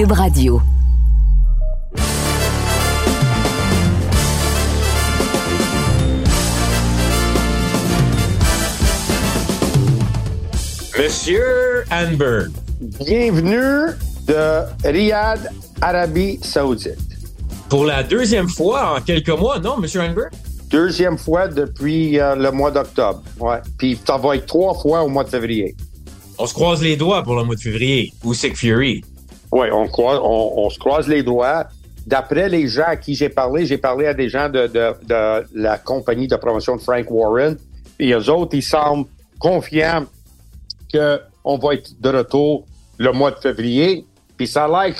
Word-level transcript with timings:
Cube 0.00 0.12
Radio. 0.12 0.62
Monsieur 10.96 11.84
Anberg. 11.92 12.50
Bienvenue 12.80 13.92
de 14.26 14.88
Riyad, 14.88 15.50
Arabie 15.82 16.38
Saoudite. 16.40 16.96
Pour 17.68 17.84
la 17.84 18.02
deuxième 18.02 18.48
fois 18.48 18.96
en 18.96 19.02
quelques 19.02 19.28
mois, 19.28 19.58
non, 19.58 19.76
Monsieur 19.76 20.00
Anberg? 20.00 20.30
Deuxième 20.70 21.18
fois 21.18 21.46
depuis 21.46 22.18
euh, 22.18 22.36
le 22.36 22.50
mois 22.52 22.70
d'octobre. 22.70 23.22
Ouais. 23.38 23.58
Puis 23.76 23.98
ça 24.06 24.16
va 24.16 24.36
être 24.36 24.46
trois 24.46 24.72
fois 24.72 25.02
au 25.02 25.08
mois 25.08 25.24
de 25.24 25.28
février. 25.28 25.76
On 26.38 26.46
se 26.46 26.54
croise 26.54 26.82
les 26.82 26.96
doigts 26.96 27.22
pour 27.22 27.34
le 27.34 27.44
mois 27.44 27.54
de 27.54 27.60
février. 27.60 28.14
Ou 28.24 28.32
Sick 28.32 28.56
Fury? 28.56 29.04
Oui, 29.52 29.68
on, 29.72 29.88
croise, 29.88 30.20
on, 30.22 30.52
on, 30.56 30.70
se 30.70 30.78
croise 30.78 31.08
les 31.08 31.22
doigts. 31.22 31.66
D'après 32.06 32.48
les 32.48 32.68
gens 32.68 32.86
à 32.86 32.96
qui 32.96 33.14
j'ai 33.14 33.28
parlé, 33.28 33.66
j'ai 33.66 33.78
parlé 33.78 34.06
à 34.06 34.14
des 34.14 34.28
gens 34.28 34.48
de, 34.48 34.66
de, 34.66 34.92
de, 35.06 35.46
la 35.54 35.78
compagnie 35.78 36.28
de 36.28 36.36
promotion 36.36 36.76
de 36.76 36.80
Frank 36.80 37.10
Warren. 37.10 37.56
Et 37.98 38.12
eux 38.12 38.30
autres, 38.30 38.54
ils 38.54 38.62
semblent 38.62 39.08
confiants 39.38 40.06
qu'on 40.92 41.58
va 41.58 41.74
être 41.74 42.00
de 42.00 42.08
retour 42.08 42.66
le 42.98 43.12
mois 43.12 43.30
de 43.30 43.36
février. 43.36 44.06
Puis 44.36 44.46
ça 44.46 44.64
a 44.64 44.86
l'air 44.86 44.94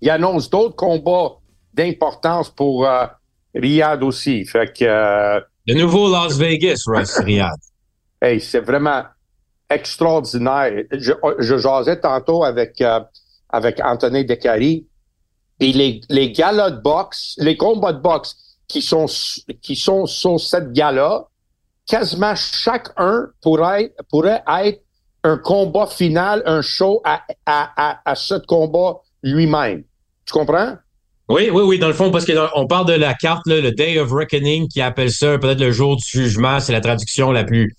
qu'ils 0.00 0.10
annoncent 0.10 0.48
d'autres 0.50 0.76
combats 0.76 1.36
d'importance 1.72 2.50
pour 2.50 2.86
euh, 2.86 3.06
Riyad 3.54 4.02
aussi. 4.02 4.44
Fait 4.44 4.72
que. 4.76 4.84
Euh, 4.84 5.40
le 5.66 5.74
nouveau 5.74 6.10
Las 6.10 6.36
Vegas, 6.36 6.82
Russ 6.86 7.18
Riyad. 7.18 7.58
Hey, 8.20 8.40
c'est 8.40 8.60
vraiment 8.60 9.02
extraordinaire. 9.68 10.84
Je, 10.92 11.12
je 11.38 11.58
jasais 11.58 12.00
tantôt 12.00 12.44
avec, 12.44 12.80
euh, 12.80 13.00
avec 13.50 13.80
Anthony 13.84 14.24
Decari. 14.24 14.86
Et 15.60 15.72
les, 15.72 16.00
les 16.08 16.32
galas 16.32 16.70
de 16.70 16.80
boxe, 16.80 17.34
les 17.38 17.56
combats 17.56 17.92
de 17.92 18.00
boxe 18.00 18.36
qui 18.68 18.82
sont, 18.82 19.06
qui 19.62 19.76
sont 19.76 20.06
sur 20.06 20.38
cette 20.38 20.72
gala, 20.72 21.24
quasiment 21.86 22.34
chacun 22.34 23.26
pourrait, 23.40 23.94
pourrait 24.10 24.42
être 24.62 24.82
un 25.24 25.38
combat 25.38 25.86
final, 25.86 26.42
un 26.46 26.62
show 26.62 27.00
à, 27.04 27.22
à, 27.46 28.00
à, 28.04 28.14
ce 28.14 28.34
combat 28.34 29.00
lui-même. 29.22 29.84
Tu 30.24 30.32
comprends? 30.32 30.76
Oui, 31.28 31.50
oui, 31.50 31.62
oui, 31.62 31.78
dans 31.78 31.88
le 31.88 31.94
fond, 31.94 32.12
parce 32.12 32.24
qu'on 32.24 32.66
parle 32.68 32.86
de 32.86 32.92
la 32.92 33.14
carte, 33.14 33.42
le 33.46 33.72
Day 33.72 33.98
of 33.98 34.12
Reckoning, 34.12 34.68
qui 34.68 34.80
appelle 34.80 35.10
ça 35.10 35.38
peut-être 35.38 35.60
le 35.60 35.72
jour 35.72 35.96
du 35.96 36.04
jugement. 36.04 36.60
C'est 36.60 36.72
la 36.72 36.80
traduction 36.80 37.32
la 37.32 37.42
plus 37.42 37.74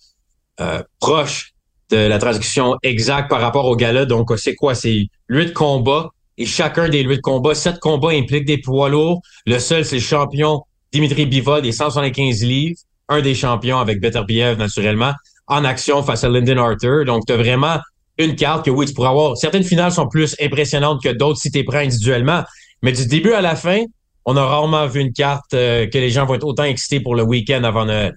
euh, 0.59 0.83
proche 0.99 1.53
de 1.91 1.97
la 1.97 2.19
traduction 2.19 2.75
exacte 2.83 3.29
par 3.29 3.41
rapport 3.41 3.65
au 3.65 3.75
gala. 3.75 4.05
Donc, 4.05 4.31
c'est 4.37 4.55
quoi? 4.55 4.75
C'est 4.75 5.07
huit 5.29 5.53
combats. 5.53 6.09
Et 6.37 6.45
chacun 6.45 6.87
des 6.89 7.01
huit 7.03 7.21
combats, 7.21 7.55
sept 7.55 7.79
combats 7.79 8.11
impliquent 8.11 8.45
des 8.45 8.59
poids 8.59 8.89
lourds. 8.89 9.21
Le 9.45 9.57
seul, 9.59 9.83
c'est 9.85 9.95
le 9.95 10.01
champion 10.01 10.61
Dimitri 10.91 11.25
Bivol 11.25 11.61
des 11.61 11.71
175 11.71 12.43
livres. 12.43 12.77
Un 13.09 13.21
des 13.21 13.35
champions 13.35 13.79
avec 13.79 14.01
Beterbiev, 14.01 14.57
naturellement, 14.57 15.13
en 15.47 15.63
action 15.63 16.03
face 16.03 16.23
à 16.23 16.29
Lyndon 16.29 16.57
Arthur. 16.57 17.05
Donc, 17.05 17.25
tu 17.25 17.33
as 17.33 17.37
vraiment 17.37 17.77
une 18.17 18.35
carte 18.35 18.65
que, 18.65 18.69
oui, 18.69 18.85
tu 18.85 18.93
pourras 18.93 19.09
avoir. 19.09 19.37
Certaines 19.37 19.63
finales 19.63 19.91
sont 19.91 20.07
plus 20.07 20.35
impressionnantes 20.41 21.01
que 21.01 21.09
d'autres 21.09 21.39
si 21.39 21.51
tu 21.51 21.63
prends 21.63 21.77
individuellement. 21.77 22.43
Mais 22.81 22.91
du 22.91 23.07
début 23.07 23.33
à 23.33 23.41
la 23.41 23.55
fin, 23.55 23.83
on 24.25 24.35
a 24.35 24.45
rarement 24.45 24.85
vu 24.87 24.99
une 24.99 25.13
carte 25.13 25.53
euh, 25.53 25.87
que 25.87 25.97
les 25.97 26.09
gens 26.09 26.25
vont 26.25 26.35
être 26.35 26.43
autant 26.43 26.65
excités 26.65 26.99
pour 26.99 27.15
le 27.15 27.23
week-end 27.23 27.63
avant 27.63 27.85
Noël. 27.85 28.13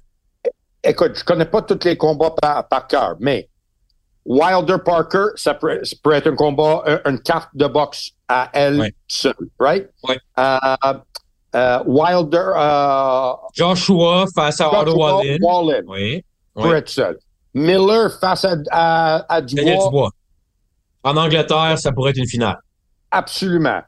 Écoute, 0.82 1.12
je 1.16 1.24
connais 1.24 1.44
pas 1.44 1.62
tous 1.62 1.84
les 1.84 1.96
combats 1.96 2.34
par, 2.40 2.66
par 2.68 2.86
cœur, 2.86 3.16
mais 3.20 3.49
Wilder 4.30 4.76
Parker, 4.84 5.32
ça 5.34 5.54
peut, 5.54 5.80
être 6.12 6.28
un 6.28 6.36
combat, 6.36 6.84
une 7.04 7.18
carte 7.18 7.50
de 7.54 7.66
boxe 7.66 8.12
à 8.28 8.48
elle 8.52 8.92
seule, 9.08 9.34
right? 9.58 9.90
Oui. 10.08 10.14
Euh, 10.38 10.58
euh, 11.56 11.82
Wilder. 11.84 12.52
Euh, 12.56 13.32
Joshua 13.52 14.26
face 14.32 14.60
à 14.60 14.68
Otto 14.68 14.96
Wallin. 14.96 15.36
Wallin. 15.42 15.82
Oui. 15.88 16.24
Pour 16.54 16.72
être 16.72 16.88
seul. 16.88 17.18
Miller 17.54 18.08
face 18.20 18.44
à, 18.44 18.54
à, 18.70 19.34
à 19.34 19.40
Dubois. 19.40 19.84
Dubois. 19.84 20.10
En 21.02 21.16
Angleterre, 21.16 21.76
ça 21.76 21.90
pourrait 21.90 22.12
être 22.12 22.18
une 22.18 22.28
finale. 22.28 22.60
Absolument. 23.10 23.80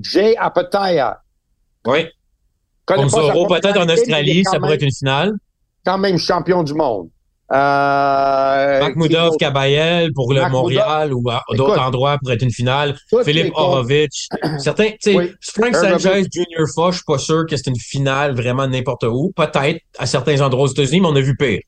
Jay 0.00 0.36
Apataya. 0.38 1.20
Oui. 1.86 2.06
Comme 2.86 3.10
Zoro, 3.10 3.46
peut-être 3.46 3.78
en 3.78 3.88
Australie, 3.90 4.42
ça 4.44 4.58
pourrait 4.58 4.76
être 4.76 4.84
une 4.84 4.94
finale. 4.94 5.34
Quand 5.84 5.98
même 5.98 6.16
champion 6.16 6.62
du 6.62 6.72
monde. 6.72 7.10
Euh, 7.52 8.80
Makhmoudov, 8.80 9.36
Kabayel 9.38 10.12
pour 10.12 10.32
le 10.32 10.48
Montréal 10.48 11.12
ou 11.12 11.22
d'autres 11.56 11.80
endroits 11.80 12.18
pour 12.18 12.30
être 12.30 12.42
une 12.42 12.52
finale. 12.52 12.96
Philippe 13.24 13.52
Horowitz. 13.54 14.28
Certains, 14.58 14.90
tu 14.90 15.12
sais, 15.12 15.34
Frank 15.42 15.74
Sanchez, 15.74 16.24
Junior 16.32 16.68
Foch, 16.74 16.92
je 16.92 16.96
suis 16.98 17.04
pas 17.04 17.18
sûr 17.18 17.46
que 17.46 17.56
c'est 17.56 17.68
une 17.68 17.78
finale 17.78 18.34
vraiment 18.34 18.68
n'importe 18.68 19.04
où. 19.04 19.32
Peut-être 19.34 19.80
à 19.98 20.06
certains 20.06 20.40
endroits 20.40 20.64
aux 20.64 20.72
États-Unis, 20.72 21.00
mais 21.00 21.08
on 21.08 21.16
a 21.16 21.20
vu 21.20 21.36
pire. 21.36 21.60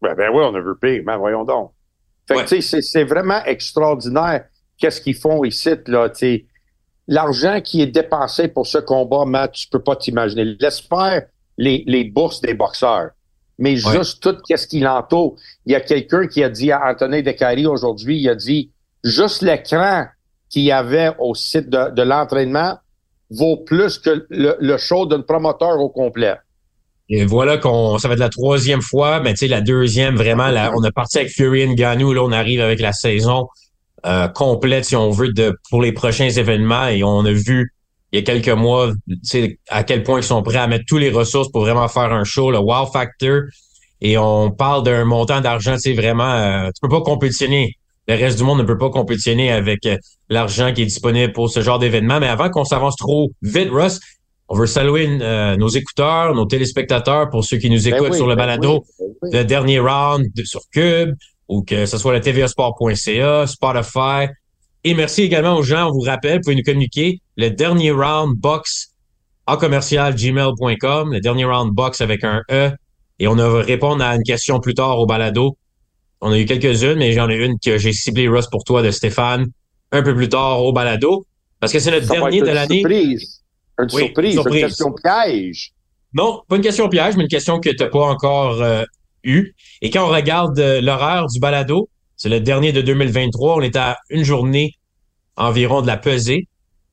Ben, 0.00 0.14
ben 0.14 0.30
oui, 0.32 0.42
on 0.42 0.54
a 0.54 0.60
vu 0.60 0.72
pire, 0.80 1.02
mais 1.06 1.16
voyons 1.16 1.44
donc. 1.44 1.72
Fait 2.26 2.36
ouais. 2.36 2.44
tu 2.46 2.62
sais, 2.62 2.80
c'est 2.80 3.04
vraiment 3.04 3.44
extraordinaire 3.44 4.44
qu'est-ce 4.78 5.00
qu'ils 5.00 5.16
font 5.16 5.44
ici, 5.44 5.70
là, 5.86 6.08
tu 6.08 6.18
sais 6.18 6.46
l'argent 7.10 7.60
qui 7.60 7.82
est 7.82 7.88
dépensé 7.88 8.48
pour 8.48 8.66
ce 8.66 8.78
combat, 8.78 9.26
Matt, 9.26 9.52
tu 9.52 9.68
peux 9.68 9.82
pas 9.82 9.96
t'imaginer. 9.96 10.56
Laisse 10.58 10.80
faire 10.80 11.26
les, 11.58 11.84
les 11.86 12.04
bourses 12.04 12.40
des 12.40 12.54
boxeurs. 12.54 13.10
Mais 13.60 13.76
juste 13.76 14.22
tout 14.22 14.36
qu'est-ce 14.48 14.66
qui 14.66 14.80
l'entoure. 14.80 15.36
Il 15.66 15.72
y 15.72 15.76
a 15.76 15.80
quelqu'un 15.80 16.26
qui 16.26 16.42
a 16.42 16.48
dit 16.48 16.72
à 16.72 16.80
Anthony 16.90 17.22
Decari 17.22 17.66
aujourd'hui, 17.66 18.18
il 18.18 18.28
a 18.28 18.34
dit, 18.34 18.70
juste 19.04 19.42
l'écran 19.42 20.06
qu'il 20.48 20.62
y 20.62 20.72
avait 20.72 21.12
au 21.18 21.34
site 21.34 21.68
de, 21.68 21.90
de 21.94 22.02
l'entraînement 22.02 22.78
vaut 23.30 23.58
plus 23.58 23.98
que 23.98 24.26
le, 24.30 24.56
le 24.58 24.76
show 24.78 25.06
d'un 25.06 25.20
promoteur 25.20 25.78
au 25.78 25.88
complet. 25.88 26.34
Et 27.10 27.24
voilà 27.24 27.58
qu'on, 27.58 27.98
ça 27.98 28.08
va 28.08 28.14
être 28.14 28.20
la 28.20 28.28
troisième 28.28 28.82
fois, 28.82 29.20
mais 29.20 29.32
tu 29.32 29.38
sais, 29.38 29.48
la 29.48 29.60
deuxième, 29.60 30.16
vraiment, 30.16 30.48
on 30.76 30.82
a 30.82 30.92
parti 30.92 31.18
avec 31.18 31.30
Fury 31.30 31.66
and 31.66 31.74
Ganou, 31.74 32.12
là, 32.12 32.22
on 32.22 32.32
arrive 32.32 32.60
avec 32.60 32.80
la 32.80 32.92
saison 32.92 33.48
euh, 34.06 34.28
complète, 34.28 34.84
si 34.84 34.96
on 34.96 35.10
veut, 35.10 35.32
de 35.32 35.58
pour 35.70 35.82
les 35.82 35.92
prochains 35.92 36.30
événements. 36.30 36.86
Et 36.86 37.02
on 37.02 37.24
a 37.24 37.32
vu 37.32 37.74
il 38.12 38.18
y 38.18 38.22
a 38.22 38.22
quelques 38.22 38.48
mois 38.48 38.92
à 39.68 39.84
quel 39.84 40.02
point 40.02 40.20
ils 40.20 40.24
sont 40.24 40.42
prêts 40.42 40.56
à 40.56 40.66
mettre 40.66 40.84
tous 40.86 40.98
les 40.98 41.10
ressources 41.10 41.50
pour 41.50 41.62
vraiment 41.62 41.88
faire 41.88 42.12
un 42.12 42.24
show, 42.24 42.50
le 42.50 42.58
wow 42.58 42.86
factor. 42.86 43.42
Et 44.00 44.16
on 44.18 44.50
parle 44.50 44.82
d'un 44.82 45.04
montant 45.04 45.40
d'argent, 45.40 45.76
c'est 45.78 45.92
vraiment, 45.92 46.32
euh, 46.32 46.68
tu 46.68 46.80
peux 46.80 46.88
pas 46.88 47.02
compétitionner. 47.02 47.76
Le 48.08 48.14
reste 48.14 48.38
du 48.38 48.44
monde 48.44 48.58
ne 48.58 48.64
peut 48.64 48.78
pas 48.78 48.90
compétitionner 48.90 49.52
avec 49.52 49.86
euh, 49.86 49.96
l'argent 50.28 50.72
qui 50.72 50.82
est 50.82 50.86
disponible 50.86 51.32
pour 51.32 51.50
ce 51.50 51.60
genre 51.60 51.78
d'événement. 51.78 52.18
Mais 52.18 52.26
avant 52.26 52.48
qu'on 52.48 52.64
s'avance 52.64 52.96
trop 52.96 53.30
vite, 53.42 53.68
Russ, 53.70 54.00
on 54.48 54.56
veut 54.56 54.66
saluer 54.66 55.18
euh, 55.20 55.56
nos 55.56 55.68
écouteurs, 55.68 56.34
nos 56.34 56.46
téléspectateurs 56.46 57.30
pour 57.30 57.44
ceux 57.44 57.58
qui 57.58 57.70
nous 57.70 57.82
ben 57.82 57.94
écoutent 57.94 58.14
sur 58.14 58.26
le 58.26 58.34
ben 58.34 58.46
balado, 58.46 58.84
ben 59.22 59.30
le 59.32 59.44
dernier 59.44 59.78
round 59.78 60.26
de, 60.34 60.42
sur 60.44 60.62
Cube 60.72 61.14
ou 61.48 61.62
que 61.62 61.86
ce 61.86 61.98
soit 61.98 62.12
le 62.12 62.20
tvasport.ca, 62.20 63.46
Spotify. 63.46 64.32
Et 64.82 64.94
merci 64.94 65.22
également 65.22 65.56
aux 65.56 65.62
gens, 65.62 65.88
on 65.88 65.92
vous 65.92 66.00
rappelle, 66.00 66.38
vous 66.38 66.44
pouvez 66.44 66.56
nous 66.56 66.62
communiquer 66.62 67.20
le 67.40 67.50
dernier 67.50 67.90
round 67.90 68.36
box 68.36 68.90
en 69.46 69.56
commercial 69.56 70.14
gmail.com, 70.14 71.12
le 71.12 71.20
dernier 71.20 71.46
round 71.46 71.72
box 71.72 72.02
avec 72.02 72.22
un 72.22 72.42
E. 72.50 72.70
Et 73.18 73.26
on 73.26 73.34
va 73.34 73.62
répondre 73.62 74.04
à 74.04 74.14
une 74.14 74.22
question 74.22 74.60
plus 74.60 74.74
tard 74.74 74.98
au 74.98 75.06
balado. 75.06 75.56
On 76.20 76.32
a 76.32 76.38
eu 76.38 76.44
quelques-unes, 76.44 76.96
mais 76.96 77.12
j'en 77.12 77.30
ai 77.30 77.36
une 77.36 77.58
que 77.58 77.78
j'ai 77.78 77.94
ciblée, 77.94 78.28
Russ, 78.28 78.46
pour 78.46 78.62
toi, 78.64 78.82
de 78.82 78.90
Stéphane, 78.90 79.46
un 79.90 80.02
peu 80.02 80.14
plus 80.14 80.28
tard 80.28 80.62
au 80.62 80.72
balado. 80.72 81.24
Parce 81.60 81.72
que 81.72 81.78
c'est 81.78 81.90
le 81.90 82.02
dernier 82.02 82.42
de 82.42 82.46
l'année. 82.46 82.80
Surprise. 82.80 83.42
Une 83.78 83.88
surprise, 83.88 84.36
une 84.36 84.44
question 84.44 84.92
piège. 84.92 85.72
Non, 86.12 86.42
pas 86.46 86.56
une 86.56 86.62
question 86.62 86.88
piège, 86.90 87.16
mais 87.16 87.22
une 87.22 87.28
question 87.28 87.58
que 87.58 87.70
tu 87.70 87.76
n'as 87.82 87.88
pas 87.88 88.04
encore 88.04 88.60
euh, 88.60 88.84
eu. 89.24 89.54
Et 89.80 89.88
quand 89.88 90.04
on 90.04 90.10
regarde 90.10 90.58
euh, 90.58 90.82
l'horaire 90.82 91.26
du 91.26 91.40
balado, 91.40 91.88
c'est 92.16 92.28
le 92.28 92.40
dernier 92.40 92.72
de 92.72 92.82
2023, 92.82 93.56
on 93.56 93.60
est 93.62 93.76
à 93.76 93.96
une 94.10 94.24
journée 94.24 94.74
environ 95.36 95.80
de 95.80 95.86
la 95.86 95.96
pesée 95.96 96.48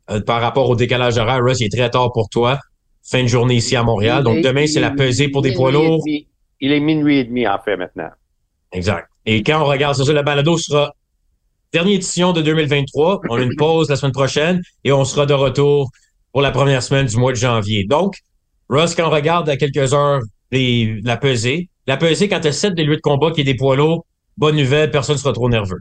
euh, 0.09 0.21
par 0.21 0.42
rapport 0.42 0.69
au 0.69 0.75
décalage 0.75 1.18
horaire. 1.18 1.44
Russ, 1.44 1.59
il 1.59 1.65
est 1.65 1.75
très 1.75 1.89
tard 1.89 2.12
pour 2.13 2.30
toi. 2.30 2.59
Fin 3.04 3.24
de 3.24 3.27
journée 3.27 3.56
ici 3.56 3.75
à 3.75 3.83
Montréal. 3.83 4.24
Donc 4.24 4.42
demain, 4.42 4.68
c'est 4.68 4.80
la 4.80 4.92
pesée 4.92 5.30
pour 5.30 5.42
des 5.42 5.54
poids 5.54 5.71
lourds. 5.71 6.04
Il 6.06 6.71
est 6.71 6.80
minuit 6.80 7.19
et 7.19 7.24
demi 7.24 7.48
en 7.48 7.59
fait 7.59 7.77
maintenant. 7.77 8.09
Exact. 8.71 9.07
Et 9.25 9.44
quand 9.44 9.62
on 9.62 9.65
regarde 9.65 9.95
ça, 9.95 10.12
le 10.12 10.21
balado 10.24 10.57
sera 10.57 10.94
dernière 11.71 11.95
édition 11.95 12.33
de 12.33 12.42
2023. 12.42 13.21
On 13.30 13.38
a 13.38 13.42
une 13.42 13.56
pause 13.56 13.89
la 13.89 13.95
semaine 13.95 14.12
prochaine 14.12 14.62
et 14.83 14.92
on 14.92 15.06
sera 15.06 15.25
de 15.25 15.33
retour 15.33 15.89
pour 16.31 16.42
la 16.42 16.51
première 16.51 16.83
semaine 16.83 17.06
du 17.06 17.18
mois 17.18 17.31
de 17.31 17.38
janvier. 17.38 17.86
Donc, 17.86 18.15
Russ, 18.69 18.95
quand 18.95 19.07
on 19.07 19.12
regarde 19.12 19.50
à 19.50 19.57
quelques 19.57 19.94
heures 19.94 20.21
les, 20.51 21.00
la 21.04 21.18
pesée, 21.18 21.69
la 21.86 21.98
pesée, 21.98 22.27
quand 22.27 22.39
tu 22.39 22.48
as 22.48 22.54
7 22.54 22.74
des 22.74 22.83
8 22.83 23.01
combats 23.01 23.31
qui 23.31 23.42
est 23.42 23.45
des 23.45 23.56
poids 23.56 23.75
lourds, 23.75 24.06
bonne 24.38 24.56
nouvelle, 24.56 24.92
personne 24.92 25.15
ne 25.15 25.19
sera 25.19 25.33
trop 25.33 25.50
nerveux. 25.50 25.80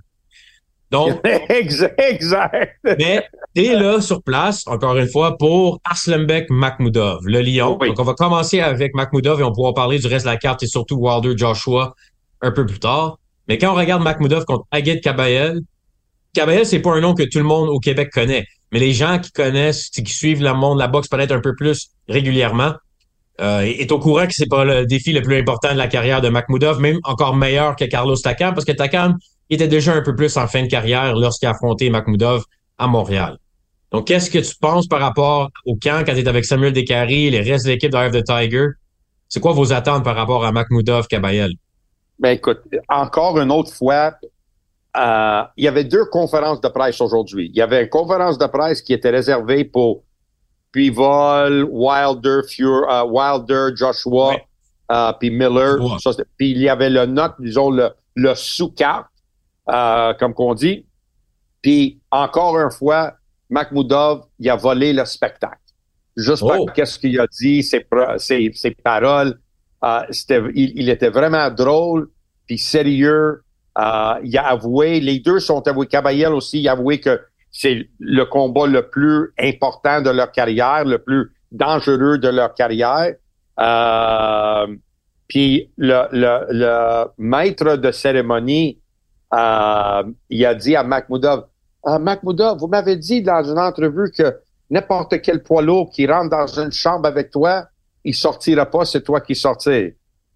Donc, 0.91 1.21
exact. 1.49 2.79
Mais 2.85 3.25
t'es 3.55 3.75
là 3.75 4.01
sur 4.01 4.23
place, 4.23 4.67
encore 4.67 4.97
une 4.97 5.09
fois, 5.09 5.37
pour 5.37 5.81
Arslanbek 5.85 6.49
Makhmoudov, 6.51 7.27
le 7.27 7.41
Lion. 7.41 7.77
Donc, 7.77 7.99
on 7.99 8.05
va 8.05 8.15
commencer 8.15 8.61
avec 8.61 8.95
Makhmoudov 8.95 9.41
et 9.41 9.45
on 9.45 9.53
pourra 9.53 9.75
parler 9.75 9.99
du 9.99 10.07
reste 10.07 10.27
de 10.27 10.31
la 10.31 10.37
carte 10.37 10.63
et 10.63 10.67
surtout 10.67 10.97
Wilder 10.97 11.37
Joshua 11.37 11.95
un 12.43 12.53
peu 12.53 12.65
plus 12.67 12.79
tard. 12.79 13.19
Mais 13.49 13.59
quand 13.59 13.73
on 13.73 13.77
regarde 13.77 14.03
Makhmoudov 14.03 14.45
contre 14.45 14.65
Agit 14.71 15.01
Kabayel, 15.01 15.61
Caballel, 16.37 16.67
c'est 16.67 16.81
pas 16.81 16.93
un 16.93 17.01
nom 17.01 17.15
que 17.15 17.23
tout 17.23 17.39
le 17.39 17.45
monde 17.45 17.71
au 17.71 17.81
Québec 17.81 18.11
connaît. 18.13 18.45
Mais 18.71 18.79
les 18.79 18.93
gens 18.93 19.19
qui 19.19 19.33
connaissent, 19.33 19.89
qui 19.89 20.05
suivent 20.05 20.43
le 20.43 20.53
monde 20.53 20.77
de 20.77 20.83
la 20.83 20.89
boxe 20.89 21.09
peut-être 21.09 21.33
un 21.33 21.41
peu 21.41 21.55
plus 21.57 21.89
régulièrement, 22.09 22.75
euh, 23.41 23.61
est 23.61 23.91
au 23.91 23.99
courant 23.99 24.27
que 24.27 24.35
c'est 24.35 24.49
pas 24.49 24.65
le 24.65 24.85
défi 24.85 25.13
le 25.13 25.23
plus 25.23 25.37
important 25.39 25.73
de 25.73 25.79
la 25.79 25.89
carrière 25.89 26.21
de 26.21 26.29
Makhmoudov, 26.29 26.81
même 26.81 26.99
encore 27.05 27.35
meilleur 27.37 27.75
que 27.77 27.87
Carlos 27.87 28.17
Takam, 28.17 28.55
parce 28.55 28.67
que 28.67 28.73
Takam 28.73 29.17
était 29.55 29.69
déjà 29.69 29.95
un 29.95 30.03
peu 30.03 30.15
plus 30.15 30.37
en 30.37 30.47
fin 30.47 30.63
de 30.63 30.69
carrière 30.69 31.15
lorsqu'il 31.15 31.47
a 31.49 31.53
affronté 31.53 31.91
Makhmoudov 31.91 32.45
à 32.79 32.87
Montréal. 32.87 33.39
Donc, 33.93 34.07
qu'est-ce 34.09 34.31
que 34.31 34.39
tu 34.39 34.55
penses 34.61 34.89
par 34.89 35.01
rapport 35.01 35.51
au 35.65 35.77
camp 35.77 36.03
quand 36.05 36.13
tu 36.13 36.21
es 36.21 36.29
avec 36.29 36.45
Samuel 36.45 36.73
Descaries, 36.73 37.31
les 37.31 37.41
restes 37.41 37.67
de 37.67 37.71
l'équipe 37.71 37.91
d'Eye 37.91 38.11
the 38.11 38.25
Tiger? 38.25 38.67
C'est 39.29 39.41
quoi 39.41 39.53
vos 39.53 39.73
attentes 39.73 40.05
par 40.05 40.17
rapport 40.17 40.45
à 40.45 40.53
Makhmoudov, 40.53 41.07
Kabayel? 41.07 41.53
Ben 42.19 42.31
écoute, 42.31 42.61
encore 42.89 43.39
une 43.39 43.53
autre 43.53 43.73
fois, 43.73 44.15
euh, 44.97 45.43
il 45.57 45.65
y 45.65 45.69
avait 45.69 45.85
deux 45.85 46.07
conférences 46.07 46.61
de 46.61 46.69
presse 46.69 47.01
aujourd'hui. 47.01 47.51
Il 47.53 47.57
y 47.57 47.63
avait 47.63 47.83
une 47.83 47.89
conférence 47.89 48.39
de 48.39 48.47
presse 48.47 48.81
qui 48.81 48.93
était 48.93 49.11
réservée 49.11 49.65
pour 49.65 50.03
Pivol, 50.73 51.65
Wilder, 51.71 52.41
euh, 52.61 53.05
Wilder, 53.05 53.69
Joshua, 53.75 54.37
euh, 54.91 55.13
puis 55.19 55.31
Miller. 55.31 55.77
puis 56.37 56.51
il 56.51 56.59
y 56.59 56.69
avait 56.69 56.91
le 56.91 57.07
note, 57.07 57.35
disons, 57.39 57.71
le, 57.71 57.91
le 58.15 58.35
sous-carte, 58.35 59.07
comme 59.67 60.35
qu'on 60.35 60.55
dit. 60.55 60.87
Puis 61.63 62.01
encore 62.11 62.59
une 62.59 62.71
fois, 62.71 63.15
Makhmoudov, 63.51 64.25
il 64.39 64.49
a 64.51 64.57
volé 64.57 64.93
le 64.93 65.05
spectacle. 65.05 65.59
Juste 66.17 66.43
oh. 66.47 66.67
qu'est-ce 66.75 66.99
qu'il 66.99 67.19
a 67.21 67.27
dit, 67.27 67.63
ses, 67.63 67.87
ses, 68.19 68.51
ses 68.55 68.71
paroles. 68.71 69.39
c'était, 70.11 70.41
il, 70.55 70.73
il, 70.77 70.89
était 70.89 71.11
vraiment 71.11 71.51
drôle, 71.51 72.09
puis 72.47 72.59
sérieux. 72.59 73.43
Euh, 73.79 74.15
il 74.25 74.37
a 74.39 74.49
avoué, 74.49 75.01
les 75.01 75.19
deux 75.19 75.39
sont 75.39 75.67
avoués, 75.69 75.87
Caballel 75.87 76.33
aussi, 76.33 76.61
il 76.61 76.69
a 76.69 76.73
avoué 76.73 76.99
que 76.99 77.21
c'est 77.51 77.89
le 77.99 78.25
combat 78.25 78.67
le 78.67 78.89
plus 78.89 79.33
important 79.39 80.01
de 80.01 80.11
leur 80.11 80.33
carrière, 80.33 80.85
le 80.85 80.99
plus 80.99 81.33
dangereux 81.53 82.19
de 82.19 82.29
leur 82.29 82.55
carrière. 82.55 83.15
Euh, 83.59 84.67
puis 85.29 85.71
le, 85.77 86.07
le, 86.13 86.47
le, 86.51 87.05
maître 87.19 87.77
de 87.77 87.91
cérémonie, 87.91 88.79
euh, 89.35 90.03
il 90.31 90.45
a 90.47 90.55
dit 90.55 90.77
à 90.77 90.83
Makhmoudov, 90.83 91.47
ah, 91.85 91.99
Makhmoudov, 91.99 92.59
vous 92.59 92.69
m'avez 92.69 92.97
dit 92.97 93.23
dans 93.23 93.43
une 93.43 93.59
entrevue 93.59 94.11
que 94.11 94.41
n'importe 94.71 95.21
quel 95.21 95.43
poids 95.43 95.63
lourd 95.63 95.91
qui 95.91 96.07
rentre 96.07 96.31
dans 96.31 96.47
une 96.47 96.73
chambre 96.73 97.07
avec 97.07 97.31
toi, 97.31 97.67
il 98.05 98.15
sortira 98.15 98.67
pas, 98.67 98.85
c'est 98.85 99.03
toi 99.03 99.21
qui 99.21 99.35
sortis. 99.35 99.95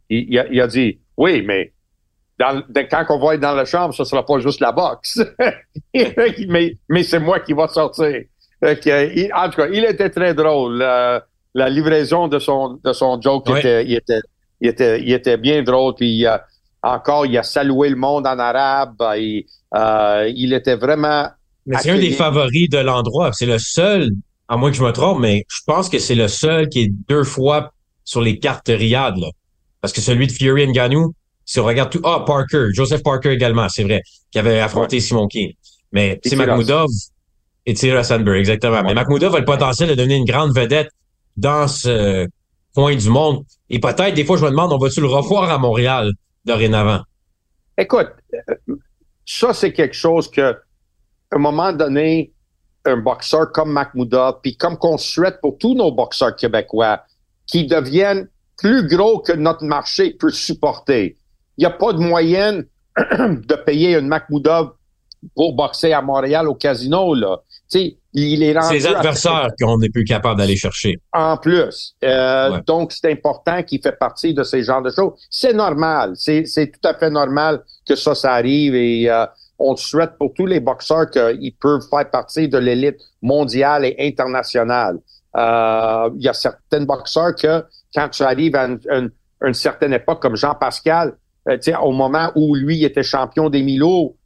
Il, 0.08 0.32
il, 0.32 0.38
a, 0.38 0.46
il, 0.48 0.60
a, 0.60 0.66
dit, 0.66 0.98
oui, 1.16 1.42
mais 1.42 1.72
quand 2.38 3.04
on 3.10 3.18
va 3.18 3.34
être 3.34 3.40
dans 3.40 3.54
la 3.54 3.64
chambre, 3.64 3.94
ce 3.94 4.04
sera 4.04 4.24
pas 4.24 4.38
juste 4.38 4.60
la 4.60 4.72
boxe. 4.72 5.20
mais 6.48 6.76
mais 6.88 7.02
c'est 7.02 7.18
moi 7.18 7.40
qui 7.40 7.52
va 7.52 7.68
sortir. 7.68 8.22
en 8.62 8.74
tout 8.74 9.56
cas, 9.56 9.68
il 9.68 9.84
était 9.84 10.10
très 10.10 10.34
drôle. 10.34 10.78
La, 10.78 11.68
livraison 11.68 12.28
de 12.28 12.38
son, 12.38 12.78
de 12.84 12.92
son 12.92 13.20
joke 13.20 13.50
était, 13.50 13.84
il 13.84 13.94
était, 13.94 14.20
il 14.60 14.68
était, 14.68 15.00
il 15.00 15.12
était 15.12 15.36
bien 15.36 15.62
drôle. 15.62 15.94
Puis 15.94 16.24
encore, 16.82 17.26
il 17.26 17.36
a 17.36 17.42
salué 17.42 17.90
le 17.90 17.96
monde 17.96 18.26
en 18.26 18.38
arabe. 18.38 18.96
Il, 19.16 19.44
euh, 19.74 20.30
il 20.34 20.52
était 20.52 20.76
vraiment. 20.76 21.28
Mais 21.66 21.76
c'est 21.78 21.90
un 21.90 21.98
des 21.98 22.12
favoris 22.12 22.68
de 22.68 22.78
l'endroit. 22.78 23.32
C'est 23.32 23.46
le 23.46 23.58
seul, 23.58 24.10
à 24.48 24.56
moins 24.56 24.70
que 24.70 24.76
je 24.76 24.82
me 24.82 24.92
trompe, 24.92 25.20
mais 25.20 25.44
je 25.48 25.60
pense 25.66 25.88
que 25.88 25.98
c'est 25.98 26.14
le 26.14 26.28
seul 26.28 26.68
qui 26.68 26.80
est 26.80 26.92
deux 27.08 27.24
fois 27.24 27.72
sur 28.04 28.20
les 28.20 28.38
cartes 28.38 28.68
Riyad. 28.68 29.16
Là. 29.16 29.28
Parce 29.80 29.92
que 29.92 30.00
celui 30.00 30.26
de 30.26 30.32
Fury 30.32 30.66
Ngannou, 30.66 31.14
si 31.44 31.60
on 31.60 31.64
regarde 31.64 31.90
tout, 31.90 32.00
ah, 32.04 32.24
Parker, 32.26 32.68
Joseph 32.72 33.02
Parker 33.02 33.30
également, 33.30 33.68
c'est 33.68 33.84
vrai, 33.84 34.02
qui 34.30 34.38
avait 34.38 34.60
affronté 34.60 35.00
Simon 35.00 35.26
King. 35.26 35.52
Mais 35.92 36.20
c'est 36.24 36.36
Makhmoudov 36.36 36.88
et 37.66 37.74
Tira 37.74 38.04
Sandberg, 38.04 38.38
exactement. 38.38 38.82
Mais 38.82 38.94
Makhmoudov 38.94 39.34
a 39.34 39.38
le 39.38 39.44
potentiel 39.44 39.90
de 39.90 39.94
devenir 39.94 40.16
une 40.16 40.24
grande 40.24 40.54
vedette 40.56 40.90
dans 41.36 41.68
ce 41.68 42.26
coin 42.74 42.94
du 42.94 43.08
monde. 43.08 43.44
Et 43.68 43.78
peut-être, 43.78 44.14
des 44.14 44.24
fois, 44.24 44.36
je 44.36 44.44
me 44.44 44.50
demande, 44.50 44.72
on 44.72 44.78
va-tu 44.78 45.00
le 45.00 45.06
revoir 45.08 45.50
à 45.50 45.58
Montréal? 45.58 46.12
Dorénavant? 46.44 47.02
Écoute, 47.76 48.10
ça, 49.24 49.52
c'est 49.52 49.72
quelque 49.72 49.94
chose 49.94 50.30
que, 50.30 50.52
à 50.52 51.36
un 51.36 51.38
moment 51.38 51.72
donné, 51.72 52.32
un 52.84 52.96
boxeur 52.96 53.52
comme 53.52 53.72
Makhmoudov, 53.72 54.40
puis 54.42 54.56
comme 54.56 54.76
qu'on 54.76 54.98
souhaite 54.98 55.40
pour 55.40 55.58
tous 55.58 55.74
nos 55.74 55.92
boxeurs 55.92 56.36
québécois, 56.36 57.04
qui 57.46 57.66
deviennent 57.66 58.28
plus 58.56 58.86
gros 58.86 59.20
que 59.20 59.32
notre 59.32 59.64
marché 59.64 60.12
peut 60.12 60.30
supporter 60.30 61.16
il 61.60 61.64
n'y 61.64 61.66
a 61.66 61.70
pas 61.76 61.92
de 61.92 61.98
moyenne 61.98 62.64
de 62.96 63.54
payer 63.54 63.98
une 63.98 64.08
Makhmoudov 64.08 64.72
pour 65.36 65.54
boxer 65.54 65.92
à 65.92 66.00
Montréal 66.00 66.48
au 66.48 66.54
casino, 66.54 67.14
là. 67.14 67.42
Sais, 67.78 67.96
il 68.12 68.42
est 68.42 68.60
C'est 68.62 68.74
les 68.74 68.86
adversaires 68.86 69.48
qu'on 69.60 69.78
n'est 69.78 69.88
plus 69.88 70.04
capable 70.04 70.40
d'aller 70.40 70.56
chercher. 70.56 70.98
En 71.12 71.36
plus. 71.36 71.94
Euh, 72.04 72.60
Donc, 72.66 72.92
c'est 72.92 73.10
important 73.10 73.62
qu'il 73.62 73.80
fait 73.80 73.98
partie 73.98 74.34
de 74.34 74.42
ces 74.42 74.62
genres 74.62 74.82
de 74.82 74.90
choses. 74.90 75.12
C'est 75.30 75.52
normal. 75.52 76.12
C'est 76.16 76.44
tout 76.44 76.88
à 76.88 76.94
fait 76.94 77.10
normal 77.10 77.62
que 77.88 77.94
ça, 77.94 78.14
ça 78.14 78.34
arrive 78.34 78.74
et 78.74 79.08
euh, 79.08 79.26
on 79.58 79.76
souhaite 79.76 80.12
pour 80.18 80.32
tous 80.34 80.46
les 80.46 80.60
boxeurs 80.60 81.10
qu'ils 81.10 81.54
peuvent 81.60 81.86
faire 81.88 82.10
partie 82.10 82.48
de 82.48 82.58
l'élite 82.58 82.98
mondiale 83.22 83.84
et 83.84 83.96
internationale. 84.00 84.98
Euh, 85.36 86.10
il 86.16 86.24
y 86.24 86.28
a 86.28 86.32
certains 86.32 86.84
boxeurs 86.84 87.34
que, 87.36 87.64
quand 87.94 88.08
tu 88.08 88.22
arrives 88.22 88.56
à 88.56 88.66
une 88.66 89.54
certaine 89.54 89.92
époque, 89.92 90.20
comme 90.20 90.36
Jean-Pascal, 90.36 91.14
euh, 91.48 91.58
au 91.82 91.92
moment 91.92 92.30
où 92.34 92.54
lui 92.54 92.84
était 92.84 93.02
champion 93.02 93.48
des 93.48 93.62
Milo, 93.62 94.16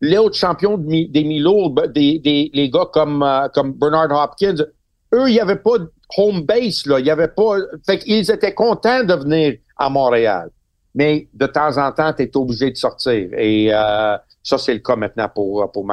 les 0.00 0.16
autres 0.16 0.36
champions 0.36 0.78
des 0.78 1.24
Milo, 1.24 1.74
des, 1.94 2.18
des, 2.18 2.50
les 2.52 2.70
gars 2.70 2.86
comme, 2.92 3.22
euh, 3.22 3.48
comme 3.54 3.72
Bernard 3.72 4.10
Hopkins, 4.10 4.64
eux, 5.12 5.28
il 5.28 5.32
n'y 5.32 5.40
avait 5.40 5.56
pas 5.56 5.78
de 5.78 5.90
home 6.16 6.42
base, 6.42 6.86
là. 6.86 7.00
Il 7.00 7.06
y 7.06 7.10
avait 7.10 7.28
pas. 7.28 7.56
Fait 7.84 7.98
qu'ils 7.98 8.30
étaient 8.30 8.54
contents 8.54 9.04
de 9.04 9.14
venir 9.14 9.54
à 9.76 9.90
Montréal. 9.90 10.50
Mais 10.94 11.28
de 11.34 11.46
temps 11.46 11.76
en 11.78 11.92
temps, 11.92 12.12
tu 12.12 12.22
es 12.22 12.36
obligé 12.36 12.70
de 12.70 12.76
sortir. 12.76 13.28
Et 13.36 13.72
euh, 13.72 14.16
ça, 14.42 14.58
c'est 14.58 14.74
le 14.74 14.80
cas 14.80 14.96
maintenant 14.96 15.28
pour, 15.32 15.70
pour. 15.70 15.86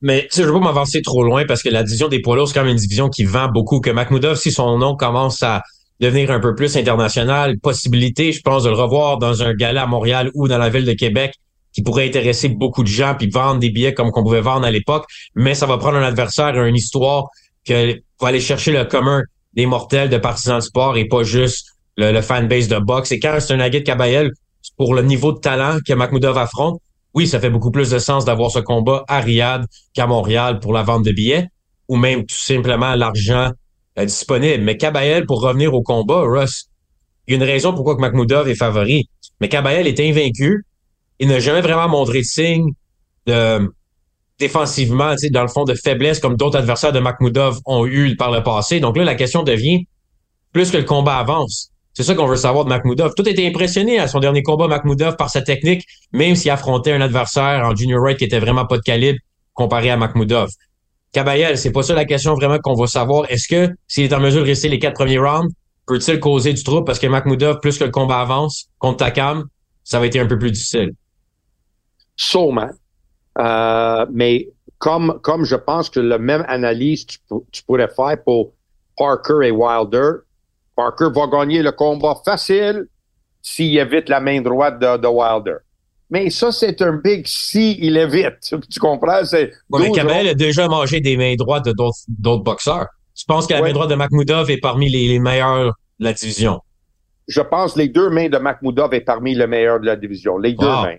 Mais 0.00 0.28
je 0.32 0.42
ne 0.42 0.46
veux 0.46 0.52
pas 0.54 0.60
m'avancer 0.60 1.02
trop 1.02 1.22
loin 1.22 1.44
parce 1.46 1.62
que 1.62 1.68
la 1.68 1.82
division 1.82 2.08
des 2.08 2.20
poids 2.20 2.36
lourds, 2.36 2.48
c'est 2.48 2.54
quand 2.54 2.64
même 2.64 2.72
une 2.72 2.78
division 2.78 3.08
qui 3.08 3.24
vend 3.24 3.48
beaucoup. 3.48 3.80
Que 3.80 3.90
Makhmoudov, 3.90 4.36
si 4.36 4.50
son 4.50 4.78
nom 4.78 4.96
commence 4.96 5.42
à 5.42 5.62
devenir 6.00 6.30
un 6.30 6.40
peu 6.40 6.54
plus 6.54 6.76
international. 6.76 7.58
Possibilité, 7.58 8.32
je 8.32 8.40
pense, 8.40 8.64
de 8.64 8.70
le 8.70 8.76
revoir 8.76 9.18
dans 9.18 9.42
un 9.42 9.54
gala 9.54 9.82
à 9.82 9.86
Montréal 9.86 10.30
ou 10.34 10.48
dans 10.48 10.58
la 10.58 10.68
ville 10.68 10.84
de 10.84 10.92
Québec 10.92 11.34
qui 11.72 11.82
pourrait 11.82 12.06
intéresser 12.06 12.48
beaucoup 12.48 12.82
de 12.82 12.88
gens 12.88 13.14
puis 13.16 13.28
vendre 13.30 13.60
des 13.60 13.70
billets 13.70 13.94
comme 13.94 14.10
qu'on 14.10 14.22
pouvait 14.22 14.40
vendre 14.40 14.66
à 14.66 14.70
l'époque. 14.70 15.04
Mais 15.34 15.54
ça 15.54 15.66
va 15.66 15.78
prendre 15.78 15.96
un 15.96 16.02
adversaire 16.02 16.54
une 16.64 16.76
histoire 16.76 17.24
que 17.64 18.00
va 18.20 18.28
aller 18.28 18.40
chercher 18.40 18.72
le 18.72 18.84
commun 18.84 19.22
des 19.54 19.66
mortels 19.66 20.08
de 20.08 20.18
partisans 20.18 20.58
de 20.58 20.64
sport 20.64 20.96
et 20.96 21.06
pas 21.06 21.22
juste 21.22 21.66
le, 21.96 22.12
le 22.12 22.22
fanbase 22.22 22.68
de 22.68 22.78
boxe. 22.78 23.12
Et 23.12 23.20
quand 23.20 23.36
c'est 23.40 23.54
un 23.54 23.60
Aguet 23.60 23.82
Kabayel, 23.82 24.30
pour 24.76 24.94
le 24.94 25.02
niveau 25.02 25.32
de 25.32 25.38
talent 25.38 25.78
que 25.86 25.92
Makhmoudov 25.92 26.38
affronte, 26.38 26.80
oui, 27.14 27.26
ça 27.26 27.40
fait 27.40 27.50
beaucoup 27.50 27.70
plus 27.70 27.90
de 27.90 27.98
sens 27.98 28.24
d'avoir 28.24 28.50
ce 28.50 28.58
combat 28.58 29.04
à 29.08 29.20
Riyad 29.20 29.64
qu'à 29.94 30.06
Montréal 30.06 30.60
pour 30.60 30.72
la 30.72 30.82
vente 30.82 31.04
de 31.04 31.12
billets 31.12 31.48
ou 31.88 31.96
même 31.96 32.26
tout 32.26 32.36
simplement 32.36 32.94
l'argent 32.94 33.50
euh, 33.98 34.04
disponible. 34.04 34.62
Mais 34.62 34.76
Kabayel, 34.76 35.26
pour 35.26 35.40
revenir 35.40 35.74
au 35.74 35.82
combat, 35.82 36.20
Russ, 36.20 36.66
il 37.26 37.32
y 37.32 37.34
a 37.34 37.36
une 37.38 37.48
raison 37.50 37.74
pourquoi 37.74 37.96
que 37.96 38.48
est 38.48 38.54
favori. 38.54 39.08
Mais 39.40 39.48
Kabayel 39.48 39.86
est 39.86 40.00
invaincu. 40.00 40.64
Il 41.20 41.28
n'a 41.28 41.40
jamais 41.40 41.60
vraiment 41.60 41.88
montré 41.88 42.20
de 42.20 42.26
signe 42.26 42.72
de 43.26 43.70
défensivement, 44.38 45.14
dans 45.32 45.42
le 45.42 45.48
fond, 45.48 45.64
de 45.64 45.74
faiblesse 45.74 46.20
comme 46.20 46.36
d'autres 46.36 46.58
adversaires 46.58 46.92
de 46.92 47.00
Makhmoudov 47.00 47.58
ont 47.64 47.86
eu 47.86 48.16
par 48.16 48.30
le 48.30 48.42
passé. 48.42 48.78
Donc 48.80 48.96
là, 48.96 49.04
la 49.04 49.16
question 49.16 49.42
devient, 49.42 49.86
plus 50.52 50.70
que 50.70 50.76
le 50.76 50.84
combat 50.84 51.18
avance, 51.18 51.70
c'est 51.92 52.04
ça 52.04 52.14
qu'on 52.14 52.26
veut 52.26 52.36
savoir 52.36 52.64
de 52.64 52.68
Makhmoudov. 52.70 53.14
Tout 53.16 53.28
était 53.28 53.46
impressionné 53.46 53.98
à 53.98 54.06
son 54.06 54.20
dernier 54.20 54.44
combat, 54.44 54.68
Makhmoudov, 54.68 55.16
par 55.16 55.30
sa 55.30 55.42
technique, 55.42 55.84
même 56.12 56.36
s'il 56.36 56.52
affrontait 56.52 56.92
un 56.92 57.00
adversaire 57.00 57.64
en 57.64 57.74
junior 57.74 58.00
right 58.00 58.16
qui 58.16 58.24
était 58.24 58.38
vraiment 58.38 58.66
pas 58.66 58.76
de 58.76 58.82
calibre 58.82 59.18
comparé 59.54 59.90
à 59.90 59.96
Makhmoudov. 59.96 60.48
Kabayel, 61.12 61.58
c'est 61.58 61.72
pas 61.72 61.82
ça 61.82 61.94
la 61.94 62.04
question 62.04 62.34
vraiment 62.34 62.58
qu'on 62.58 62.74
va 62.74 62.86
savoir. 62.86 63.28
Est-ce 63.30 63.48
que 63.48 63.74
s'il 63.88 64.04
est 64.04 64.14
en 64.14 64.20
mesure 64.20 64.42
de 64.42 64.46
rester 64.46 64.68
les 64.68 64.78
quatre 64.78 64.94
premiers 64.94 65.18
rounds, 65.18 65.52
peut-il 65.86 66.20
causer 66.20 66.52
du 66.52 66.62
trouble 66.62 66.84
parce 66.84 67.00
que 67.00 67.08
Makhmoudov, 67.08 67.58
plus 67.60 67.76
que 67.76 67.84
le 67.84 67.90
combat 67.90 68.20
avance 68.20 68.68
contre 68.78 68.98
Takam, 68.98 69.44
ça 69.82 69.98
va 69.98 70.06
être 70.06 70.16
un 70.16 70.26
peu 70.26 70.38
plus 70.38 70.52
difficile? 70.52 70.92
Sûrement. 72.18 72.70
Euh, 73.38 74.04
mais 74.12 74.48
comme, 74.78 75.18
comme 75.22 75.44
je 75.44 75.56
pense 75.56 75.88
que 75.88 76.00
la 76.00 76.18
même 76.18 76.44
analyse 76.48 77.06
tu, 77.06 77.18
tu 77.50 77.62
pourrais 77.62 77.88
faire 77.88 78.22
pour 78.24 78.52
Parker 78.98 79.46
et 79.46 79.50
Wilder, 79.50 80.10
Parker 80.76 81.08
va 81.14 81.26
gagner 81.28 81.62
le 81.62 81.72
combat 81.72 82.16
facile 82.24 82.86
s'il 83.40 83.78
évite 83.78 84.08
la 84.08 84.20
main 84.20 84.40
droite 84.40 84.78
de, 84.78 84.96
de 84.98 85.06
Wilder. 85.06 85.56
Mais 86.10 86.30
ça, 86.30 86.52
c'est 86.52 86.80
un 86.82 86.92
big 86.92 87.26
si 87.26 87.78
il 87.80 87.96
est 87.96 88.06
vite. 88.06 88.54
Tu 88.70 88.80
comprends? 88.80 89.24
C'est 89.24 89.52
mais 89.70 89.90
Kamel 89.92 90.28
a 90.28 90.34
déjà 90.34 90.66
mangé 90.68 91.00
des 91.00 91.16
mains 91.16 91.34
droites 91.36 91.64
de 91.64 91.72
d'autres 91.72 92.42
boxeurs. 92.42 92.86
Tu 93.14 93.24
penses 93.26 93.46
que 93.46 93.54
la 93.54 93.62
main 93.62 93.72
droite 93.72 93.90
de 93.90 93.94
Makhmoudov 93.94 94.50
est 94.50 94.58
parmi 94.58 94.88
les, 94.88 95.08
les, 95.08 95.18
meilleurs 95.18 95.66
de 95.98 96.04
la 96.04 96.12
division? 96.12 96.60
Je 97.26 97.40
pense 97.40 97.74
que 97.74 97.80
les 97.80 97.88
deux 97.88 98.10
mains 98.10 98.28
de 98.28 98.38
Makhmoudov 98.38 98.94
est 98.94 99.00
parmi 99.00 99.34
les 99.34 99.46
meilleurs 99.46 99.80
de 99.80 99.86
la 99.86 99.96
division. 99.96 100.38
Les 100.38 100.52
deux 100.52 100.66
mains. 100.66 100.96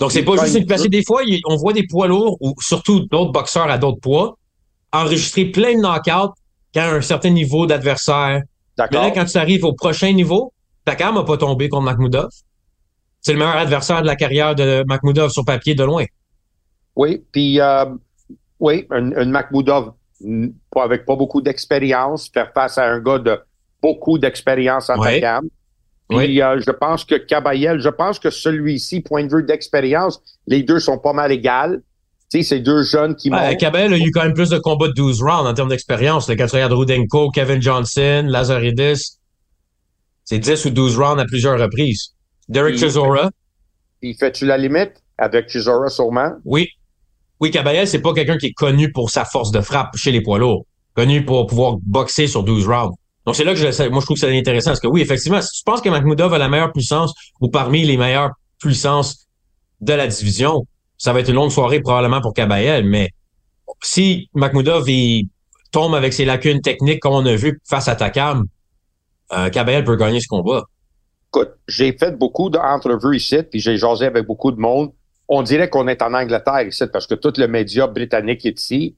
Donc, 0.00 0.12
c'est 0.12 0.24
pas 0.24 0.36
juste 0.42 0.56
une 0.56 0.66
parce 0.66 0.88
des 0.88 1.04
fois, 1.04 1.22
on 1.46 1.56
voit 1.56 1.74
des 1.74 1.86
poids 1.86 2.08
lourds 2.08 2.38
ou 2.40 2.54
surtout 2.58 3.00
d'autres 3.00 3.32
boxeurs 3.32 3.70
à 3.70 3.78
d'autres 3.78 4.00
poids 4.00 4.36
enregistrer 4.92 5.44
plein 5.44 5.74
de 5.74 5.80
knockouts 5.80 6.34
quand 6.74 6.82
un 6.82 7.00
certain 7.00 7.30
niveau 7.30 7.66
d'adversaire. 7.66 8.42
Mais 8.78 8.86
là, 8.90 9.10
quand 9.10 9.24
tu 9.24 9.36
arrives 9.36 9.64
au 9.64 9.72
prochain 9.74 10.12
niveau, 10.12 10.52
Takam 10.84 11.14
n'a 11.14 11.22
pas 11.22 11.36
tombé 11.36 11.68
contre 11.68 11.84
Makhmoudov. 11.84 12.28
C'est 13.20 13.32
le 13.32 13.38
meilleur 13.38 13.56
adversaire 13.56 14.00
de 14.00 14.06
la 14.06 14.16
carrière 14.16 14.54
de 14.54 14.82
Makhmoudov 14.88 15.30
sur 15.30 15.44
papier 15.44 15.74
de 15.74 15.84
loin. 15.84 16.04
Oui, 16.96 17.22
puis 17.30 17.60
euh, 17.60 17.84
oui, 18.58 18.86
un, 18.90 19.12
un 19.12 19.26
Makhmoudov 19.26 19.92
avec 20.76 21.04
pas 21.04 21.16
beaucoup 21.16 21.40
d'expérience, 21.40 22.30
faire 22.32 22.52
face 22.52 22.78
à 22.78 22.86
un 22.86 23.00
gars 23.00 23.18
de 23.18 23.38
beaucoup 23.82 24.18
d'expérience 24.18 24.90
en 24.90 24.98
oui. 24.98 25.20
Takam. 25.20 25.46
Puis 26.10 26.42
euh, 26.42 26.60
je 26.60 26.70
pense 26.72 27.04
que 27.04 27.14
Cabayel, 27.14 27.80
je 27.80 27.88
pense 27.88 28.18
que 28.18 28.30
celui-ci, 28.30 29.00
point 29.00 29.24
de 29.24 29.34
vue 29.34 29.44
d'expérience, 29.44 30.20
les 30.46 30.62
deux 30.62 30.80
sont 30.80 30.98
pas 30.98 31.12
mal 31.12 31.30
égales. 31.30 31.82
Tu 32.30 32.42
sais, 32.42 32.48
c'est 32.48 32.60
deux 32.60 32.82
jeunes 32.82 33.16
qui 33.16 33.30
ouais, 33.30 33.56
Cabell 33.56 33.92
a 33.92 33.98
eu 33.98 34.10
quand 34.12 34.22
même 34.22 34.34
plus 34.34 34.50
de 34.50 34.58
combats 34.58 34.88
de 34.88 34.92
12 34.92 35.22
rounds 35.22 35.48
en 35.48 35.54
termes 35.54 35.68
d'expérience. 35.68 36.26
Quand 36.26 36.46
tu 36.46 36.54
regardes 36.54 36.72
Rudenko, 36.72 37.30
Kevin 37.30 37.60
Johnson, 37.60 38.24
Lazaridis, 38.28 39.18
c'est 40.24 40.38
10 40.38 40.64
ou 40.66 40.70
12 40.70 40.98
rounds 40.98 41.20
à 41.20 41.24
plusieurs 41.24 41.58
reprises. 41.58 42.14
Derek 42.48 42.76
Chisora. 42.76 43.30
Il 44.02 44.16
fait-tu 44.16 44.46
la 44.46 44.58
limite 44.58 44.92
avec 45.18 45.48
Chisora 45.48 45.88
sûrement? 45.88 46.32
Oui. 46.44 46.68
Oui, 47.40 47.50
Caballel, 47.50 47.86
c'est 47.88 48.02
pas 48.02 48.12
quelqu'un 48.12 48.36
qui 48.36 48.46
est 48.46 48.52
connu 48.52 48.92
pour 48.92 49.10
sa 49.10 49.24
force 49.24 49.50
de 49.50 49.60
frappe 49.60 49.96
chez 49.96 50.12
les 50.12 50.20
poids 50.20 50.38
lourds. 50.38 50.66
Connu 50.94 51.24
pour 51.24 51.46
pouvoir 51.46 51.78
boxer 51.82 52.26
sur 52.26 52.44
12 52.44 52.68
rounds. 52.68 52.96
Donc, 53.30 53.36
c'est 53.36 53.44
là 53.44 53.54
que 53.54 53.60
je, 53.60 53.88
moi, 53.90 54.00
je 54.00 54.06
trouve 54.06 54.16
que 54.16 54.26
c'est 54.26 54.36
intéressant. 54.36 54.70
Parce 54.70 54.80
que 54.80 54.88
oui, 54.88 55.02
effectivement, 55.02 55.40
si 55.40 55.58
tu 55.58 55.62
penses 55.62 55.80
que 55.80 55.88
Makhmoudov 55.88 56.34
a 56.34 56.38
la 56.38 56.48
meilleure 56.48 56.72
puissance 56.72 57.14
ou 57.40 57.48
parmi 57.48 57.84
les 57.84 57.96
meilleures 57.96 58.32
puissances 58.58 59.28
de 59.80 59.92
la 59.92 60.08
division, 60.08 60.66
ça 60.98 61.12
va 61.12 61.20
être 61.20 61.28
une 61.28 61.36
longue 61.36 61.52
soirée 61.52 61.78
probablement 61.78 62.20
pour 62.20 62.34
Kabayel. 62.34 62.84
Mais 62.84 63.10
si 63.84 64.28
Makhmoudov 64.34 64.90
il 64.90 65.28
tombe 65.70 65.94
avec 65.94 66.12
ses 66.12 66.24
lacunes 66.24 66.60
techniques 66.60 66.98
comme 66.98 67.12
on 67.12 67.24
a 67.24 67.36
vu 67.36 67.60
face 67.68 67.86
à 67.86 67.94
Takam, 67.94 68.46
euh, 69.32 69.48
Kabayel 69.48 69.84
peut 69.84 69.94
gagner 69.94 70.18
ce 70.18 70.26
combat. 70.26 70.64
Écoute, 71.32 71.52
j'ai 71.68 71.92
fait 71.92 72.18
beaucoup 72.18 72.50
d'entrevues 72.50 73.16
ici, 73.16 73.44
puis 73.48 73.60
j'ai 73.60 73.76
jasé 73.76 74.06
avec 74.06 74.26
beaucoup 74.26 74.50
de 74.50 74.58
monde. 74.58 74.90
On 75.28 75.44
dirait 75.44 75.70
qu'on 75.70 75.86
est 75.86 76.02
en 76.02 76.14
Angleterre 76.14 76.62
ici 76.66 76.82
parce 76.92 77.06
que 77.06 77.14
tout 77.14 77.32
le 77.36 77.46
média 77.46 77.86
britannique 77.86 78.44
est 78.44 78.60
ici. 78.60 78.96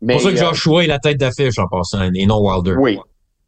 C'est 0.00 0.12
pour 0.12 0.20
ça 0.20 0.30
que 0.30 0.36
euh, 0.36 0.38
Joshua 0.50 0.84
est 0.84 0.86
la 0.86 1.00
tête 1.00 1.18
d'affiche 1.18 1.58
en 1.58 1.66
passant, 1.66 2.08
et 2.14 2.26
non 2.26 2.38
Wilder. 2.38 2.76
Oui. 2.78 3.00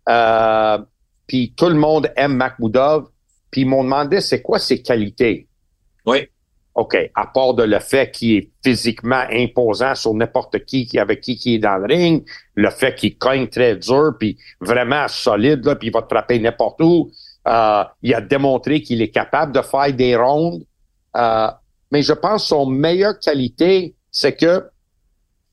Euh, 0.09 0.79
puis 1.27 1.55
tout 1.57 1.69
le 1.69 1.75
monde 1.75 2.11
aime 2.17 2.37
Makhmoudov. 2.37 3.09
Puis 3.51 3.63
ils 3.63 3.69
m'ont 3.69 3.85
demandé 3.85 4.21
c'est 4.21 4.43
quoi 4.43 4.59
ses 4.59 4.83
qualités? 4.83 5.49
Oui. 6.07 6.29
OK, 6.75 6.97
à 7.15 7.27
part 7.27 7.55
de 7.55 7.63
le 7.63 7.79
fait 7.79 8.11
qu'il 8.11 8.33
est 8.33 8.51
physiquement 8.65 9.25
imposant 9.31 9.95
sur 9.95 10.13
n'importe 10.13 10.65
qui 10.65 10.99
avec 10.99 11.21
qui 11.21 11.37
qui 11.37 11.55
est 11.55 11.59
dans 11.59 11.77
le 11.77 11.87
ring, 11.87 12.29
le 12.57 12.69
fait 12.71 12.97
qu'il 12.97 13.17
cogne 13.17 13.47
très 13.47 13.77
dur, 13.77 14.15
puis 14.19 14.37
vraiment 14.61 15.07
solide, 15.07 15.65
là, 15.65 15.77
puis 15.77 15.89
il 15.89 15.93
va 15.93 16.03
te 16.03 16.09
frapper 16.09 16.41
n'importe 16.41 16.81
où. 16.81 17.11
Euh, 17.47 17.85
il 18.03 18.13
a 18.13 18.21
démontré 18.21 18.83
qu'il 18.83 19.03
est 19.03 19.11
capable 19.11 19.53
de 19.53 19.61
faire 19.61 19.93
des 19.93 20.17
rondes. 20.17 20.65
Euh, 21.17 21.49
mais 21.93 22.03
je 22.03 22.13
pense 22.13 22.49
son 22.49 22.67
meilleure 22.67 23.21
qualité, 23.21 23.95
c'est 24.11 24.35
que, 24.35 24.69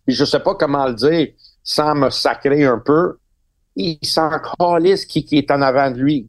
je 0.07 0.25
sais 0.25 0.39
pas 0.39 0.55
comment 0.55 0.87
le 0.87 0.95
dire 0.95 1.27
sans 1.63 1.93
me 1.93 2.09
sacrer 2.09 2.65
un 2.65 2.79
peu, 2.79 3.17
il 3.75 3.99
s'en 4.03 4.29
calisse 4.59 5.05
qui, 5.05 5.23
qui 5.23 5.37
est 5.37 5.51
en 5.51 5.61
avant 5.61 5.91
de 5.91 5.97
lui. 5.97 6.27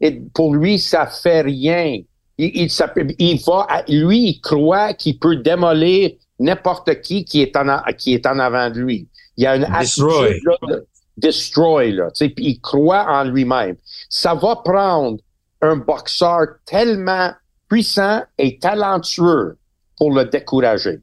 Et 0.00 0.12
pour 0.12 0.54
lui, 0.54 0.78
ça 0.78 1.06
fait 1.06 1.42
rien. 1.42 2.00
Il, 2.38 2.50
il, 2.54 2.70
il 3.18 3.40
va, 3.44 3.66
lui, 3.88 4.28
il 4.28 4.40
croit 4.40 4.94
qu'il 4.94 5.18
peut 5.18 5.36
démolir 5.36 6.10
n'importe 6.38 7.00
qui 7.00 7.24
qui 7.24 7.40
est 7.40 7.56
en, 7.56 7.80
qui 7.96 8.14
est 8.14 8.26
en 8.26 8.38
avant 8.38 8.70
de 8.70 8.80
lui. 8.80 9.08
Il 9.36 9.44
y 9.44 9.46
a 9.46 9.56
une 9.56 9.66
destroy. 9.78 10.40
de, 10.68 10.86
destroy 11.16 11.92
là. 11.92 12.10
Tu 12.10 12.26
sais, 12.26 12.34
il 12.38 12.60
croit 12.60 13.06
en 13.08 13.24
lui-même. 13.24 13.76
Ça 14.08 14.34
va 14.34 14.56
prendre 14.56 15.18
un 15.62 15.76
boxeur 15.76 16.46
tellement 16.64 17.32
puissant 17.68 18.22
et 18.38 18.58
talentueux 18.58 19.58
pour 19.96 20.12
le 20.12 20.26
décourager. 20.26 21.00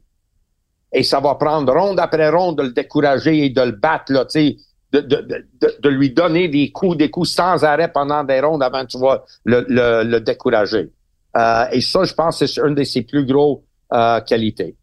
Et 0.92 1.02
ça 1.02 1.18
va 1.20 1.34
prendre 1.34 1.72
ronde 1.72 1.98
après 1.98 2.28
ronde 2.28 2.58
de 2.58 2.62
le 2.62 2.72
décourager 2.72 3.46
et 3.46 3.50
de 3.50 3.60
le 3.60 3.72
battre 3.72 4.12
là. 4.12 4.24
Tu 4.24 4.30
sais, 4.30 4.56
de, 5.00 5.88
lui 5.88 6.10
donner 6.10 6.48
des 6.48 6.70
coups, 6.70 6.96
des 6.96 7.10
coups 7.10 7.30
sans 7.30 7.64
arrêt 7.64 7.90
pendant 7.92 8.24
des 8.24 8.40
rondes 8.40 8.62
avant 8.62 8.84
que 8.84 8.90
tu 8.90 8.98
vas 8.98 9.24
le, 9.44 10.18
décourager. 10.20 10.90
Euh, 11.36 11.64
et 11.72 11.80
ça, 11.80 12.04
je 12.04 12.14
pense 12.14 12.38
que 12.38 12.46
c'est 12.46 12.60
une 12.60 12.74
de 12.74 12.84
ses 12.84 13.02
plus 13.02 13.26
gros 13.26 13.64
euh, 13.92 14.20
qualités. 14.20 14.76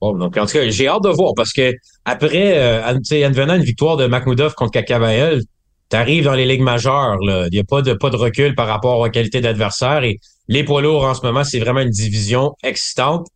Donc 0.00 0.36
en 0.36 0.46
tout 0.46 0.52
cas, 0.54 0.68
j'ai 0.68 0.88
hâte 0.88 1.04
de 1.04 1.10
voir 1.10 1.32
parce 1.36 1.52
que 1.52 1.72
après, 2.04 2.58
euh, 2.58 2.84
advenant 2.84 3.54
une 3.54 3.62
victoire 3.62 3.96
de 3.96 4.06
Makhmoudov 4.06 4.54
contre 4.54 4.72
Kakabael, 4.72 5.42
tu 5.90 5.96
arrives 5.96 6.24
dans 6.24 6.34
les 6.34 6.44
ligues 6.44 6.62
majeures. 6.62 7.16
Il 7.20 7.50
n'y 7.52 7.60
a 7.60 7.64
pas 7.64 7.82
de 7.82 7.92
pas 7.92 8.10
de 8.10 8.16
recul 8.16 8.56
par 8.56 8.66
rapport 8.66 8.98
aux 8.98 9.10
qualités 9.10 9.40
d'adversaire. 9.40 10.02
Et 10.02 10.18
les 10.48 10.64
poids 10.64 10.82
lourds 10.82 11.04
en 11.04 11.14
ce 11.14 11.24
moment, 11.24 11.44
c'est 11.44 11.60
vraiment 11.60 11.80
une 11.80 11.90
division 11.90 12.54
excitante. 12.64 13.28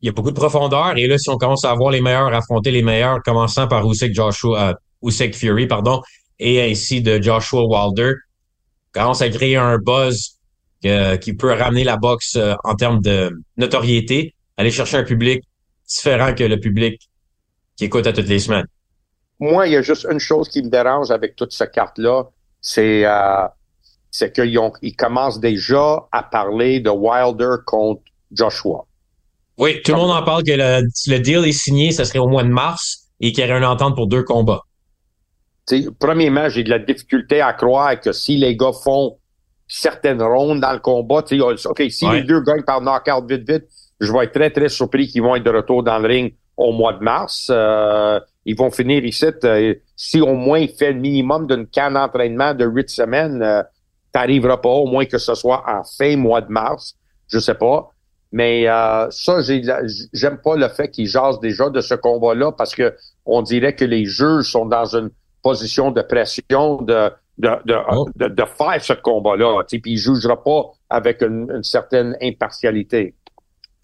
Il 0.00 0.06
y 0.06 0.08
a 0.08 0.12
beaucoup 0.12 0.30
de 0.30 0.36
profondeur. 0.36 0.96
Et 0.96 1.06
là, 1.06 1.18
si 1.18 1.28
on 1.28 1.36
commence 1.36 1.66
à 1.66 1.74
voir 1.74 1.90
les 1.90 2.00
meilleurs 2.00 2.32
affronter 2.32 2.70
les 2.70 2.82
meilleurs, 2.82 3.18
commençant 3.22 3.68
par 3.68 3.86
Usyk 3.86 4.14
Joshua, 4.14 4.76
Usyk 5.02 5.34
Fury, 5.34 5.66
pardon, 5.66 6.00
et 6.38 6.62
ainsi 6.62 7.02
de 7.02 7.20
Joshua 7.20 7.62
Wilder, 7.64 8.14
commence 8.92 9.22
à 9.22 9.28
créer 9.28 9.56
un 9.56 9.78
buzz 9.78 10.40
qui 10.82 11.34
peut 11.34 11.52
ramener 11.52 11.84
la 11.84 11.96
boxe 11.96 12.36
euh, 12.36 12.54
en 12.64 12.74
termes 12.74 13.00
de 13.02 13.30
notoriété, 13.56 14.34
aller 14.56 14.70
chercher 14.70 14.96
un 14.96 15.04
public 15.04 15.44
différent 15.86 16.34
que 16.34 16.44
le 16.44 16.58
public 16.58 17.08
qui 17.76 17.84
écoute 17.84 18.06
à 18.06 18.12
toutes 18.12 18.28
les 18.28 18.38
semaines. 18.38 18.66
Moi, 19.38 19.66
il 19.66 19.72
y 19.72 19.76
a 19.76 19.82
juste 19.82 20.06
une 20.10 20.18
chose 20.18 20.48
qui 20.48 20.62
me 20.62 20.68
dérange 20.68 21.10
avec 21.10 21.36
toute 21.36 21.52
cette 21.52 21.72
carte-là, 21.72 22.24
c'est 22.60 23.04
euh, 23.04 23.46
c'est 24.10 24.32
qu'ils 24.32 24.58
ils 24.82 24.96
commencent 24.96 25.40
déjà 25.40 26.08
à 26.12 26.22
parler 26.22 26.80
de 26.80 26.90
Wilder 26.90 27.62
contre 27.66 28.02
Joshua. 28.32 28.86
Oui, 29.56 29.80
tout 29.82 29.92
le 29.92 29.98
monde 29.98 30.10
en 30.10 30.22
parle 30.22 30.42
que 30.42 30.52
le, 30.52 30.82
le 31.06 31.18
deal 31.18 31.46
est 31.46 31.52
signé, 31.52 31.92
ce 31.92 32.04
serait 32.04 32.18
au 32.18 32.28
mois 32.28 32.42
de 32.42 32.48
mars 32.48 33.10
et 33.20 33.32
qu'il 33.32 33.44
y 33.44 33.48
aurait 33.48 33.58
une 33.58 33.64
entente 33.64 33.94
pour 33.94 34.08
deux 34.08 34.22
combats. 34.22 34.62
T'sais, 35.70 35.86
premièrement, 36.00 36.48
j'ai 36.48 36.64
de 36.64 36.70
la 36.70 36.80
difficulté 36.80 37.40
à 37.40 37.52
croire 37.52 38.00
que 38.00 38.10
si 38.10 38.36
les 38.36 38.56
gars 38.56 38.72
font 38.72 39.18
certaines 39.68 40.20
rondes 40.20 40.60
dans 40.60 40.72
le 40.72 40.80
combat. 40.80 41.22
OK, 41.66 41.82
si 41.90 42.08
les 42.08 42.24
deux 42.24 42.40
gagnent 42.40 42.64
par 42.64 42.80
knockout 42.80 43.24
vite, 43.30 43.48
vite, 43.48 43.64
je 44.00 44.12
vais 44.12 44.24
être 44.24 44.32
très, 44.32 44.50
très 44.50 44.68
surpris 44.68 45.06
qu'ils 45.06 45.22
vont 45.22 45.36
être 45.36 45.44
de 45.44 45.50
retour 45.50 45.84
dans 45.84 46.00
le 46.00 46.08
ring 46.08 46.34
au 46.56 46.72
mois 46.72 46.94
de 46.94 47.04
mars. 47.04 47.50
Euh, 47.50 48.18
ils 48.44 48.56
vont 48.56 48.72
finir 48.72 49.04
ici. 49.04 49.26
Euh, 49.44 49.74
si 49.94 50.20
au 50.20 50.34
moins 50.34 50.58
il 50.58 50.70
fait 50.70 50.92
le 50.92 50.98
minimum 50.98 51.46
d'une 51.46 51.68
canne 51.68 51.94
d'entraînement 51.94 52.52
de 52.52 52.64
huit 52.64 52.90
semaines, 52.90 53.40
euh, 53.40 53.62
t'arriveras 54.10 54.56
pas, 54.56 54.70
au 54.70 54.86
moins 54.86 55.04
que 55.04 55.18
ce 55.18 55.36
soit 55.36 55.62
en 55.68 55.84
fin 55.84 56.16
mois 56.16 56.40
de 56.40 56.50
mars. 56.50 56.96
Je 57.28 57.38
sais 57.38 57.54
pas. 57.54 57.90
Mais 58.32 58.68
euh, 58.68 59.08
ça, 59.10 59.40
j'aime 59.40 60.38
pas 60.42 60.56
le 60.56 60.68
fait 60.68 60.88
qu'ils 60.88 61.06
jasent 61.06 61.38
déjà 61.38 61.70
de 61.70 61.80
ce 61.80 61.94
combat-là 61.94 62.50
parce 62.50 62.74
que 62.74 62.96
on 63.24 63.42
dirait 63.42 63.76
que 63.76 63.84
les 63.84 64.04
juges 64.04 64.50
sont 64.50 64.66
dans 64.66 64.96
une 64.96 65.10
position 65.42 65.90
de 65.90 66.02
pression 66.02 66.82
de 66.82 67.10
Oh. 67.42 68.06
de, 68.16 68.28
de, 68.28 68.44
faire 68.44 68.82
ce 68.82 68.92
combat-là. 68.92 69.62
Puis 69.68 69.80
il 69.84 69.94
ne 69.94 69.98
jugera 69.98 70.42
pas 70.42 70.70
avec 70.88 71.22
une, 71.22 71.62
certaine 71.62 72.16
impartialité. 72.22 73.14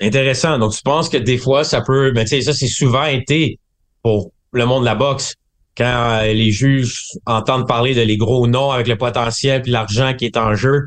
Intéressant. 0.00 0.58
Donc, 0.58 0.72
tu 0.72 0.82
penses 0.82 1.08
que 1.08 1.16
des 1.16 1.38
fois, 1.38 1.64
ça 1.64 1.80
peut. 1.80 2.12
Mais 2.14 2.24
tu 2.24 2.30
sais, 2.30 2.40
ça, 2.42 2.52
c'est 2.52 2.66
souvent 2.66 3.04
été 3.04 3.58
pour 4.02 4.30
le 4.52 4.66
monde 4.66 4.82
de 4.82 4.86
la 4.86 4.94
boxe. 4.94 5.34
Quand 5.76 6.20
euh, 6.22 6.32
les 6.32 6.50
juges 6.50 7.02
entendent 7.26 7.66
parler 7.66 7.94
de 7.94 8.00
les 8.00 8.16
gros 8.16 8.46
noms 8.46 8.70
avec 8.70 8.88
le 8.88 8.96
potentiel 8.96 9.62
puis 9.62 9.70
l'argent 9.70 10.14
qui 10.14 10.24
est 10.24 10.36
en 10.36 10.54
jeu, 10.54 10.86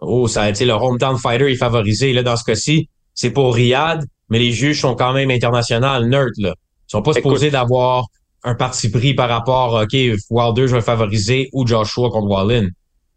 oh, 0.00 0.28
ça, 0.28 0.48
tu 0.48 0.56
sais, 0.56 0.64
le 0.64 0.72
hometown 0.72 1.18
fighter 1.18 1.50
est 1.50 1.56
favorisé. 1.56 2.12
Là, 2.12 2.22
dans 2.22 2.36
ce 2.36 2.44
cas-ci, 2.44 2.88
c'est 3.14 3.30
pour 3.30 3.54
Riyad, 3.54 4.04
mais 4.28 4.38
les 4.38 4.52
juges 4.52 4.80
sont 4.80 4.94
quand 4.94 5.12
même 5.12 5.30
internationaux, 5.30 6.04
neutres. 6.04 6.38
Là. 6.38 6.54
Ils 6.88 6.92
sont 6.92 7.02
pas 7.02 7.12
supposés 7.12 7.50
d'avoir 7.50 8.06
un 8.44 8.54
parti 8.54 8.90
pris 8.90 9.14
par 9.14 9.28
rapport, 9.28 9.74
OK, 9.74 9.96
Wilder, 10.30 10.68
je 10.68 10.76
vais 10.76 10.82
favoriser 10.82 11.48
ou 11.52 11.66
Joshua 11.66 12.10
contre 12.10 12.28
Wallin? 12.28 12.68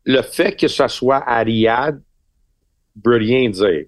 Le 0.05 0.21
fait 0.21 0.55
que 0.55 0.67
ce 0.67 0.87
soit 0.87 1.23
à 1.27 1.39
Riyad 1.43 2.01
veut 3.05 3.17
rien 3.17 3.49
dire. 3.49 3.85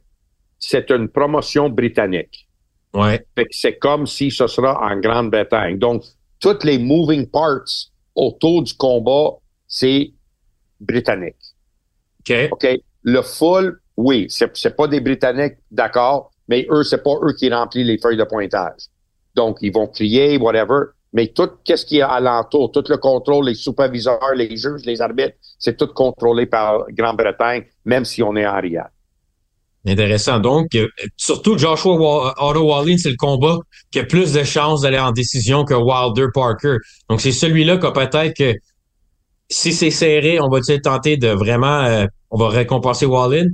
C'est 0.59 0.91
une 0.91 1.09
promotion 1.09 1.69
britannique. 1.69 2.47
Ouais. 2.93 3.25
C'est 3.49 3.77
comme 3.77 4.05
si 4.05 4.29
ce 4.29 4.47
sera 4.47 4.79
en 4.81 4.99
Grande-Bretagne. 4.99 5.79
Donc, 5.79 6.03
toutes 6.39 6.63
les 6.63 6.77
moving 6.77 7.27
parts 7.27 7.89
autour 8.15 8.63
du 8.63 8.73
combat, 8.75 9.37
c'est 9.67 10.11
britannique. 10.79 11.35
OK. 12.19 12.49
OK? 12.51 12.67
Le 13.01 13.21
full, 13.21 13.81
oui, 13.97 14.27
c'est 14.29 14.75
pas 14.75 14.87
des 14.87 15.01
Britanniques, 15.01 15.55
d'accord, 15.71 16.31
mais 16.47 16.65
eux, 16.69 16.83
c'est 16.83 17.03
pas 17.03 17.15
eux 17.21 17.33
qui 17.33 17.49
remplissent 17.49 17.87
les 17.87 17.97
feuilles 17.97 18.17
de 18.17 18.23
pointage. 18.23 18.87
Donc, 19.35 19.57
ils 19.61 19.73
vont 19.73 19.87
crier, 19.87 20.37
whatever. 20.37 20.91
Mais 21.13 21.27
tout 21.27 21.49
ce 21.65 21.85
qui 21.85 21.99
est 21.99 22.01
alentour, 22.01 22.71
tout 22.71 22.83
le 22.89 22.97
contrôle, 22.97 23.45
les 23.45 23.55
superviseurs, 23.55 24.33
les 24.35 24.57
juges, 24.57 24.83
les 24.85 24.99
arbitres, 24.99 25.37
c'est 25.59 25.77
tout 25.77 25.87
contrôlé 25.87 26.47
par 26.47 26.85
Grande-Bretagne, 26.89 27.65
même 27.85 28.03
si 28.03 28.23
on 28.23 28.35
est 28.35 28.47
en 28.47 28.59
Riyad. 28.59 28.89
Intéressant. 29.85 30.39
Donc, 30.39 30.73
euh, 30.75 30.87
surtout 31.17 31.57
Joshua 31.57 32.33
Otto 32.37 32.61
Wallin, 32.61 32.97
c'est 32.97 33.09
le 33.09 33.17
combat 33.17 33.57
qui 33.91 33.99
a 33.99 34.05
plus 34.05 34.31
de 34.31 34.43
chances 34.43 34.81
d'aller 34.81 34.99
en 34.99 35.11
décision 35.11 35.65
que 35.65 35.73
Wilder 35.73 36.27
Parker. 36.33 36.77
Donc, 37.09 37.19
c'est 37.19 37.33
celui-là 37.33 37.77
qui 37.77 37.91
peut-être 37.91 38.33
que 38.35 38.53
si 39.49 39.73
c'est 39.73 39.91
serré, 39.91 40.39
on 40.39 40.49
va 40.49 40.61
tenter 40.81 41.17
de 41.17 41.27
vraiment, 41.27 41.83
euh, 41.83 42.05
on 42.31 42.37
va 42.37 42.49
récompenser 42.49 43.05
Wallin? 43.05 43.47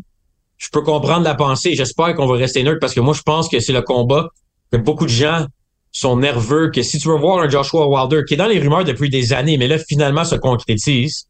Je 0.58 0.70
peux 0.72 0.82
comprendre 0.82 1.24
la 1.24 1.36
pensée. 1.36 1.74
J'espère 1.74 2.14
qu'on 2.16 2.28
va 2.28 2.38
rester 2.38 2.64
neutre 2.64 2.80
parce 2.80 2.94
que 2.94 3.00
moi, 3.00 3.14
je 3.14 3.24
pense 3.24 3.50
que 3.50 3.60
c'est 3.60 3.74
le 3.74 3.82
combat 3.82 4.28
que 4.72 4.78
beaucoup 4.78 5.06
de 5.06 5.12
gens 5.12 5.46
sont 5.92 6.18
nerveux, 6.18 6.70
que 6.70 6.82
si 6.82 7.00
tu 7.00 7.08
veux 7.08 7.18
voir 7.18 7.40
un 7.40 7.50
Joshua 7.50 7.88
Wilder 7.88 8.24
qui 8.28 8.36
est 8.36 8.38
dans 8.38 8.48
les 8.48 8.60
rumeurs 8.60 8.84
depuis 8.84 9.10
des 9.10 9.34
années, 9.34 9.58
mais 9.58 9.68
là, 9.68 9.78
finalement, 9.80 10.24
se 10.24 10.36
concrétise, 10.36 11.28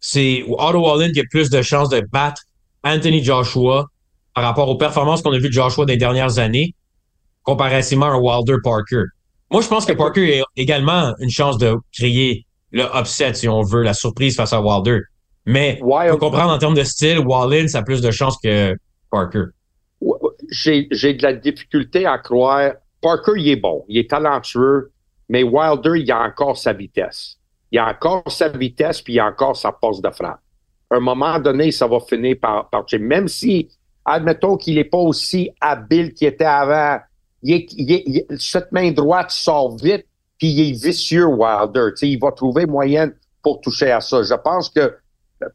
c'est 0.00 0.44
Otto 0.48 0.80
Wallin 0.80 1.12
qui 1.12 1.20
a 1.20 1.24
plus 1.30 1.48
de 1.48 1.62
chances 1.62 1.88
de 1.88 2.02
battre 2.12 2.42
Anthony 2.82 3.22
Joshua 3.22 3.86
par 4.34 4.44
rapport 4.44 4.68
aux 4.68 4.76
performances 4.76 5.22
qu'on 5.22 5.32
a 5.32 5.38
vues 5.38 5.48
de 5.48 5.54
Joshua 5.54 5.86
des 5.86 5.96
dernières 5.96 6.38
années, 6.38 6.74
comparativement 7.42 8.06
à 8.06 8.18
Wilder 8.18 8.56
Parker. 8.62 9.04
Moi, 9.50 9.62
je 9.62 9.68
pense 9.68 9.86
que 9.86 9.92
Parker 9.92 10.40
a 10.40 10.44
également 10.56 11.14
une 11.20 11.30
chance 11.30 11.58
de 11.58 11.76
créer 11.92 12.44
le 12.72 12.84
upset, 12.94 13.34
si 13.34 13.48
on 13.48 13.62
veut, 13.62 13.82
la 13.82 13.94
surprise 13.94 14.34
face 14.34 14.52
à 14.52 14.60
Wilder. 14.60 14.98
Mais 15.46 15.78
Wild... 15.82 16.10
faut 16.10 16.18
comprendre 16.18 16.50
en 16.50 16.58
termes 16.58 16.74
de 16.74 16.82
style, 16.82 17.20
Wallin, 17.20 17.68
ça 17.68 17.78
a 17.78 17.82
plus 17.82 18.00
de 18.00 18.10
chance 18.10 18.36
que 18.42 18.76
Parker. 19.10 19.44
J'ai, 20.50 20.88
j'ai 20.90 21.14
de 21.14 21.22
la 21.22 21.32
difficulté 21.34 22.04
à 22.04 22.18
croire. 22.18 22.72
Parker, 23.04 23.32
il 23.36 23.50
est 23.50 23.56
bon, 23.56 23.84
il 23.86 23.98
est 23.98 24.08
talentueux, 24.08 24.90
mais 25.28 25.42
Wilder, 25.42 26.00
il 26.00 26.10
a 26.10 26.22
encore 26.22 26.56
sa 26.56 26.72
vitesse. 26.72 27.36
Il 27.70 27.78
a 27.78 27.88
encore 27.88 28.24
sa 28.28 28.48
vitesse, 28.48 29.02
puis 29.02 29.14
il 29.14 29.20
a 29.20 29.26
encore 29.26 29.56
sa 29.56 29.76
force 29.78 30.00
de 30.00 30.08
frappe. 30.08 30.40
À 30.90 30.96
un 30.96 31.00
moment 31.00 31.38
donné, 31.38 31.70
ça 31.70 31.86
va 31.86 32.00
finir 32.00 32.36
par, 32.40 32.70
par 32.70 32.86
même 32.98 33.28
si 33.28 33.68
admettons 34.06 34.56
qu'il 34.56 34.76
n'est 34.76 34.84
pas 34.84 34.98
aussi 34.98 35.50
habile 35.60 36.14
qu'il 36.14 36.28
était 36.28 36.46
avant. 36.46 36.98
cette 38.38 38.72
main 38.72 38.90
droite 38.90 39.30
sort 39.30 39.76
vite, 39.76 40.06
puis 40.38 40.48
il 40.48 40.70
est 40.70 40.82
vicieux, 40.82 41.26
Wilder. 41.26 41.90
il 42.00 42.18
va 42.18 42.32
trouver 42.32 42.64
moyen 42.64 43.10
pour 43.42 43.60
toucher 43.60 43.90
à 43.90 44.00
ça. 44.00 44.22
Je 44.22 44.34
pense 44.34 44.70
que 44.70 44.94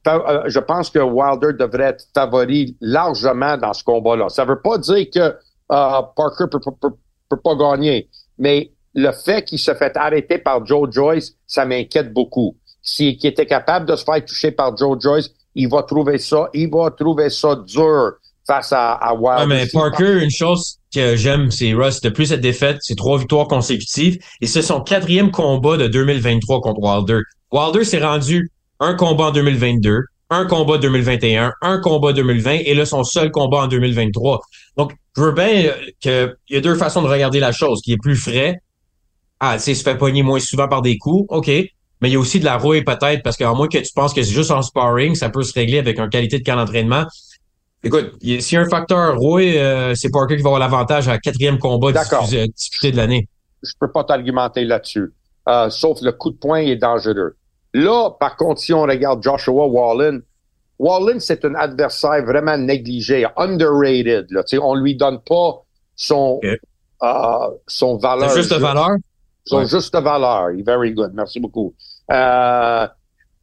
euh, 0.07 0.43
je 0.45 0.59
pense 0.59 0.91
que 0.91 0.99
Wilder 0.99 1.53
devrait 1.57 1.95
être 1.95 2.05
favori 2.13 2.77
largement 2.79 3.57
dans 3.57 3.73
ce 3.73 3.83
combat-là. 3.83 4.29
Ça 4.29 4.45
ne 4.45 4.49
veut 4.51 4.61
pas 4.61 4.77
dire 4.77 5.07
que 5.11 5.19
euh, 5.19 6.01
Parker 6.15 6.45
peut, 6.51 6.59
peut, 6.59 6.93
peut, 7.29 7.37
pas 7.37 7.55
gagner, 7.55 8.09
mais 8.37 8.71
le 8.93 9.11
fait 9.11 9.43
qu'il 9.43 9.59
se 9.59 9.73
fait 9.73 9.95
arrêter 9.95 10.39
par 10.39 10.65
Joe 10.65 10.89
Joyce, 10.91 11.35
ça 11.47 11.65
m'inquiète 11.65 12.11
beaucoup. 12.11 12.57
S'il 12.81 13.23
était 13.25 13.45
capable 13.45 13.85
de 13.85 13.95
se 13.95 14.03
faire 14.03 14.23
toucher 14.25 14.51
par 14.51 14.75
Joe 14.75 14.97
Joyce, 14.99 15.29
il 15.55 15.69
va 15.69 15.83
trouver 15.83 16.17
ça, 16.17 16.49
il 16.53 16.69
va 16.69 16.91
trouver 16.91 17.29
ça 17.29 17.55
dur 17.55 18.13
face 18.47 18.73
à, 18.73 18.93
à 18.93 19.13
Wilder. 19.13 19.45
mais 19.47 19.67
Parker, 19.67 20.23
une 20.23 20.31
chose 20.31 20.79
que 20.93 21.15
j'aime, 21.15 21.51
c'est 21.51 21.73
Russ, 21.73 22.01
depuis 22.01 22.27
cette 22.27 22.41
défaite, 22.41 22.77
c'est 22.81 22.95
trois 22.95 23.19
victoires 23.19 23.47
consécutives 23.47 24.17
et 24.41 24.47
c'est 24.47 24.63
son 24.63 24.81
quatrième 24.81 25.29
combat 25.29 25.77
de 25.77 25.87
2023 25.87 26.61
contre 26.61 26.79
Wilder. 26.81 27.21
Wilder 27.51 27.83
s'est 27.83 28.03
rendu 28.03 28.51
un 28.79 28.95
combat 28.95 29.25
en 29.25 29.31
2022, 29.31 29.99
un 30.31 30.45
combat 30.45 30.77
2021, 30.77 31.53
un 31.61 31.79
combat 31.79 32.13
2020 32.13 32.51
et 32.65 32.73
là 32.73 32.85
son 32.85 33.03
seul 33.03 33.31
combat 33.31 33.63
en 33.63 33.67
2023. 33.67 34.41
Je 35.15 35.21
veux 35.21 35.31
bien 35.31 35.47
euh, 35.47 35.71
qu'il 35.99 36.35
y 36.49 36.55
a 36.57 36.61
deux 36.61 36.75
façons 36.75 37.01
de 37.01 37.07
regarder 37.07 37.39
la 37.39 37.51
chose, 37.51 37.81
qui 37.81 37.93
est 37.93 37.97
plus 38.01 38.15
frais. 38.15 38.61
Ah, 39.39 39.55
tu 39.55 39.63
sais, 39.63 39.75
se 39.75 39.83
fait 39.83 39.97
pogner 39.97 40.23
moins 40.23 40.39
souvent 40.39 40.67
par 40.67 40.81
des 40.81 40.97
coups, 40.97 41.25
OK. 41.29 41.47
Mais 41.47 42.09
il 42.09 42.13
y 42.13 42.15
a 42.15 42.19
aussi 42.19 42.39
de 42.39 42.45
la 42.45 42.57
rouille 42.57 42.83
peut-être, 42.83 43.23
parce 43.23 43.35
qu'à 43.35 43.51
moins 43.53 43.67
que 43.67 43.77
tu 43.77 43.93
penses 43.93 44.13
que 44.13 44.23
c'est 44.23 44.33
juste 44.33 44.51
en 44.51 44.61
sparring, 44.61 45.15
ça 45.15 45.29
peut 45.29 45.43
se 45.43 45.53
régler 45.53 45.79
avec 45.79 45.99
une 45.99 46.09
qualité 46.09 46.39
de 46.39 46.43
camp 46.43 46.55
d'entraînement. 46.55 47.05
Écoute, 47.83 48.13
s'il 48.21 48.41
y 48.41 48.57
a 48.57 48.61
un 48.61 48.69
facteur 48.69 49.17
rouille, 49.17 49.57
euh, 49.57 49.95
c'est 49.95 50.09
Parker 50.09 50.35
qui 50.35 50.43
va 50.43 50.49
avoir 50.49 50.59
l'avantage 50.59 51.07
à 51.07 51.17
quatrième 51.17 51.57
combat 51.59 51.91
disputé 51.91 52.91
de 52.91 52.97
l'année. 52.97 53.27
Je 53.63 53.71
peux 53.79 53.91
pas 53.91 54.03
t'argumenter 54.03 54.65
là-dessus. 54.65 55.13
Euh, 55.47 55.69
sauf 55.69 56.01
le 56.01 56.11
coup 56.11 56.31
de 56.31 56.37
poing 56.37 56.59
est 56.59 56.75
dangereux. 56.75 57.35
Là, 57.73 58.11
par 58.19 58.35
contre, 58.35 58.59
si 58.59 58.73
on 58.73 58.81
regarde 58.81 59.23
Joshua 59.23 59.67
Wallin, 59.67 60.19
Wallin, 60.79 61.19
c'est 61.19 61.43
un 61.43 61.55
adversaire 61.55 62.23
vraiment 62.25 62.57
négligé, 62.57 63.27
underrated. 63.35 64.27
Là. 64.31 64.43
on 64.61 64.75
lui 64.75 64.95
donne 64.95 65.19
pas 65.19 65.61
son, 65.95 66.39
euh, 66.43 67.47
son 67.67 67.97
valeur. 67.97 68.29
juste 68.29 68.53
valeur? 68.53 68.95
Son 69.45 69.65
juste 69.65 69.93
valeur. 69.93 70.49
Very 70.65 70.93
good. 70.93 71.11
Merci 71.13 71.41
beaucoup. 71.41 71.73
Euh, 72.11 72.87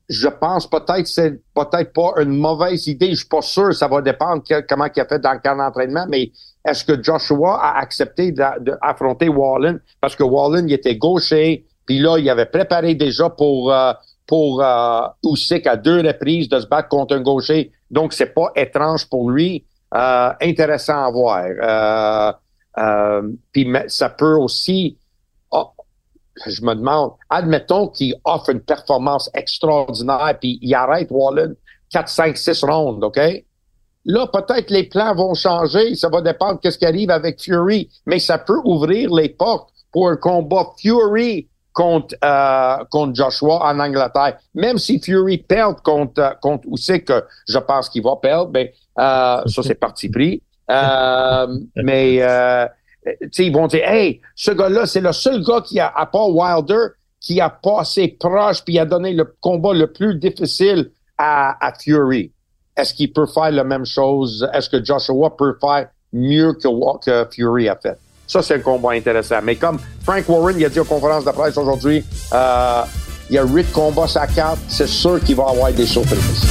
je 0.08 0.28
pense 0.28 0.68
peut-être 0.68 1.06
c'est 1.06 1.42
peut-être 1.54 1.92
pas 1.92 2.22
une 2.22 2.38
mauvaise 2.38 2.86
idée. 2.86 3.10
Je 3.10 3.16
suis 3.16 3.28
pas 3.28 3.42
sûr. 3.42 3.74
Ça 3.74 3.88
va 3.88 4.00
dépendre 4.00 4.42
comment 4.68 4.86
il 4.94 5.00
a 5.00 5.04
fait 5.04 5.18
dans 5.18 5.32
le 5.32 5.40
camp 5.40 5.56
d'entraînement. 5.56 6.06
Mais 6.08 6.30
est-ce 6.66 6.84
que 6.84 7.02
Joshua 7.02 7.60
a 7.60 7.78
accepté 7.80 8.32
d'affronter 8.32 9.28
Wallin? 9.28 9.78
Parce 10.00 10.16
que 10.16 10.22
Wallin 10.22 10.66
il 10.66 10.72
était 10.72 10.96
gaucher. 10.96 11.66
Puis 11.86 11.98
là, 11.98 12.18
il 12.18 12.28
avait 12.28 12.46
préparé 12.46 12.94
déjà 12.94 13.30
pour 13.30 13.72
euh, 13.72 13.92
pour 14.26 14.62
euh, 14.62 15.06
Usyk 15.24 15.66
à 15.66 15.76
deux 15.76 16.00
reprises 16.00 16.48
de 16.48 16.60
se 16.60 16.66
battre 16.66 16.88
contre 16.88 17.14
un 17.14 17.20
gaucher. 17.20 17.72
Donc, 17.90 18.12
c'est 18.12 18.34
pas 18.34 18.50
étrange 18.56 19.08
pour 19.08 19.30
lui. 19.30 19.64
Euh, 19.94 20.32
intéressant 20.42 21.04
à 21.04 21.10
voir. 21.10 21.44
Euh, 21.46 22.32
euh, 22.78 23.32
puis 23.52 23.72
ça 23.88 24.10
peut 24.10 24.36
aussi... 24.36 24.98
Oh, 25.50 25.70
je 26.44 26.62
me 26.62 26.74
demande, 26.74 27.12
admettons 27.30 27.88
qu'il 27.88 28.14
offre 28.24 28.50
une 28.50 28.60
performance 28.60 29.30
extraordinaire 29.32 30.36
puis 30.38 30.58
il 30.60 30.74
arrête 30.74 31.08
Wallen 31.10 31.54
4, 31.92 32.08
5, 32.08 32.36
6 32.36 32.64
rondes, 32.64 33.04
OK? 33.04 33.20
Là, 34.04 34.26
peut-être 34.26 34.70
les 34.70 34.84
plans 34.84 35.14
vont 35.14 35.34
changer. 35.34 35.94
Ça 35.94 36.08
va 36.08 36.20
dépendre 36.20 36.60
de 36.62 36.70
ce 36.70 36.78
qui 36.78 36.86
arrive 36.86 37.10
avec 37.10 37.42
Fury. 37.42 37.90
Mais 38.06 38.18
ça 38.18 38.38
peut 38.38 38.60
ouvrir 38.64 39.12
les 39.12 39.28
portes 39.28 39.70
pour 39.92 40.08
un 40.08 40.16
combat 40.16 40.72
Fury 40.80 41.48
contre, 41.76 42.16
euh, 42.24 42.84
contre 42.90 43.14
Joshua 43.14 43.62
en 43.62 43.78
Angleterre. 43.78 44.38
Même 44.54 44.78
si 44.78 44.98
Fury 44.98 45.36
perd 45.36 45.82
contre, 45.82 46.22
euh, 46.22 46.30
contre 46.40 46.66
Usyk, 46.72 47.12
je 47.46 47.58
pense 47.58 47.90
qu'il 47.90 48.02
va 48.02 48.16
perdre, 48.16 48.50
ben, 48.50 48.66
euh, 48.98 49.42
ça 49.46 49.62
c'est 49.62 49.76
parti 49.78 50.08
pris. 50.08 50.42
Euh, 50.68 51.46
mais 51.76 52.18
euh, 52.22 52.66
ils 53.38 53.52
vont 53.52 53.68
dire, 53.68 53.88
hey, 53.88 54.20
ce 54.34 54.50
gars-là, 54.50 54.84
c'est 54.86 55.00
le 55.00 55.12
seul 55.12 55.44
gars 55.44 55.60
qui 55.60 55.78
a, 55.78 55.86
à 55.94 56.06
part 56.06 56.28
Wilder, 56.28 56.88
qui 57.20 57.40
a 57.40 57.48
passé 57.50 58.16
proche 58.18 58.64
puis 58.64 58.76
a 58.80 58.84
donné 58.84 59.12
le 59.12 59.32
combat 59.40 59.72
le 59.74 59.86
plus 59.92 60.16
difficile 60.16 60.90
à, 61.16 61.64
à 61.64 61.72
Fury. 61.72 62.32
Est-ce 62.76 62.94
qu'il 62.94 63.12
peut 63.12 63.26
faire 63.26 63.52
la 63.52 63.62
même 63.62 63.84
chose? 63.84 64.48
Est-ce 64.52 64.68
que 64.68 64.84
Joshua 64.84 65.36
peut 65.36 65.56
faire 65.60 65.86
mieux 66.12 66.54
que, 66.54 66.98
que 67.04 67.28
Fury 67.32 67.68
a 67.68 67.76
fait? 67.76 67.96
Ça, 68.26 68.42
c'est 68.42 68.54
un 68.54 68.58
combat 68.58 68.92
intéressant. 68.92 69.36
Mais 69.42 69.56
comme 69.56 69.78
Frank 70.02 70.28
Warren, 70.28 70.62
a 70.64 70.68
dit 70.68 70.80
aux 70.80 70.84
conférences 70.84 71.24
de 71.24 71.30
presse 71.30 71.56
aujourd'hui, 71.56 72.04
euh, 72.32 72.82
il 73.30 73.36
y 73.36 73.38
a 73.38 73.44
huit 73.44 73.70
combats 73.72 74.06
à 74.16 74.26
carte, 74.26 74.58
c'est 74.68 74.88
sûr 74.88 75.20
qu'il 75.22 75.36
va 75.36 75.44
avoir 75.48 75.72
des 75.72 75.86
surprises. 75.86 76.44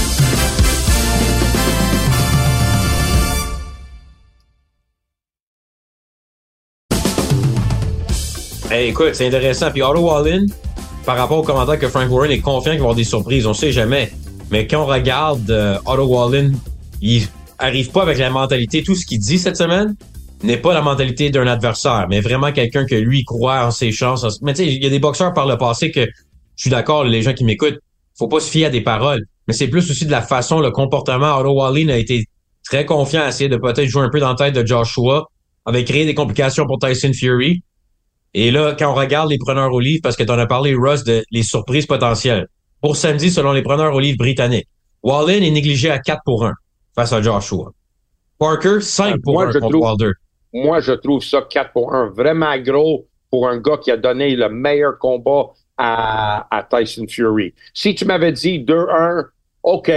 Écoute, 8.72 9.12
c'est 9.14 9.28
intéressant. 9.28 9.72
Puis 9.72 9.82
Otto 9.82 10.02
Wallin, 10.02 10.46
par 11.06 11.18
rapport 11.18 11.38
au 11.38 11.44
commentaire 11.44 11.80
que 11.80 11.88
Frank 11.88 12.12
Warren 12.12 12.32
est 12.32 12.40
confiant 12.40 12.72
qu'il 12.72 12.72
va 12.72 12.76
y 12.76 12.80
avoir 12.80 12.96
des 12.96 13.04
surprises, 13.04 13.46
on 13.46 13.54
sait 13.54 13.72
jamais. 13.72 14.12
Mais 14.52 14.68
quand 14.68 14.84
on 14.84 14.86
regarde 14.86 15.50
euh, 15.50 15.78
Otto 15.86 16.06
Wallin, 16.06 16.52
il 17.02 17.28
arrive 17.58 17.92
pas 17.92 18.02
avec 18.02 18.18
la 18.18 18.30
mentalité, 18.30 18.84
tout 18.84 18.96
ce 18.96 19.06
qu'il 19.06 19.20
dit 19.20 19.40
cette 19.40 19.56
semaine, 19.56 19.96
n'est 20.44 20.58
pas 20.58 20.74
la 20.74 20.82
mentalité 20.82 21.30
d'un 21.30 21.48
adversaire, 21.48 22.08
mais 22.10 22.22
vraiment 22.22 22.52
quelqu'un 22.52 22.86
que 22.86 22.96
lui 22.96 23.24
croit 23.24 23.66
en 23.66 23.72
ses 23.72 23.92
chances. 23.92 24.42
Mais 24.42 24.54
tu 24.54 24.64
sais, 24.64 24.68
il 24.68 24.84
y 24.84 24.86
a 24.86 24.90
des 24.90 25.00
boxeurs 25.00 25.34
par 25.34 25.48
le 25.48 25.58
passé 25.58 25.92
que 25.92 26.02
je 26.56 26.62
suis 26.62 26.70
d'accord, 26.70 27.04
les 27.04 27.22
gens 27.22 27.34
qui 27.34 27.44
m'écoutent, 27.44 27.80
faut 28.18 28.28
pas 28.28 28.40
se 28.40 28.50
fier 28.50 28.66
à 28.66 28.70
des 28.70 28.82
paroles, 28.82 29.24
mais 29.48 29.54
c'est 29.54 29.68
plus 29.68 29.90
aussi 29.90 30.06
de 30.06 30.12
la 30.12 30.22
façon, 30.22 30.60
le 30.60 30.72
comportement. 30.72 31.38
Otto 31.38 31.52
Wallin 31.52 31.90
a 31.90 31.98
été 31.98 32.26
très 32.64 32.86
confiant 32.86 33.22
à 33.24 33.30
essayer 33.30 33.50
de 33.50 33.58
peut-être 33.58 33.86
jouer 33.86 34.04
un 34.04 34.10
peu 34.10 34.20
dans 34.20 34.30
la 34.30 34.36
tête 34.36 34.56
de 34.56 34.66
Joshua, 34.66 35.26
avait 35.66 35.84
créé 35.84 36.06
des 36.06 36.16
complications 36.16 36.66
pour 36.66 36.80
Tyson 36.80 37.12
Fury. 37.14 37.62
Et 38.34 38.52
là, 38.52 38.76
quand 38.78 38.92
on 38.92 38.96
regarde 38.96 39.30
les 39.30 39.38
preneurs 39.38 39.72
au 39.72 39.80
livre, 39.80 40.02
parce 40.04 40.16
que 40.16 40.24
tu 40.24 40.32
en 40.32 40.40
as 40.40 40.46
parlé, 40.46 40.76
Russ, 40.76 41.04
de 41.04 41.24
les 41.32 41.44
surprises 41.44 41.86
potentielles. 41.86 42.48
Pour 42.82 42.98
samedi, 42.98 43.32
selon 43.32 43.54
les 43.54 43.62
preneurs 43.64 43.94
au 43.94 44.00
livre 44.00 44.18
britanniques, 44.18 44.68
Wallin 45.04 45.42
est 45.42 45.52
négligé 45.52 45.90
à 45.90 46.00
4 46.00 46.22
pour 46.26 46.46
1 46.46 46.54
face 46.96 47.14
à 47.14 47.22
Joshua. 47.22 47.72
Parker, 48.38 48.82
5 48.82 49.22
pour 49.24 49.42
1 49.42 49.54
contre 49.60 49.78
Wilder. 49.78 50.12
Moi, 50.56 50.80
je 50.80 50.94
trouve 50.94 51.22
ça 51.22 51.42
4 51.42 51.74
pour 51.74 51.94
1 51.94 52.12
vraiment 52.12 52.58
gros 52.60 53.08
pour 53.30 53.50
un 53.50 53.58
gars 53.58 53.76
qui 53.76 53.92
a 53.92 53.98
donné 53.98 54.38
le 54.38 54.48
meilleur 54.48 54.98
combat 54.98 55.50
à, 55.78 56.48
à 56.50 56.64
Tyson 56.64 57.06
Fury. 57.10 57.54
Si 57.74 57.94
tu 57.94 58.06
m'avais 58.06 58.32
dit 58.32 58.60
2-1, 58.64 59.26
OK, 59.64 59.92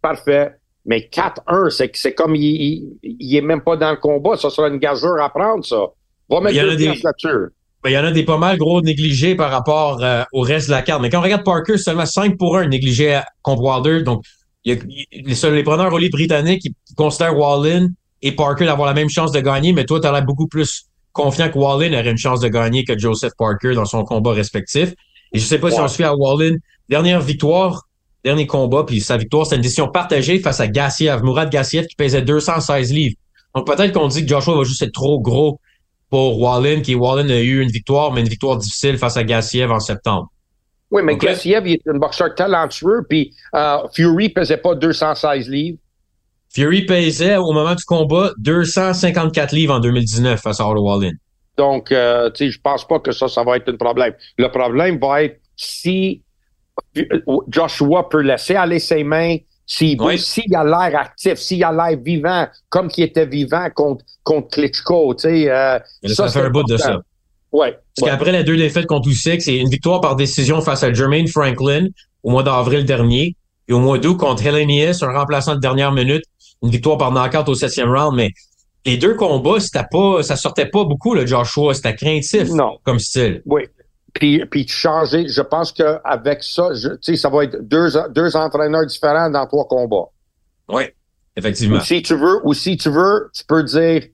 parfait. 0.00 0.54
Mais 0.86 1.10
4-1, 1.12 1.68
c'est 1.68 1.90
c'est 1.94 2.14
comme 2.14 2.34
il, 2.34 2.96
il, 3.02 3.36
est 3.36 3.42
même 3.42 3.60
pas 3.60 3.76
dans 3.76 3.90
le 3.90 3.98
combat. 3.98 4.38
Ça 4.38 4.48
sera 4.48 4.68
une 4.68 4.78
gageure 4.78 5.20
à 5.20 5.28
prendre, 5.28 5.62
ça. 5.62 5.88
Va 6.30 6.40
mettre 6.40 6.58
deux 6.58 6.76
des... 6.76 6.86
là-dessus. 6.86 7.52
Il 7.84 7.92
y 7.92 7.98
en 7.98 8.04
a 8.04 8.10
des 8.10 8.24
pas 8.24 8.38
mal 8.38 8.56
gros 8.56 8.80
négligés 8.80 9.34
par 9.34 9.50
rapport 9.50 10.02
euh, 10.02 10.22
au 10.32 10.40
reste 10.40 10.68
de 10.68 10.72
la 10.72 10.80
carte. 10.80 11.02
Mais 11.02 11.10
quand 11.10 11.18
on 11.18 11.22
regarde 11.22 11.44
Parker, 11.44 11.76
seulement 11.76 12.06
5 12.06 12.38
pour 12.38 12.56
1 12.56 12.68
négligé 12.68 13.20
contre 13.42 13.62
Wilder. 13.62 14.04
Donc, 14.04 14.24
il 14.64 14.74
y 14.74 14.78
a, 14.78 15.50
les, 15.50 15.56
les 15.56 15.62
preneurs 15.62 15.92
au 15.92 15.98
lit 15.98 16.08
britanniques 16.08 16.62
qui 16.62 16.74
considèrent 16.96 17.36
Wallin 17.36 17.88
et 18.22 18.32
Parker 18.32 18.66
d'avoir 18.66 18.88
la 18.88 18.94
même 18.94 19.08
chance 19.08 19.32
de 19.32 19.40
gagner, 19.40 19.72
mais 19.72 19.84
toi, 19.84 20.00
tu 20.00 20.06
as 20.06 20.12
l'air 20.12 20.24
beaucoup 20.24 20.48
plus 20.48 20.86
confiant 21.12 21.50
que 21.50 21.58
Wallin 21.58 21.92
aurait 21.92 22.10
une 22.10 22.18
chance 22.18 22.40
de 22.40 22.48
gagner 22.48 22.84
que 22.84 22.98
Joseph 22.98 23.32
Parker 23.36 23.74
dans 23.74 23.84
son 23.84 24.04
combat 24.04 24.32
respectif. 24.32 24.94
Et 25.32 25.38
je 25.38 25.44
sais 25.44 25.58
pas 25.58 25.70
si 25.70 25.80
on 25.80 25.88
se 25.88 25.96
fait 25.96 26.04
à 26.04 26.14
Wallin. 26.14 26.56
Dernière 26.88 27.20
victoire, 27.20 27.86
dernier 28.24 28.46
combat, 28.46 28.84
puis 28.84 29.00
sa 29.00 29.16
victoire, 29.16 29.46
c'est 29.46 29.56
une 29.56 29.62
décision 29.62 29.88
partagée 29.88 30.38
face 30.38 30.60
à 30.60 30.68
Gassiev, 30.68 31.22
Mourad 31.22 31.50
Gassiev 31.50 31.86
qui 31.86 31.96
pesait 31.96 32.22
216 32.22 32.92
livres. 32.92 33.16
Donc 33.54 33.66
peut-être 33.66 33.92
qu'on 33.92 34.08
dit 34.08 34.22
que 34.22 34.28
Joshua 34.28 34.56
va 34.56 34.64
juste 34.64 34.82
être 34.82 34.92
trop 34.92 35.20
gros 35.20 35.60
pour 36.10 36.40
Wallin, 36.40 36.80
qui 36.80 36.94
Wallin 36.94 37.28
a 37.28 37.40
eu 37.40 37.60
une 37.60 37.70
victoire, 37.70 38.12
mais 38.12 38.22
une 38.22 38.28
victoire 38.28 38.56
difficile 38.56 38.96
face 38.96 39.16
à 39.16 39.24
Gassiev 39.24 39.70
en 39.70 39.80
septembre. 39.80 40.30
Oui, 40.90 41.02
mais 41.02 41.16
Gassiev, 41.16 41.66
il 41.66 41.74
est 41.74 41.88
un 41.88 41.98
boxeur 41.98 42.34
talentueux, 42.34 43.04
puis 43.08 43.34
euh, 43.54 43.78
Fury 43.94 44.30
pesait 44.30 44.56
pas 44.56 44.74
216 44.74 45.48
livres. 45.48 45.78
Fury 46.54 46.86
pesait 46.86 47.36
au 47.36 47.52
moment 47.52 47.74
du 47.74 47.84
combat 47.84 48.32
254 48.38 49.52
livres 49.52 49.74
en 49.74 49.80
2019 49.80 50.40
face 50.40 50.60
à 50.60 50.68
Otto 50.68 50.82
Wallin. 50.82 51.12
Donc, 51.56 51.92
euh, 51.92 52.30
tu 52.30 52.46
sais, 52.46 52.50
je 52.50 52.60
pense 52.60 52.86
pas 52.86 53.00
que 53.00 53.12
ça, 53.12 53.28
ça 53.28 53.42
va 53.42 53.56
être 53.56 53.68
un 53.68 53.76
problème. 53.76 54.14
Le 54.38 54.48
problème 54.48 54.98
va 54.98 55.24
être 55.24 55.40
si 55.56 56.22
Joshua 57.48 58.08
peut 58.08 58.22
laisser 58.22 58.54
aller 58.54 58.78
ses 58.78 59.02
mains, 59.04 59.36
s'il 59.66 59.98
s'il 60.18 60.54
a 60.54 60.64
l'air 60.64 60.98
actif, 60.98 61.34
s'il 61.34 61.62
a 61.64 61.72
l'air 61.72 61.98
vivant, 62.00 62.46
comme 62.68 62.88
qu'il 62.88 63.04
était 63.04 63.26
vivant 63.26 63.68
contre, 63.74 64.04
contre 64.22 64.48
Klitschko, 64.50 65.14
tu 65.14 65.22
sais. 65.22 65.50
Euh, 65.50 65.78
ça, 66.06 66.28
fait 66.28 66.40
un 66.40 66.50
bout 66.50 66.62
de 66.62 66.76
ça. 66.76 67.00
Ouais. 67.52 67.76
Parce 67.96 68.10
qu'après 68.10 68.32
les 68.32 68.44
deux 68.44 68.56
défaites 68.56 68.86
contre 68.86 69.08
Usyk, 69.08 69.42
c'est 69.42 69.56
une 69.56 69.68
victoire 69.68 70.00
par 70.00 70.16
décision 70.16 70.60
face 70.60 70.82
à 70.84 70.92
Jermaine 70.92 71.26
Franklin 71.26 71.88
au 72.22 72.30
mois 72.30 72.42
d'avril 72.42 72.84
dernier 72.84 73.36
et 73.68 73.72
au 73.72 73.80
mois 73.80 73.98
d'août 73.98 74.16
contre 74.16 74.46
Helenius, 74.46 75.02
un 75.02 75.12
remplaçant 75.12 75.54
de 75.54 75.60
dernière 75.60 75.92
minute, 75.92 76.24
une 76.62 76.70
victoire 76.70 76.98
par 76.98 77.12
knockout 77.12 77.48
au 77.48 77.54
septième 77.54 77.90
round, 77.90 78.16
mais 78.16 78.30
les 78.84 78.96
deux 78.96 79.14
combats, 79.14 79.60
c'était 79.60 79.86
pas, 79.90 80.22
ça 80.22 80.36
sortait 80.36 80.66
pas 80.66 80.84
beaucoup, 80.84 81.14
le 81.14 81.26
Joshua. 81.26 81.74
C'était 81.74 81.94
craintif 81.94 82.48
non. 82.50 82.78
comme 82.84 82.98
style. 82.98 83.42
Oui. 83.44 83.62
Puis, 84.14 84.44
puis 84.46 84.66
changer, 84.66 85.28
je 85.28 85.42
pense 85.42 85.72
qu'avec 85.72 86.42
ça, 86.42 86.70
ça 87.14 87.28
va 87.28 87.44
être 87.44 87.56
deux, 87.60 87.90
deux 88.10 88.36
entraîneurs 88.36 88.86
différents 88.86 89.30
dans 89.30 89.46
trois 89.46 89.66
combats. 89.66 90.08
Oui, 90.68 90.84
effectivement. 91.36 91.76
Ou 91.76 91.80
si 91.80 92.02
tu 92.02 92.14
veux, 92.14 92.40
ou 92.44 92.54
si 92.54 92.76
tu 92.76 92.90
veux, 92.90 93.30
tu 93.34 93.44
peux 93.44 93.62
dire 93.62 94.04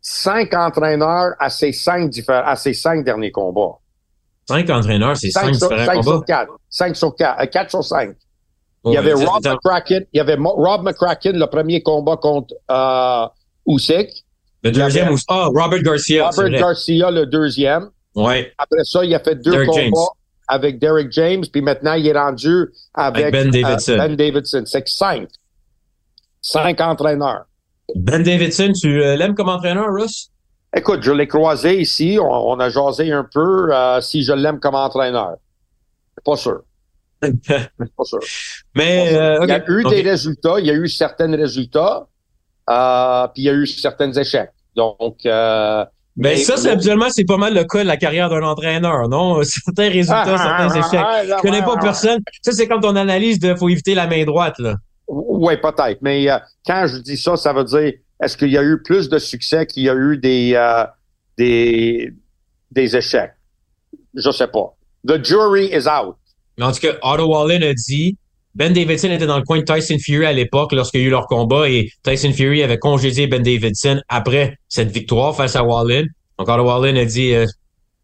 cinq 0.00 0.54
entraîneurs 0.54 1.34
à 1.38 1.50
ces 1.50 1.72
cinq 1.72 2.10
différents, 2.10 2.44
à 2.44 2.56
ces 2.56 2.74
cinq 2.74 3.04
derniers 3.04 3.30
combats. 3.30 3.78
Cinq 4.48 4.68
entraîneurs, 4.70 5.16
c'est 5.16 5.30
cinq, 5.30 5.54
sur, 5.54 5.68
différents 5.68 5.86
cinq 5.86 5.94
combats. 5.96 6.10
Sur 6.10 6.24
quatre. 6.24 6.52
Cinq 6.68 6.96
sur 6.96 7.14
quatre, 7.14 7.40
euh, 7.40 7.46
quatre 7.46 7.70
sur 7.70 7.84
cinq. 7.84 8.16
Il 8.84 8.92
y 8.92 8.96
avait 8.96 9.12
Rob 9.12 9.44
McCracken, 9.44 10.04
il 10.12 10.16
y 10.16 10.20
avait 10.20 10.36
Rob 10.36 10.82
McCracken, 10.82 11.38
le 11.38 11.46
premier 11.46 11.82
combat 11.82 12.16
contre 12.16 12.54
euh, 12.70 13.26
Usyk. 13.66 14.24
Le 14.64 14.70
deuxième, 14.70 15.08
avait, 15.08 15.16
ah, 15.28 15.48
Robert 15.54 15.82
Garcia. 15.82 16.30
Robert 16.30 16.50
Garcia, 16.50 17.10
le 17.10 17.26
deuxième. 17.26 17.90
Ouais. 18.14 18.52
Après 18.58 18.84
ça, 18.84 19.04
il 19.04 19.14
a 19.14 19.20
fait 19.20 19.36
deux 19.36 19.50
Derek 19.50 19.68
combats 19.68 19.80
James. 19.82 19.92
avec 20.48 20.78
Derek 20.78 21.10
James, 21.12 21.44
puis 21.50 21.62
maintenant, 21.62 21.94
il 21.94 22.06
est 22.06 22.18
rendu 22.18 22.68
avec, 22.94 23.26
avec 23.26 23.32
Ben 23.32 23.50
Davidson. 23.50 23.92
Euh, 23.92 23.96
ben 23.96 24.16
Davidson. 24.16 24.62
C'est 24.66 24.82
que 24.82 24.90
cinq. 24.90 25.28
Cinq 26.40 26.80
entraîneurs. 26.80 27.44
Ben 27.94 28.22
Davidson, 28.22 28.72
tu 28.78 29.02
euh, 29.02 29.16
l'aimes 29.16 29.34
comme 29.34 29.48
entraîneur, 29.48 29.86
Russ? 29.92 30.30
Écoute, 30.74 31.02
je 31.02 31.12
l'ai 31.12 31.28
croisé 31.28 31.80
ici. 31.80 32.18
On, 32.20 32.50
on, 32.50 32.58
a 32.58 32.68
jasé 32.68 33.12
un 33.12 33.26
peu 33.30 33.74
euh, 33.74 34.00
si 34.00 34.22
je 34.22 34.32
l'aime 34.32 34.58
comme 34.58 34.74
entraîneur. 34.74 35.36
Pas 36.24 36.36
sûr. 36.36 36.62
Mais. 38.74 39.16
Okay. 39.38 39.44
il 39.44 39.48
y 39.48 39.52
a 39.52 39.64
eu 39.66 39.84
okay. 39.84 40.02
des 40.02 40.10
résultats, 40.10 40.54
il 40.58 40.66
y 40.66 40.70
a 40.70 40.74
eu 40.74 40.88
certains 40.88 41.34
résultats, 41.34 42.06
euh, 42.68 43.26
puis 43.28 43.42
il 43.42 43.46
y 43.46 43.48
a 43.50 43.54
eu 43.54 43.66
certains 43.66 44.12
échecs. 44.12 44.50
Donc, 44.74 45.18
euh, 45.26 45.84
mais, 46.16 46.30
mais 46.30 46.36
ça, 46.36 46.56
c'est 46.56 46.70
habituellement, 46.70 47.08
c'est 47.08 47.24
pas 47.24 47.38
mal 47.38 47.54
le 47.54 47.64
cas 47.64 47.82
de 47.82 47.88
la 47.88 47.96
carrière 47.96 48.28
d'un 48.28 48.42
entraîneur, 48.42 49.08
non? 49.08 49.42
Certains 49.44 49.88
résultats, 49.88 50.36
certains 50.36 50.74
échecs. 50.74 51.06
Je 51.26 51.40
connais 51.40 51.62
pas 51.62 51.76
personne. 51.78 52.20
Ça, 52.42 52.52
c'est 52.52 52.68
comme 52.68 52.82
ton 52.82 52.96
analyse 52.96 53.38
de 53.38 53.54
faut 53.54 53.68
éviter 53.68 53.94
la 53.94 54.06
main 54.06 54.24
droite, 54.24 54.58
là. 54.58 54.74
Oui, 55.08 55.56
peut-être. 55.56 56.00
Mais 56.02 56.30
euh, 56.30 56.38
quand 56.66 56.86
je 56.86 56.98
dis 56.98 57.16
ça, 57.16 57.36
ça 57.36 57.52
veut 57.52 57.64
dire 57.64 57.92
est-ce 58.22 58.36
qu'il 58.36 58.50
y 58.50 58.58
a 58.58 58.62
eu 58.62 58.80
plus 58.82 59.08
de 59.08 59.18
succès 59.18 59.66
qu'il 59.66 59.82
y 59.82 59.88
a 59.88 59.94
eu 59.94 60.16
des, 60.16 60.52
euh, 60.54 60.84
des, 61.36 62.14
des 62.70 62.96
échecs? 62.96 63.32
Je 64.14 64.30
sais 64.30 64.46
pas. 64.46 64.76
The 65.06 65.22
jury 65.22 65.66
is 65.66 65.88
out. 65.88 66.16
Mais 66.58 66.64
en 66.64 66.72
tout 66.72 66.80
cas, 66.80 66.94
Otto 67.02 67.26
Wallin 67.26 67.62
a 67.62 67.74
dit 67.74 68.16
Ben 68.54 68.72
Davidson 68.72 69.10
était 69.10 69.26
dans 69.26 69.38
le 69.38 69.44
coin 69.44 69.58
de 69.58 69.64
Tyson 69.64 69.96
Fury 69.98 70.26
à 70.26 70.32
l'époque 70.32 70.72
lorsqu'il 70.72 71.00
y 71.00 71.04
a 71.04 71.06
eu 71.06 71.10
leur 71.10 71.26
combat 71.26 71.68
et 71.68 71.90
Tyson 72.02 72.32
Fury 72.32 72.62
avait 72.62 72.78
congédié 72.78 73.26
Ben 73.26 73.42
Davidson 73.42 74.00
après 74.08 74.58
cette 74.68 74.90
victoire 74.90 75.34
face 75.34 75.56
à 75.56 75.64
Wallin. 75.64 76.04
Donc 76.38 76.48
Otto 76.48 76.62
Wallin 76.62 76.96
a 76.96 77.04
dit 77.04 77.34
euh, 77.34 77.46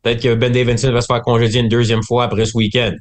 peut-être 0.02 0.22
que 0.22 0.34
Ben 0.34 0.52
Davidson 0.52 0.92
va 0.92 1.00
se 1.00 1.06
faire 1.06 1.22
congédier 1.22 1.60
une 1.60 1.68
deuxième 1.68 2.02
fois 2.02 2.24
après 2.24 2.46
ce 2.46 2.56
week-end. 2.56 2.94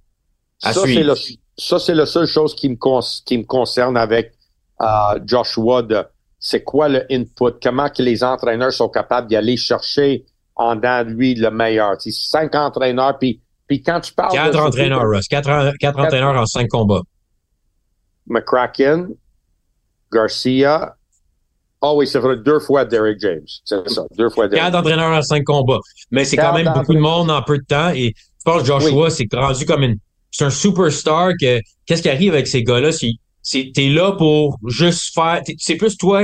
Ça, 0.59 0.73
c'est 0.73 1.03
le, 1.03 1.13
ça, 1.57 1.79
c'est 1.79 1.93
la 1.93 2.05
seule 2.05 2.27
chose 2.27 2.55
qui 2.55 2.69
me, 2.69 2.75
con, 2.75 2.99
qui 3.25 3.37
me 3.37 3.43
concerne 3.43 3.95
avec 3.95 4.33
euh, 4.81 5.19
Joshua 5.25 5.83
de 5.83 6.03
c'est 6.39 6.63
quoi 6.63 6.87
le 6.87 7.05
input, 7.11 7.59
comment 7.61 7.89
que 7.89 8.01
les 8.03 8.23
entraîneurs 8.23 8.71
sont 8.71 8.89
capables 8.89 9.27
d'y 9.27 9.35
aller 9.35 9.57
chercher 9.57 10.25
en 10.55 10.75
dans 10.75 11.07
lui 11.07 11.35
le 11.35 11.49
meilleur? 11.49 11.99
C'est 11.99 12.11
cinq 12.11 12.55
entraîneurs, 12.55 13.17
puis, 13.17 13.41
puis 13.67 13.81
quand 13.81 13.99
tu 13.99 14.13
parles 14.13 14.31
Quatre 14.31 14.59
entraîneurs, 14.59 15.07
Russ. 15.07 15.27
Quatre, 15.27 15.47
quatre, 15.47 15.77
quatre 15.77 15.99
entraîneurs 15.99 16.35
en 16.35 16.45
cinq 16.45 16.67
combats. 16.69 17.01
McCracken, 18.27 19.09
Garcia. 20.11 20.95
Ah 21.79 21.89
oh 21.91 21.99
oui, 21.99 22.07
c'est 22.07 22.19
vrai, 22.19 22.37
deux 22.37 22.59
fois 22.59 22.85
Derek 22.85 23.19
James. 23.19 23.45
C'est 23.63 23.87
ça, 23.89 24.05
deux 24.17 24.29
fois 24.29 24.47
Derek 24.47 24.63
Quatre 24.63 24.75
entraîneurs 24.75 25.11
en 25.11 25.21
cinq 25.21 25.43
combats. 25.43 25.79
Mais 26.11 26.25
c'est 26.25 26.37
quand 26.37 26.53
même 26.53 26.71
beaucoup 26.73 26.93
de 26.93 26.99
monde 26.99 27.29
en 27.29 27.41
peu 27.43 27.57
de 27.57 27.65
temps. 27.65 27.89
Et 27.89 28.13
je 28.15 28.43
pense 28.43 28.61
que 28.61 28.67
Joshua, 28.67 29.05
oui. 29.05 29.11
c'est 29.11 29.27
rendu 29.33 29.65
comme 29.65 29.83
une. 29.83 29.97
C'est 30.31 30.45
un 30.45 30.49
superstar 30.49 31.31
que 31.39 31.59
qu'est-ce 31.85 32.01
qui 32.01 32.09
arrive 32.09 32.33
avec 32.33 32.47
ces 32.47 32.63
gars-là? 32.63 32.91
C'est 32.91 33.71
t'es 33.73 33.89
là 33.89 34.11
pour 34.13 34.57
juste 34.67 35.13
faire. 35.13 35.41
C'est 35.57 35.75
plus 35.75 35.97
toi 35.97 36.23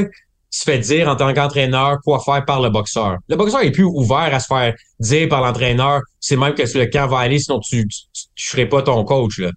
se 0.53 0.63
fait 0.65 0.77
dire 0.77 1.07
en 1.09 1.15
tant 1.15 1.33
qu'entraîneur 1.33 1.97
quoi 2.03 2.19
faire 2.19 2.45
par 2.45 2.61
le 2.61 2.69
boxeur. 2.69 3.17
Le 3.27 3.35
boxeur 3.35 3.61
est 3.61 3.71
plus 3.71 3.85
ouvert 3.85 4.31
à 4.31 4.39
se 4.39 4.45
faire 4.45 4.75
dire 4.99 5.27
par 5.27 5.41
l'entraîneur 5.41 6.01
c'est 6.19 6.35
même 6.35 6.53
que 6.53 6.61
le 6.61 6.85
camp 6.85 7.07
va 7.07 7.19
aller, 7.19 7.39
sinon 7.39 7.59
tu, 7.59 7.87
tu 7.87 8.49
serais 8.49 8.67
pas 8.67 8.83
ton 8.83 9.03
coach. 9.03 9.39
là. 9.39 9.49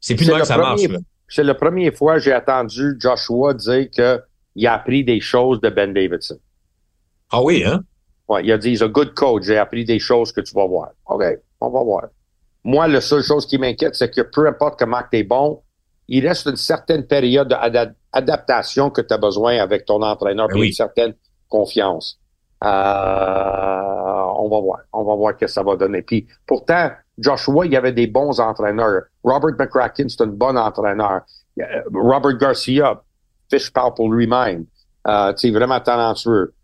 C'est 0.00 0.14
plus 0.14 0.28
de 0.28 0.32
que 0.32 0.44
ça 0.44 0.56
premier, 0.56 0.86
marche. 0.86 1.02
C'est 1.28 1.42
la 1.42 1.54
première 1.54 1.92
fois 1.92 2.14
que 2.14 2.20
j'ai 2.20 2.34
entendu 2.34 2.96
Joshua 3.00 3.52
dire 3.54 3.88
que 3.94 4.20
il 4.54 4.66
a 4.68 4.74
appris 4.74 5.02
des 5.02 5.20
choses 5.20 5.60
de 5.60 5.70
Ben 5.70 5.92
Davidson. 5.92 6.38
Ah 7.32 7.42
oui, 7.42 7.64
hein? 7.66 7.82
Ouais, 8.28 8.44
il 8.44 8.52
a 8.52 8.58
dit, 8.58 8.70
he's 8.70 8.82
a 8.82 8.86
good 8.86 9.12
coach, 9.14 9.42
j'ai 9.42 9.58
appris 9.58 9.84
des 9.84 9.98
choses 9.98 10.30
que 10.30 10.40
tu 10.40 10.54
vas 10.54 10.66
voir. 10.66 10.90
OK, 11.06 11.24
on 11.60 11.70
va 11.70 11.82
voir. 11.82 12.04
Moi, 12.62 12.86
la 12.86 13.00
seule 13.00 13.24
chose 13.24 13.44
qui 13.44 13.58
m'inquiète, 13.58 13.96
c'est 13.96 14.10
que 14.10 14.20
peu 14.20 14.46
importe 14.46 14.78
comment 14.78 15.00
tu 15.10 15.18
es 15.18 15.24
bon, 15.24 15.60
il 16.08 16.26
reste 16.26 16.46
une 16.46 16.56
certaine 16.56 17.06
période 17.06 17.48
d'adaptation 17.48 18.90
que 18.90 19.00
tu 19.00 19.14
as 19.14 19.18
besoin 19.18 19.58
avec 19.58 19.84
ton 19.84 20.02
entraîneur, 20.02 20.48
puis 20.48 20.60
oui. 20.60 20.66
une 20.68 20.72
certaine 20.72 21.14
confiance. 21.48 22.18
Euh, 22.62 22.68
on 24.36 24.48
va 24.48 24.60
voir. 24.60 24.80
On 24.92 25.04
va 25.04 25.14
voir 25.14 25.34
ce 25.34 25.44
que 25.44 25.46
ça 25.46 25.62
va 25.62 25.76
donner. 25.76 26.02
Puis 26.02 26.26
pourtant, 26.46 26.90
Joshua, 27.18 27.66
il 27.66 27.72
y 27.72 27.76
avait 27.76 27.92
des 27.92 28.06
bons 28.06 28.40
entraîneurs. 28.40 29.02
Robert 29.22 29.54
McCracken, 29.58 30.08
c'est 30.08 30.22
un 30.22 30.26
bon 30.26 30.56
entraîneur. 30.56 31.22
Robert 31.92 32.36
Garcia, 32.36 33.02
Fish 33.50 33.72
parle 33.72 33.94
pour 33.94 34.12
lui-même. 34.12 34.66
Euh, 35.06 35.32
tu 35.34 35.52
vraiment 35.52 35.80
talentueux. 35.80 36.54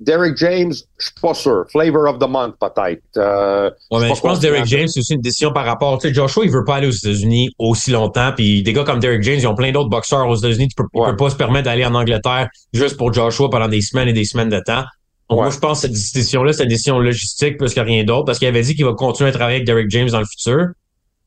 Derek 0.00 0.34
James, 0.38 0.72
je 0.98 1.04
suis 1.04 1.14
pas 1.20 1.34
sûr. 1.34 1.64
Flavor 1.70 2.08
of 2.08 2.18
the 2.18 2.28
month, 2.28 2.54
peut-être. 2.58 3.02
Euh, 3.18 3.70
ouais, 3.90 4.00
mais 4.00 4.14
je 4.14 4.20
pense 4.20 4.38
que 4.38 4.42
Derek 4.42 4.64
James, 4.64 4.88
c'est 4.88 5.00
aussi 5.00 5.12
une 5.12 5.20
décision 5.20 5.52
par 5.52 5.66
rapport. 5.66 5.98
Tu 5.98 6.08
sais, 6.08 6.14
Joshua, 6.14 6.44
il 6.46 6.50
veut 6.50 6.64
pas 6.64 6.76
aller 6.76 6.86
aux 6.86 6.90
États-Unis 6.90 7.50
aussi 7.58 7.90
longtemps. 7.90 8.32
Puis 8.34 8.62
des 8.62 8.72
gars 8.72 8.84
comme 8.84 8.98
Derek 8.98 9.22
James, 9.22 9.38
ils 9.38 9.46
ont 9.46 9.54
plein 9.54 9.72
d'autres 9.72 9.90
boxeurs 9.90 10.26
aux 10.26 10.36
États-Unis. 10.36 10.68
Tu 10.68 10.74
peux, 10.74 10.84
ouais. 10.98 11.14
pas 11.16 11.28
se 11.28 11.36
permettre 11.36 11.66
d'aller 11.66 11.84
en 11.84 11.94
Angleterre 11.94 12.48
juste 12.72 12.96
pour 12.96 13.12
Joshua 13.12 13.50
pendant 13.50 13.68
des 13.68 13.82
semaines 13.82 14.08
et 14.08 14.14
des 14.14 14.24
semaines 14.24 14.48
de 14.48 14.60
temps. 14.64 14.84
Donc, 15.28 15.38
ouais. 15.38 15.44
moi, 15.44 15.50
je 15.50 15.58
pense 15.58 15.82
que 15.82 15.94
cette 15.94 16.14
décision-là, 16.14 16.54
c'est 16.54 16.62
une 16.62 16.70
décision 16.70 16.98
logistique 16.98 17.58
plus 17.58 17.74
que 17.74 17.80
rien 17.80 18.02
d'autre 18.02 18.24
parce 18.24 18.38
qu'il 18.38 18.48
avait 18.48 18.62
dit 18.62 18.74
qu'il 18.74 18.86
va 18.86 18.94
continuer 18.94 19.28
à 19.28 19.32
travailler 19.32 19.56
avec 19.56 19.66
Derek 19.66 19.90
James 19.90 20.08
dans 20.08 20.20
le 20.20 20.26
futur. 20.26 20.68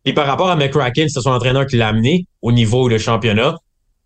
Puis 0.04 0.14
par 0.14 0.26
rapport 0.26 0.50
à 0.50 0.56
McCracken, 0.56 1.08
c'est 1.10 1.22
son 1.22 1.30
entraîneur 1.30 1.68
qui 1.68 1.78
l'a 1.78 1.90
amené 1.90 2.26
au 2.42 2.52
niveau 2.52 2.90
de 2.90 2.98
championnat. 2.98 3.56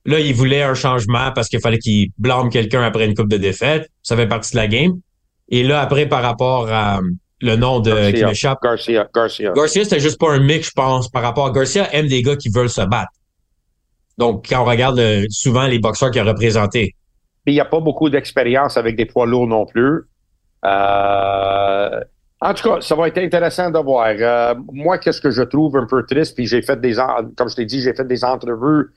Là, 0.08 0.22
il 0.22 0.34
voulait 0.34 0.63
un 0.63 0.74
changement 0.74 1.32
parce 1.36 1.50
qu'il 1.50 1.60
fallait 1.60 1.78
qu'il 1.78 2.12
blâme 2.17 2.50
quelqu'un 2.50 2.82
après 2.82 3.06
une 3.06 3.13
coupe 3.13 3.28
de 3.28 3.38
défaite. 3.38 3.89
Ça 4.02 4.15
fait 4.15 4.28
partie 4.28 4.54
de 4.54 4.58
la 4.58 4.67
game. 4.67 4.93
Et 5.50 5.63
là, 5.63 5.82
après, 5.82 6.08
par 6.08 6.22
rapport 6.22 6.72
à 6.72 7.02
le 7.41 7.56
nom 7.56 7.82
de 7.82 7.91
Garcia, 7.91 8.12
qui 8.12 8.26
m'échappe. 8.26 8.60
Garcia, 8.63 9.08
Garcia. 9.13 9.52
Garcia, 9.54 9.84
c'était 9.84 10.00
juste 10.00 10.20
pas 10.20 10.32
un 10.32 10.39
mix, 10.39 10.67
je 10.67 10.72
pense, 10.74 11.10
par 11.10 11.22
rapport 11.22 11.46
à 11.46 11.52
Garcia 11.52 11.93
aime 11.93 12.08
des 12.08 12.22
gars 12.22 12.38
qui 12.38 12.50
veulent 12.50 12.70
se 12.70 12.82
battre. 12.82 13.12
Donc, 14.17 14.48
quand 14.50 14.62
on 14.62 14.65
regarde 14.65 14.98
le, 14.98 15.28
souvent 15.30 15.67
les 15.67 15.78
boxeurs 15.78 16.10
qu'il 16.10 16.22
a 16.22 16.24
représentés. 16.24 16.96
Puis 17.46 17.54
il 17.54 17.56
n'y 17.56 17.62
a 17.62 17.65
pas 17.65 17.82
beaucoup 17.82 18.10
d'expérience 18.10 18.78
avec 18.78 18.96
des 18.96 19.06
poids 19.06 19.26
lourds 19.26 19.48
non 19.48 19.65
plus. 19.65 20.04
Euh, 20.65 22.00
en 22.39 22.54
tout 22.54 22.70
cas, 22.70 22.82
ça 22.82 22.96
va 22.96 23.08
être 23.08 23.17
intéressant 23.17 23.70
de 23.70 23.80
voir. 23.80 24.08
Euh, 24.08 24.56
moi, 24.72 24.98
qu'est-ce 24.98 25.22
que 25.22 25.32
je 25.32 25.43
trouve 25.43 25.78
un 25.78 25.86
peu 25.86 26.04
triste, 26.06 26.36
puis 26.36 26.46
j'ai 26.46 26.62
fait 26.62 26.80
des, 26.80 26.96
comme 27.36 27.50
je 27.50 27.56
t'ai 27.56 27.65
dit, 27.65 27.82
j'ai 27.82 27.93
fait 27.93 28.08
des 28.08 28.24
entrevues 28.24 28.86
euh, 28.86 28.88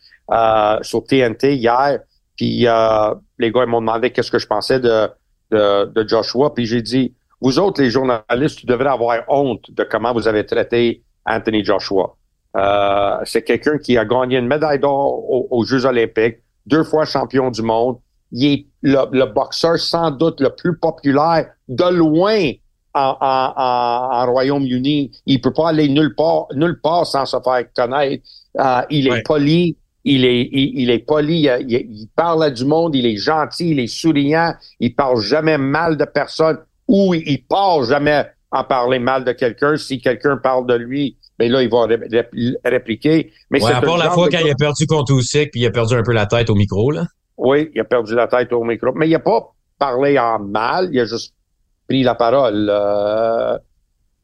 sur 0.83 1.05
TNT 1.05 1.57
hier. 1.57 2.01
Puis 2.41 2.67
euh, 2.67 3.15
les 3.39 3.53
gars 3.53 3.65
ils 3.65 3.69
m'ont 3.69 3.81
demandé 3.81 4.11
qu'est-ce 4.11 4.31
que 4.31 4.39
je 4.39 4.47
pensais 4.47 4.81
de, 4.81 5.09
de, 5.51 5.85
de 5.85 6.09
Joshua. 6.09 6.55
Puis 6.55 6.65
j'ai 6.65 6.81
dit, 6.81 7.15
vous 7.43 7.59
autres, 7.59 7.83
les 7.83 7.91
journalistes, 7.91 8.63
vous 8.63 8.67
devrez 8.67 8.89
avoir 8.89 9.25
honte 9.29 9.71
de 9.71 9.85
comment 9.85 10.15
vous 10.15 10.27
avez 10.27 10.47
traité 10.47 11.03
Anthony 11.27 11.63
Joshua. 11.63 12.17
Euh, 12.57 13.19
c'est 13.25 13.43
quelqu'un 13.43 13.77
qui 13.77 13.99
a 13.99 14.07
gagné 14.07 14.39
une 14.39 14.47
médaille 14.47 14.79
d'or 14.79 15.53
aux, 15.53 15.65
Jeux 15.65 15.85
olympiques, 15.85 16.39
deux 16.67 16.83
fois 16.83 17.05
champion 17.05 17.51
du 17.51 17.61
monde. 17.61 17.99
Il 18.33 18.45
est 18.47 18.67
le, 18.83 18.99
le 19.13 19.27
boxeur 19.27 19.79
sans 19.79 20.11
doute 20.11 20.41
le 20.41 20.51
plus 20.51 20.79
populaire 20.79 21.47
de 21.69 21.95
loin 21.95 22.53
en, 22.95 23.17
en, 23.21 23.53
en, 23.57 24.33
Royaume-Uni. 24.33 25.11
Il 25.27 25.41
peut 25.41 25.53
pas 25.53 25.69
aller 25.69 25.89
nulle 25.89 26.15
part, 26.15 26.47
nulle 26.55 26.81
part 26.81 27.07
sans 27.07 27.27
se 27.27 27.37
faire 27.45 27.65
connaître. 27.75 28.25
Euh, 28.59 28.81
il 28.91 29.09
est 29.09 29.23
poli, 29.25 29.77
il 30.05 30.25
est, 30.25 30.49
il, 30.53 30.91
est 30.91 31.01
poli, 31.01 31.49
il, 31.69 32.09
parle 32.17 32.45
à 32.45 32.51
du 32.51 32.65
monde, 32.65 32.95
il 32.95 33.07
est 33.07 33.17
gentil, 33.17 33.71
il 33.71 33.81
est 33.81 33.87
souriant, 33.87 34.55
il 34.79 34.95
parle 34.95 35.21
jamais 35.21 35.59
mal 35.59 35.97
de 35.97 36.05
personne 36.05 36.59
ou 36.89 37.15
il, 37.15 37.45
part 37.47 37.85
jamais 37.85 38.27
en 38.51 38.65
parler 38.65 38.99
mal 38.99 39.25
de 39.25 39.33
quelqu'un. 39.33 39.77
Si 39.77 40.01
quelqu'un 40.01 40.39
parle 40.39 40.67
de 40.67 40.75
lui, 40.75 41.17
mais 41.39 41.49
ben 41.49 41.53
là, 41.53 41.63
il 41.63 41.71
va 41.71 41.87
répliquer. 42.65 43.33
Mais 43.51 43.63
ouais, 43.63 43.73
à 43.73 43.81
part 43.81 43.99
la 43.99 44.11
fois 44.11 44.29
quand 44.29 44.41
il 44.45 44.51
a 44.51 44.55
perdu 44.55 44.87
contre 44.87 45.13
Usyk, 45.13 45.53
puis 45.53 45.61
il 45.61 45.67
a 45.67 45.71
perdu 45.71 45.95
un 45.95 46.03
peu 46.03 46.13
la 46.13 46.27
tête 46.27 46.51
au 46.51 46.55
micro, 46.55 46.91
là. 46.91 47.05
Oui, 47.37 47.71
il 47.75 47.81
a 47.81 47.85
perdu 47.85 48.15
la 48.15 48.27
tête 48.27 48.53
au 48.53 48.65
micro. 48.65 48.93
Mais 48.95 49.07
il 49.07 49.13
n'a 49.13 49.19
pas 49.19 49.55
parlé 49.79 50.19
en 50.19 50.39
mal, 50.39 50.91
il 50.93 51.01
a 51.01 51.05
juste 51.05 51.35
pris 51.89 52.03
la 52.03 52.15
parole 52.15 52.69
euh, 52.71 53.57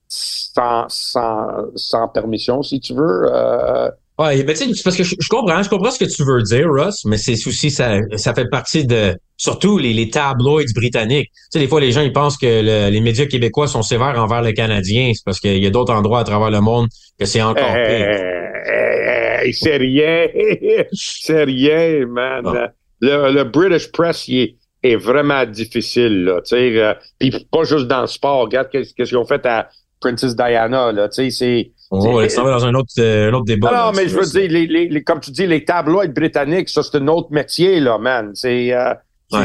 sans, 0.09 0.85
sans, 0.89 1.49
sans 1.75 2.09
permission, 2.09 2.63
si 2.63 2.81
tu 2.81 2.95
veux. 2.95 3.27
Euh, 3.33 3.91
Ouais, 4.19 4.43
mais 4.45 4.55
tu 4.55 4.75
sais, 4.75 4.83
parce 4.83 4.97
que 4.97 5.03
je, 5.03 5.15
comprends, 5.29 5.63
je 5.63 5.69
comprends 5.69 5.91
ce 5.91 5.99
que 5.99 6.11
tu 6.11 6.25
veux 6.25 6.43
dire, 6.43 6.67
Russ, 6.71 7.05
mais 7.05 7.19
c'est 7.19 7.35
aussi 7.47 7.71
ça, 7.71 7.99
ça 8.17 8.33
fait 8.33 8.49
partie 8.49 8.87
de 8.87 9.15
surtout 9.37 9.77
les, 9.77 9.93
les 9.93 10.09
tabloids 10.09 10.63
britanniques. 10.75 11.31
Tu 11.35 11.41
sais, 11.51 11.59
des 11.59 11.69
fois 11.69 11.83
les 11.83 11.93
gens 11.93 12.01
ils 12.01 12.15
pensent 12.15 12.39
que 12.39 12.89
les 12.91 13.01
médias 13.03 13.27
québécois 13.27 13.69
sont 13.69 13.83
sévères 13.83 14.19
envers 14.19 14.41
les 14.41 14.55
Canadiens, 14.55 15.13
c'est 15.15 15.25
parce 15.25 15.39
qu'il 15.39 15.63
y 15.63 15.67
a 15.67 15.71
d'autres 15.71 15.93
endroits 15.93 16.21
à 16.21 16.25
travers 16.25 16.51
le 16.51 16.63
monde 16.63 16.89
que 17.19 17.27
c'est 17.27 17.43
encore 17.43 17.75
pire. 17.75 18.09
c'est 19.53 19.77
rien, 19.77 20.29
c'est 20.93 21.45
rien, 21.45 22.07
man. 22.07 22.71
Le, 23.03 23.43
British 23.45 23.93
press 23.93 24.27
il 24.29 24.57
est, 24.83 24.97
vraiment 24.97 25.45
difficile 25.45 26.25
là, 26.25 26.41
tu 26.41 26.57
sais, 26.57 26.81
euh, 26.81 26.95
puis 27.19 27.33
pas 27.53 27.65
juste 27.65 27.87
dans 27.87 28.01
le 28.01 28.07
sport. 28.07 28.45
Regarde 28.45 28.71
qu'est-ce 28.71 28.95
qu'ils 28.95 29.19
ont 29.19 29.27
fait 29.27 29.45
à 29.45 29.69
Princess 30.01 30.35
Diana 30.35 30.91
là, 30.93 31.11
tu 31.11 31.31
sais, 31.31 31.31
c'est 31.31 31.73
on 31.91 32.01
va 32.01 32.27
dans 32.27 32.65
un 32.67 32.75
autre, 32.75 32.91
euh, 32.99 33.31
un 33.31 33.35
autre 33.35 33.45
débat. 33.45 33.71
Non, 33.73 33.93
mais 33.97 34.09
je 34.09 34.17
veux 34.17 34.27
dire, 34.27 34.51
les, 34.51 34.89
les, 34.89 35.05
comme 35.05 35.21
tu 35.21 35.31
dis, 35.31 35.47
les 35.47 35.65
tabloïds 35.65 36.09
britanniques, 36.09 36.69
ça, 36.69 36.83
c'est 36.83 36.97
un 36.97 37.09
autre 37.09 37.29
métier, 37.31 37.81
là, 37.81 37.99
man. 37.99 38.33
C'est 38.35 38.73
euh, 38.73 38.95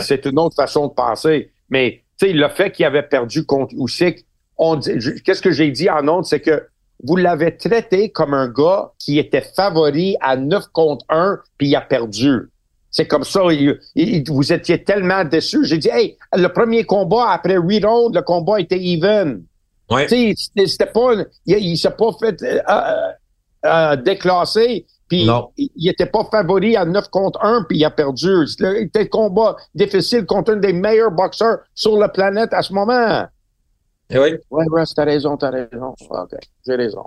c'est 0.01 0.25
une 0.25 0.39
autre 0.39 0.55
façon 0.55 0.87
de 0.87 0.93
penser. 0.93 1.51
Mais, 1.69 2.03
tu 2.19 2.27
sais, 2.27 2.33
le 2.33 2.49
fait 2.49 2.71
qu'il 2.71 2.85
avait 2.85 3.03
perdu 3.03 3.45
contre 3.45 3.73
Usyk, 3.77 4.25
on 4.57 4.79
qu'est-ce 4.79 5.41
que 5.41 5.51
j'ai 5.51 5.71
dit 5.71 5.89
en 5.89 6.07
honte, 6.07 6.25
c'est 6.25 6.39
que 6.39 6.67
vous 7.03 7.15
l'avez 7.15 7.57
traité 7.57 8.09
comme 8.09 8.33
un 8.33 8.47
gars 8.47 8.91
qui 8.99 9.17
était 9.17 9.41
favori 9.41 10.17
à 10.21 10.35
9 10.35 10.65
contre 10.71 11.05
1, 11.09 11.39
puis 11.57 11.69
il 11.69 11.75
a 11.75 11.81
perdu. 11.81 12.49
C'est 12.91 13.07
comme 13.07 13.23
ça. 13.23 13.41
vous 13.41 14.53
étiez 14.53 14.83
tellement 14.83 15.23
déçus. 15.23 15.65
J'ai 15.65 15.77
dit, 15.77 15.89
hey, 15.91 16.17
le 16.35 16.47
premier 16.49 16.83
combat 16.83 17.29
après 17.29 17.57
8 17.57 17.85
rounds, 17.85 18.15
le 18.15 18.21
combat 18.21 18.59
était 18.59 18.79
even. 18.79 19.43
Ouais. 19.91 20.07
C'était 20.07 20.85
pas, 20.85 21.13
il, 21.45 21.57
il 21.57 21.77
s'est 21.77 21.91
pas 21.91 22.11
fait 22.19 22.41
euh, 22.41 22.59
euh, 22.69 23.11
euh 23.65 23.95
déclasser. 23.97 24.85
Puis 25.09 25.27
il 25.57 25.89
était 25.89 26.05
pas 26.05 26.23
favori 26.31 26.77
à 26.77 26.85
9 26.85 27.09
contre 27.09 27.43
1, 27.43 27.65
puis 27.67 27.79
il 27.79 27.85
a 27.85 27.91
perdu. 27.91 28.47
C'était 28.47 28.89
un 28.95 29.05
combat 29.05 29.57
difficile 29.75 30.25
contre 30.25 30.53
un 30.53 30.55
des 30.55 30.71
meilleurs 30.71 31.11
boxeurs 31.11 31.57
sur 31.75 31.97
la 31.97 32.07
planète 32.07 32.53
à 32.53 32.61
ce 32.61 32.71
moment. 32.71 33.27
Et 34.09 34.15
eh 34.15 34.19
oui. 34.19 34.29
Ouais, 34.49 34.63
Russ, 34.71 34.93
t'as 34.95 35.03
raison, 35.03 35.35
t'as 35.35 35.49
raison. 35.49 35.93
OK, 36.09 36.29
j'ai 36.65 36.75
raison. 36.75 37.03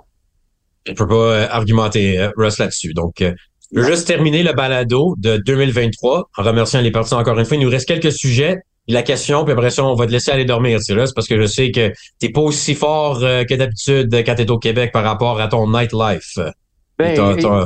Je 0.85 0.93
peux 0.93 1.07
pas 1.07 1.15
euh, 1.15 1.47
argumenter, 1.49 2.29
Russ, 2.37 2.59
là-dessus. 2.59 2.93
Donc, 2.93 3.15
je 3.21 3.79
veux 3.79 3.83
juste 3.83 4.05
terminer 4.05 4.43
le 4.43 4.53
balado 4.53 5.15
de 5.17 5.37
2023 5.37 6.29
en 6.37 6.43
remerciant 6.43 6.81
les 6.81 6.91
parties 6.91 7.15
encore 7.15 7.39
une 7.39 7.45
fois. 7.45 7.57
Il 7.57 7.63
nous 7.63 7.71
reste 7.71 7.87
quelques 7.87 8.11
sujets 8.11 8.61
la 8.87 9.03
question, 9.03 9.43
puis 9.43 9.53
après 9.53 9.71
ça, 9.71 9.83
on 9.83 9.95
va 9.95 10.05
te 10.05 10.11
laisser 10.11 10.31
aller 10.31 10.45
dormir. 10.45 10.77
Là, 10.89 11.05
c'est 11.07 11.13
parce 11.15 11.27
que 11.27 11.39
je 11.39 11.45
sais 11.45 11.71
que 11.71 11.91
t'es 12.19 12.29
pas 12.29 12.41
aussi 12.41 12.75
fort 12.75 13.23
euh, 13.23 13.43
que 13.43 13.55
d'habitude 13.55 14.13
quand 14.25 14.35
t'es 14.35 14.49
au 14.51 14.59
Québec 14.59 14.91
par 14.91 15.03
rapport 15.03 15.39
à 15.39 15.47
ton 15.47 15.69
nightlife. 15.69 16.37
Ben, 16.97 17.13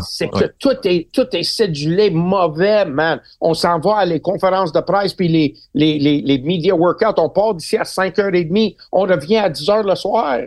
c'est 0.01 0.27
que 0.27 0.45
tout 0.58 0.75
est 0.86 1.08
tout 1.13 1.27
est 1.34 1.43
cédulé 1.43 2.10
mauvais, 2.10 2.86
man. 2.86 3.21
On 3.41 3.53
s'en 3.53 3.79
va 3.79 3.97
à 3.97 4.05
les 4.05 4.19
conférences 4.19 4.71
de 4.71 4.79
presse 4.79 5.13
puis 5.13 5.27
les 5.27 5.53
les 5.75 5.99
les, 5.99 6.21
les 6.21 6.39
media 6.39 6.73
workouts. 6.73 7.13
On 7.17 7.29
part 7.29 7.53
d'ici 7.53 7.77
à 7.77 7.84
5h30, 7.84 8.75
on 8.91 9.01
revient 9.01 9.38
à 9.38 9.49
10h 9.49 9.88
le 9.88 9.95
soir. 9.95 10.39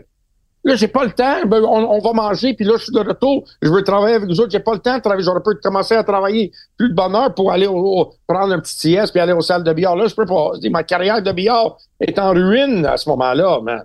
Là, 0.65 0.77
j'ai 0.77 0.89
pas 0.89 1.05
le 1.05 1.11
temps. 1.11 1.45
Ben, 1.47 1.63
on, 1.65 1.99
va 1.99 2.13
manger, 2.13 2.55
puis 2.55 2.65
là, 2.65 2.75
je 2.79 2.85
suis 2.85 2.93
de 2.93 3.01
retour. 3.01 3.45
Je 3.61 3.69
veux 3.69 3.83
travailler 3.83 4.15
avec 4.15 4.29
vous 4.29 4.41
autres. 4.41 4.51
J'ai 4.53 4.61
pas 4.61 4.75
le 4.75 4.79
temps 4.79 4.97
de 4.97 5.03
travailler. 5.03 5.25
J'aurais 5.25 5.43
pu 5.43 5.59
commencer 5.61 5.95
à 5.95 6.05
travailler 6.05 6.53
plus 6.77 6.89
de 6.89 6.95
bonne 6.95 7.17
heure 7.17 7.35
pour 7.35 7.51
aller 7.51 7.67
au, 7.67 8.13
prendre 8.29 8.53
un 8.53 8.61
petit 8.61 8.79
sieste 8.79 9.13
puis 9.13 9.21
aller 9.21 9.33
aux 9.33 9.41
salles 9.41 9.65
de 9.65 9.73
billard. 9.73 9.97
Là, 9.97 10.07
je 10.07 10.15
peux 10.15 10.27
pas. 10.27 10.53
Ma 10.71 10.85
carrière 10.85 11.21
de 11.21 11.33
billard 11.33 11.79
est 12.01 12.19
en 12.19 12.31
ruine 12.31 12.87
à 12.87 12.97
ce 12.97 13.09
moment-là, 13.09 13.61
man. 13.63 13.85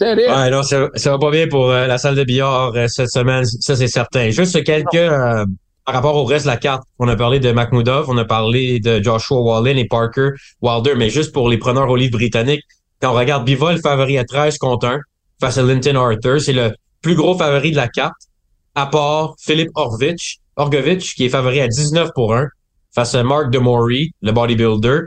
Ouais, 0.00 0.50
non, 0.50 0.62
ça, 0.62 0.88
ça, 0.94 1.10
va 1.10 1.18
pas 1.18 1.30
bien 1.30 1.46
pour 1.46 1.70
euh, 1.70 1.86
la 1.86 1.98
salle 1.98 2.14
de 2.14 2.24
billard 2.24 2.72
euh, 2.74 2.86
cette 2.88 3.10
semaine, 3.10 3.44
ça 3.44 3.76
c'est 3.76 3.88
certain. 3.88 4.30
Juste 4.30 4.64
quelques 4.64 4.94
euh, 4.94 5.44
par 5.84 5.94
rapport 5.94 6.16
au 6.16 6.24
reste 6.24 6.46
de 6.46 6.50
la 6.50 6.56
carte. 6.56 6.82
On 6.98 7.08
a 7.08 7.16
parlé 7.16 7.38
de 7.38 7.52
Makhmoudov, 7.52 8.08
on 8.08 8.16
a 8.16 8.24
parlé 8.24 8.80
de 8.80 9.02
Joshua 9.02 9.40
Wallin 9.40 9.76
et 9.76 9.86
Parker 9.86 10.30
Wilder, 10.62 10.94
mais 10.96 11.10
juste 11.10 11.32
pour 11.32 11.50
les 11.50 11.58
preneurs 11.58 11.88
au 11.90 11.96
livre 11.96 12.12
britannique, 12.12 12.62
quand 13.00 13.12
on 13.12 13.14
regarde 13.14 13.44
Bivol 13.44 13.78
favori 13.78 14.16
à 14.16 14.24
13 14.24 14.56
contre 14.58 14.86
1, 14.86 15.00
face 15.40 15.58
à 15.58 15.62
Linton 15.62 15.96
Arthur. 15.96 16.40
C'est 16.40 16.52
le 16.52 16.72
plus 17.02 17.14
gros 17.14 17.36
favori 17.36 17.70
de 17.70 17.76
la 17.76 17.88
carte, 17.88 18.28
à 18.74 18.86
part 18.86 19.34
Philippe 19.40 19.70
Orvich, 19.74 20.38
Orgovich, 20.56 21.14
qui 21.14 21.24
est 21.24 21.28
favori 21.28 21.60
à 21.60 21.68
19 21.68 22.10
pour 22.14 22.34
1, 22.34 22.46
face 22.94 23.14
à 23.14 23.22
Mark 23.22 23.50
DeMaury, 23.50 24.12
le 24.20 24.32
bodybuilder. 24.32 25.00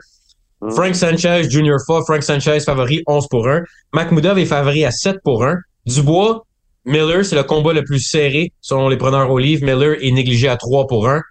Hmm. 0.62 0.72
Frank 0.72 0.96
Sanchez, 0.96 1.50
Junior 1.50 1.80
Fa, 1.86 2.02
Frank 2.02 2.24
Sanchez 2.24 2.60
favori 2.62 3.04
11 3.08 3.28
pour 3.30 3.48
1. 3.48 3.64
Makhmoudov 3.94 4.40
est 4.40 4.46
favori 4.46 4.86
à 4.86 4.92
7 4.92 5.18
pour 5.24 5.44
1. 5.44 5.58
Dubois, 5.86 6.46
Miller, 6.86 7.24
c'est 7.26 7.36
le 7.36 7.44
combat 7.44 7.74
le 7.74 7.84
plus 7.84 8.00
serré 8.00 8.52
selon 8.62 8.90
les 8.90 8.98
preneurs 8.98 9.30
au 9.30 9.38
livre. 9.38 9.64
Miller 9.66 9.98
est 10.02 10.12
négligé 10.12 10.48
à 10.48 10.58
3 10.58 10.88
pour 10.88 11.08
1. 11.08 11.22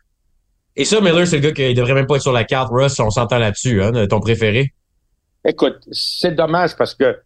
Et 0.77 0.85
ça, 0.85 1.01
Miller, 1.01 1.27
c'est 1.27 1.37
le 1.37 1.43
gars 1.43 1.53
qui 1.53 1.75
devrait 1.75 1.95
même 1.95 2.07
pas 2.07 2.17
être 2.17 2.23
sur 2.23 2.33
la 2.33 2.45
carte. 2.45 2.71
Russ, 2.73 2.99
on 3.01 3.11
s'entend 3.11 3.39
là-dessus, 3.39 3.83
hein, 3.83 4.07
ton 4.09 4.21
préféré. 4.21 4.73
Écoute, 5.47 5.77
c'est 5.91 6.35
dommage 6.35 6.77
parce 6.77 6.95
que 6.95 7.17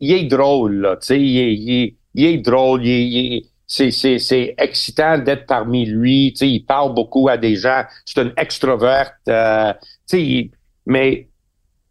il 0.00 0.12
est 0.12 0.24
drôle, 0.24 0.76
là, 0.80 0.96
tu 0.96 1.06
sais, 1.06 1.20
il 1.20 1.38
est, 1.38 1.54
il, 1.54 1.96
il 2.14 2.24
est 2.24 2.38
drôle, 2.38 2.84
il 2.84 3.34
est, 3.34 3.46
c'est, 3.66 3.90
c'est, 3.90 4.18
c'est 4.18 4.54
excitant 4.58 5.18
d'être 5.18 5.46
parmi 5.46 5.86
lui, 5.86 6.32
tu 6.32 6.38
sais, 6.38 6.50
il 6.50 6.64
parle 6.64 6.94
beaucoup 6.94 7.28
à 7.28 7.36
des 7.36 7.54
gens, 7.54 7.84
c'est 8.04 8.20
une 8.20 8.32
extroverte, 8.36 9.14
euh, 9.28 9.72
tu 10.08 10.18
sais, 10.18 10.50
mais 10.86 11.28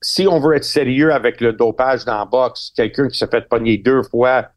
si 0.01 0.27
on 0.27 0.39
veut 0.39 0.55
être 0.55 0.65
sérieux 0.65 1.13
avec 1.13 1.41
le 1.41 1.53
dopage 1.53 2.05
dans 2.05 2.17
la 2.17 2.25
boxe, 2.25 2.71
quelqu'un 2.75 3.07
qui 3.07 3.17
s'est 3.17 3.27
fait 3.27 3.47
pogner 3.47 3.77
deux 3.77 4.03
fois, 4.03 4.47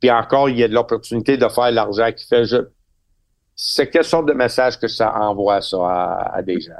puis 0.00 0.10
encore, 0.10 0.48
il 0.48 0.58
y 0.58 0.64
a 0.64 0.68
de 0.68 0.74
l'opportunité 0.74 1.36
de 1.36 1.48
faire 1.48 1.70
l'argent 1.70 2.10
qu'il 2.12 2.26
fait, 2.26 2.44
c'est 3.56 3.88
quelle 3.88 4.04
sorte 4.04 4.26
de 4.26 4.32
message 4.32 4.78
que 4.78 4.88
ça 4.88 5.14
envoie, 5.14 5.60
ça, 5.60 6.30
à, 6.32 6.42
des 6.42 6.60
gens? 6.60 6.72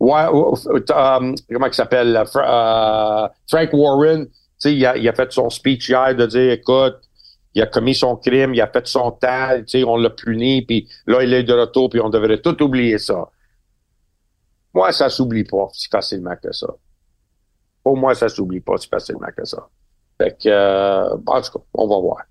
Ouais, 0.00 0.24
um, 0.24 1.34
comment 1.50 1.66
il 1.66 1.74
s'appelle? 1.74 2.24
Uh, 2.34 3.28
Frank 3.48 3.72
Warren, 3.72 4.26
sais, 4.58 4.74
il 4.74 4.84
a, 4.86 5.12
fait 5.12 5.32
son 5.32 5.50
speech 5.50 5.88
hier 5.88 6.14
de 6.14 6.26
dire, 6.26 6.52
écoute, 6.52 6.96
il 7.54 7.62
a 7.62 7.66
commis 7.66 7.94
son 7.94 8.16
crime, 8.16 8.54
il 8.54 8.60
a 8.60 8.66
fait 8.66 8.86
son 8.86 9.10
temps, 9.10 9.56
tu 9.58 9.64
sais, 9.66 9.84
on 9.84 9.96
l'a 9.96 10.10
puni, 10.10 10.62
puis 10.62 10.88
là, 11.06 11.22
il 11.22 11.32
est 11.32 11.42
de 11.42 11.54
retour, 11.54 11.90
puis 11.90 12.00
on 12.00 12.10
devrait 12.10 12.40
tout 12.40 12.62
oublier 12.62 12.98
ça. 12.98 13.30
Moi, 14.74 14.92
ça 14.92 15.08
s'oublie 15.08 15.44
pas 15.44 15.68
si 15.72 15.88
facilement 15.88 16.36
que 16.42 16.52
ça. 16.52 16.68
Pour 17.82 17.96
moi, 17.96 18.14
ça 18.14 18.28
s'oublie 18.28 18.60
pas 18.60 18.76
si 18.76 18.88
facilement 18.88 19.28
que 19.36 19.44
ça. 19.44 19.68
Fait 20.20 20.36
que, 20.36 20.48
euh, 20.48 21.16
en 21.26 21.40
tout 21.40 21.58
cas, 21.58 21.64
on 21.74 21.88
va 21.88 21.98
voir. 21.98 22.22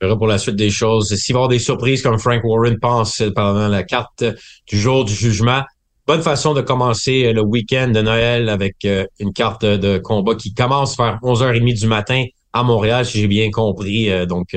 Pour 0.00 0.26
la 0.26 0.38
suite 0.38 0.56
des 0.56 0.70
choses. 0.70 1.14
S'il 1.14 1.34
va 1.34 1.38
y 1.38 1.40
avoir 1.40 1.48
des 1.48 1.60
surprises 1.60 2.02
comme 2.02 2.18
Frank 2.18 2.42
Warren 2.42 2.80
pense 2.80 3.22
pendant 3.36 3.68
la 3.68 3.84
carte 3.84 4.24
du 4.66 4.76
jour 4.76 5.04
du 5.04 5.14
jugement, 5.14 5.62
bonne 6.12 6.20
façon 6.20 6.52
de 6.52 6.60
commencer 6.60 7.24
euh, 7.24 7.32
le 7.32 7.40
week-end 7.40 7.88
de 7.88 8.02
Noël 8.02 8.50
avec 8.50 8.84
euh, 8.84 9.06
une 9.18 9.32
carte 9.32 9.64
de 9.64 9.96
combat 9.96 10.34
qui 10.34 10.52
commence 10.52 10.94
vers 10.98 11.18
11h30 11.22 11.80
du 11.80 11.86
matin 11.86 12.24
à 12.52 12.62
Montréal, 12.62 13.06
si 13.06 13.18
j'ai 13.18 13.28
bien 13.28 13.50
compris. 13.50 14.10
Euh, 14.10 14.26
donc, 14.26 14.54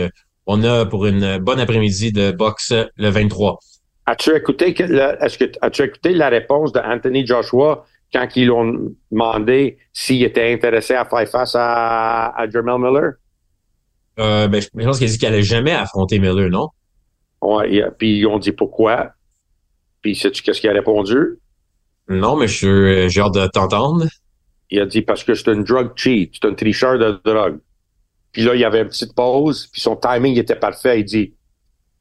on 0.48 0.66
a 0.66 0.86
pour 0.86 1.06
une 1.06 1.38
bonne 1.38 1.62
après-midi 1.62 2.12
de 2.12 2.32
boxe 2.32 2.74
le 2.98 3.10
23. 3.10 3.60
As-tu 4.06 4.36
écouté, 4.36 4.76
est-ce 4.78 5.38
que 5.38 5.46
as-tu 5.62 5.84
écouté 5.84 6.14
la 6.14 6.28
réponse 6.28 6.74
de 6.74 6.80
Anthony 6.80 7.26
Joshua 7.26 7.86
quand 8.14 8.28
ils 8.36 8.48
l'ont 8.48 8.94
demandé 9.10 9.78
s'il 9.94 10.24
était 10.24 10.52
intéressé 10.52 10.94
à 10.94 11.06
faire 11.06 11.30
face 11.30 11.56
à, 11.56 12.36
à 12.36 12.50
Jermel 12.50 12.80
Miller? 12.80 13.14
Euh, 14.20 14.50
ben, 14.50 14.62
je 14.62 14.86
pense 14.86 14.98
qu'il 14.98 15.08
a 15.08 15.10
dit 15.10 15.18
qu'il 15.18 15.28
allait 15.30 15.42
jamais 15.42 15.72
affronter 15.72 16.20
Miller, 16.20 16.50
non? 16.50 16.68
Ouais, 17.42 17.82
puis 17.98 18.20
ils 18.20 18.28
ont 18.28 18.40
dit 18.40 18.52
pourquoi? 18.52 19.12
Puis 20.02 20.18
sais-tu 20.18 20.44
qu'est-ce 20.44 20.60
qu'il 20.60 20.70
a 20.70 20.74
répondu? 20.74 21.40
Non, 22.08 22.36
mais 22.36 22.48
je 22.48 23.08
j'ai 23.10 23.22
hâte 23.22 23.34
de 23.34 23.48
t'entendre. 23.48 24.06
Il 24.70 24.80
a 24.80 24.86
dit 24.86 25.02
parce 25.02 25.24
que 25.24 25.34
c'est 25.34 25.52
une 25.52 25.64
drug 25.64 25.92
cheat, 25.96 26.34
c'est 26.34 26.48
un 26.48 26.54
tricheur 26.54 26.98
de 26.98 27.20
drogue. 27.24 27.60
Puis 28.32 28.44
là, 28.44 28.56
il 28.56 28.62
y 28.62 28.66
avait 28.66 28.82
une 28.82 28.90
petite 28.90 29.16
pause, 29.16 29.68
puis 29.72 29.82
son 29.82 29.96
timing 29.96 30.38
était 30.38 30.56
parfait. 30.56 31.00
Il 31.00 31.06
dit 31.06 31.34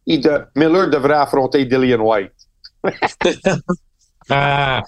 il 0.06 0.20
de, 0.20 0.40
Miller 0.54 0.88
devrait 0.88 1.14
affronter 1.14 1.64
Dillian 1.64 2.00
White. 2.00 2.32
ah, 4.30 4.82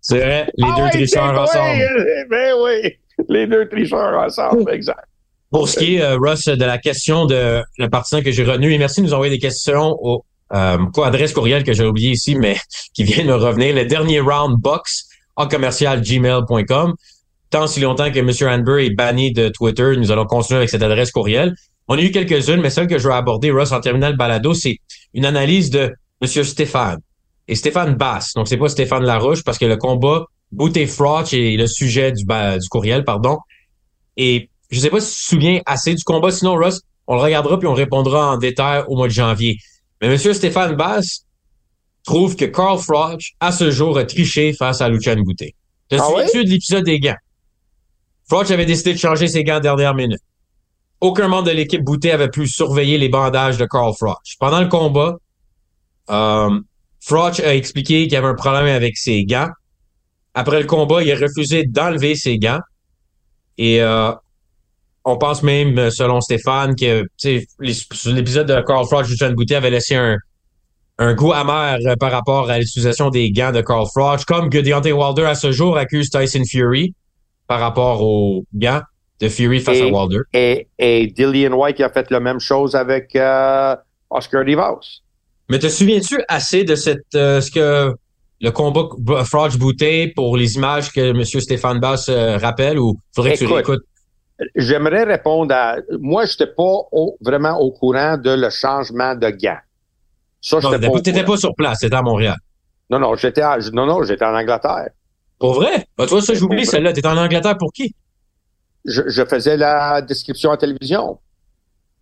c'est 0.00 0.18
vrai, 0.18 0.50
les 0.56 0.66
ah 0.66 0.74
deux 0.78 0.90
tricheurs 0.90 1.38
ensemble. 1.38 2.26
ben 2.30 2.54
oui, 2.62 2.96
les 3.28 3.46
deux 3.46 3.68
tricheurs 3.68 4.18
ensemble, 4.18 4.70
exact. 4.72 5.04
Pour 5.50 5.68
ce 5.68 5.78
qui 5.78 5.96
est, 5.96 6.02
euh, 6.02 6.16
Russ, 6.16 6.46
de 6.46 6.64
la 6.64 6.78
question 6.78 7.26
de 7.26 7.62
le 7.76 7.88
partisan 7.90 8.22
que 8.22 8.30
j'ai 8.30 8.44
retenu, 8.44 8.72
et 8.72 8.78
merci 8.78 9.02
de 9.02 9.06
nous 9.06 9.12
envoyer 9.12 9.30
des 9.30 9.38
questions 9.38 9.98
au 10.00 10.24
euh, 10.54 11.02
adresse 11.02 11.32
courriel 11.32 11.64
que 11.64 11.72
j'ai 11.72 11.84
oublié 11.84 12.10
ici, 12.10 12.34
mais 12.34 12.56
qui 12.94 13.04
vient 13.04 13.24
de 13.24 13.28
me 13.28 13.34
revenir. 13.34 13.74
Le 13.74 13.84
dernier 13.84 14.20
round 14.20 14.60
box 14.60 15.08
en 15.36 15.48
commercial 15.48 16.02
gmail.com. 16.02 16.94
Tant 17.50 17.66
si 17.66 17.80
longtemps 17.80 18.10
que 18.10 18.18
M. 18.18 18.30
Hanber 18.48 18.86
est 18.86 18.94
banni 18.94 19.32
de 19.32 19.48
Twitter, 19.48 19.94
nous 19.98 20.10
allons 20.10 20.24
continuer 20.24 20.58
avec 20.58 20.70
cette 20.70 20.82
adresse 20.82 21.10
courriel. 21.10 21.54
On 21.88 21.98
a 21.98 22.00
eu 22.00 22.10
quelques-unes, 22.10 22.60
mais 22.60 22.70
celle 22.70 22.86
que 22.86 22.98
je 22.98 23.08
veux 23.08 23.14
aborder, 23.14 23.50
Russ, 23.50 23.72
en 23.72 23.80
terminal 23.80 24.16
balado, 24.16 24.54
c'est 24.54 24.78
une 25.12 25.26
analyse 25.26 25.70
de 25.70 25.94
M. 26.22 26.44
Stéphane 26.44 27.00
et 27.48 27.54
Stéphane 27.54 27.94
Bass. 27.94 28.32
Donc, 28.34 28.48
c'est 28.48 28.56
pas 28.56 28.68
Stéphane 28.68 29.04
Larouche 29.04 29.44
parce 29.44 29.58
que 29.58 29.66
le 29.66 29.76
combat 29.76 30.24
Bouté 30.50 30.86
Frotch 30.86 31.32
est 31.32 31.56
le 31.56 31.66
sujet 31.66 32.12
du, 32.12 32.24
du 32.24 32.68
courriel, 32.70 33.04
pardon. 33.04 33.38
Et 34.16 34.48
je 34.70 34.80
sais 34.80 34.90
pas 34.90 35.00
si 35.00 35.14
tu 35.14 35.20
te 35.20 35.28
souviens 35.28 35.60
assez 35.66 35.94
du 35.94 36.04
combat. 36.04 36.30
Sinon, 36.30 36.54
Russ, 36.54 36.80
on 37.06 37.16
le 37.16 37.20
regardera 37.20 37.58
puis 37.58 37.68
on 37.68 37.74
répondra 37.74 38.32
en 38.32 38.36
détail 38.36 38.84
au 38.88 38.96
mois 38.96 39.08
de 39.08 39.12
janvier. 39.12 39.58
Mais 40.02 40.08
M. 40.08 40.34
Stéphane 40.34 40.74
Bass 40.74 41.24
trouve 42.04 42.34
que 42.34 42.44
Carl 42.44 42.76
Froch, 42.78 43.22
à 43.38 43.52
ce 43.52 43.70
jour, 43.70 43.96
a 43.96 44.04
triché 44.04 44.52
face 44.52 44.80
à 44.80 44.88
Lucian 44.88 45.16
Boutet. 45.16 45.54
Te 45.88 45.94
ah 45.94 46.04
souviens-tu 46.04 46.44
de 46.44 46.50
l'épisode 46.50 46.84
des 46.84 46.98
gants? 46.98 47.16
Froch 48.28 48.50
avait 48.50 48.66
décidé 48.66 48.94
de 48.94 48.98
changer 48.98 49.28
ses 49.28 49.44
gants 49.44 49.60
dernière 49.60 49.94
minute. 49.94 50.20
Aucun 51.00 51.28
membre 51.28 51.48
de 51.48 51.52
l'équipe 51.52 51.84
Boutet 51.84 52.10
avait 52.10 52.30
pu 52.30 52.48
surveiller 52.48 52.98
les 52.98 53.08
bandages 53.08 53.58
de 53.58 53.64
Carl 53.64 53.94
Froch. 53.94 54.18
Pendant 54.40 54.60
le 54.60 54.68
combat, 54.68 55.18
euh, 56.10 56.60
Froch 57.00 57.38
a 57.38 57.54
expliqué 57.54 58.02
qu'il 58.02 58.12
y 58.12 58.16
avait 58.16 58.26
un 58.26 58.34
problème 58.34 58.66
avec 58.66 58.96
ses 58.96 59.24
gants. 59.24 59.50
Après 60.34 60.60
le 60.60 60.66
combat, 60.66 61.04
il 61.04 61.12
a 61.12 61.16
refusé 61.16 61.64
d'enlever 61.64 62.16
ses 62.16 62.38
gants. 62.38 62.60
Et 63.56 63.80
euh, 63.80 64.12
on 65.04 65.16
pense 65.16 65.42
même, 65.42 65.90
selon 65.90 66.20
Stéphane, 66.20 66.76
que 66.76 67.04
l'épisode 67.60 68.46
de 68.46 68.60
Carl 68.60 68.86
Froch 68.86 69.06
John 69.06 69.34
Boutet 69.34 69.56
avait 69.56 69.70
laissé 69.70 69.96
un, 69.96 70.16
un 70.98 71.14
goût 71.14 71.32
amer 71.32 71.78
euh, 71.86 71.96
par 71.96 72.12
rapport 72.12 72.50
à 72.50 72.58
l'utilisation 72.58 73.10
des 73.10 73.30
gants 73.30 73.52
de 73.52 73.60
Carl 73.60 73.86
Froch, 73.86 74.24
comme 74.26 74.50
que 74.50 74.58
Deontay 74.58 74.92
Wilder 74.92 75.24
à 75.24 75.34
ce 75.34 75.50
jour 75.52 75.76
accuse 75.76 76.10
Tyson 76.10 76.42
Fury 76.48 76.94
par 77.48 77.60
rapport 77.60 78.02
aux 78.02 78.44
gants 78.54 78.82
de 79.20 79.28
Fury 79.28 79.60
face 79.60 79.80
à 79.80 79.86
Wilder. 79.86 80.20
Et, 80.32 80.68
et 80.78 81.06
Dillian 81.08 81.52
White 81.52 81.80
a 81.80 81.90
fait 81.90 82.10
la 82.10 82.20
même 82.20 82.40
chose 82.40 82.74
avec 82.74 83.14
euh, 83.16 83.74
Oscar 84.10 84.44
Divas. 84.44 85.00
Mais 85.48 85.58
te 85.58 85.68
souviens-tu 85.68 86.22
assez 86.28 86.64
de 86.64 86.74
cette 86.76 87.14
euh, 87.14 87.40
ce 87.40 87.50
que 87.50 87.92
le 88.40 88.50
combat 88.50 88.88
Froch 89.24 89.56
Boutet 89.56 90.12
pour 90.14 90.36
les 90.36 90.56
images 90.56 90.92
que 90.92 91.00
M. 91.10 91.24
Stéphane 91.24 91.78
Bass 91.78 92.10
rappelle 92.10 92.78
ou 92.78 92.98
faudrait 93.14 93.34
que 93.34 93.38
tu 93.38 93.46
réécoutes? 93.46 93.84
J'aimerais 94.56 95.04
répondre 95.04 95.54
à. 95.54 95.76
Moi, 96.00 96.24
je 96.24 96.32
n'étais 96.32 96.52
pas 96.52 96.80
vraiment 97.20 97.58
au 97.58 97.70
courant 97.70 98.16
de 98.16 98.30
le 98.30 98.50
changement 98.50 99.14
de 99.14 99.30
gants. 99.30 99.58
Ça, 100.40 100.58
je 100.60 100.68
n'étais 100.68 101.22
pas, 101.22 101.36
sur 101.36 101.54
place, 101.54 101.78
c'était 101.80 101.94
à 101.94 102.02
Montréal. 102.02 102.36
Non, 102.90 102.98
non, 102.98 103.14
j'étais 103.14 103.42
non, 103.72 103.86
non, 103.86 104.02
j'étais 104.02 104.24
en 104.24 104.34
Angleterre. 104.34 104.90
Pour 105.38 105.54
vrai? 105.54 105.86
Bah, 105.96 106.04
tu 106.06 106.10
vois, 106.10 106.22
ça, 106.22 106.34
j'oublie 106.34 106.66
celle-là. 106.66 106.92
T'étais 106.92 107.08
en 107.08 107.16
Angleterre 107.16 107.56
pour 107.56 107.72
qui? 107.72 107.94
Je, 108.84 109.24
faisais 109.24 109.56
la 109.56 110.02
description 110.02 110.50
en 110.50 110.56
télévision. 110.56 111.20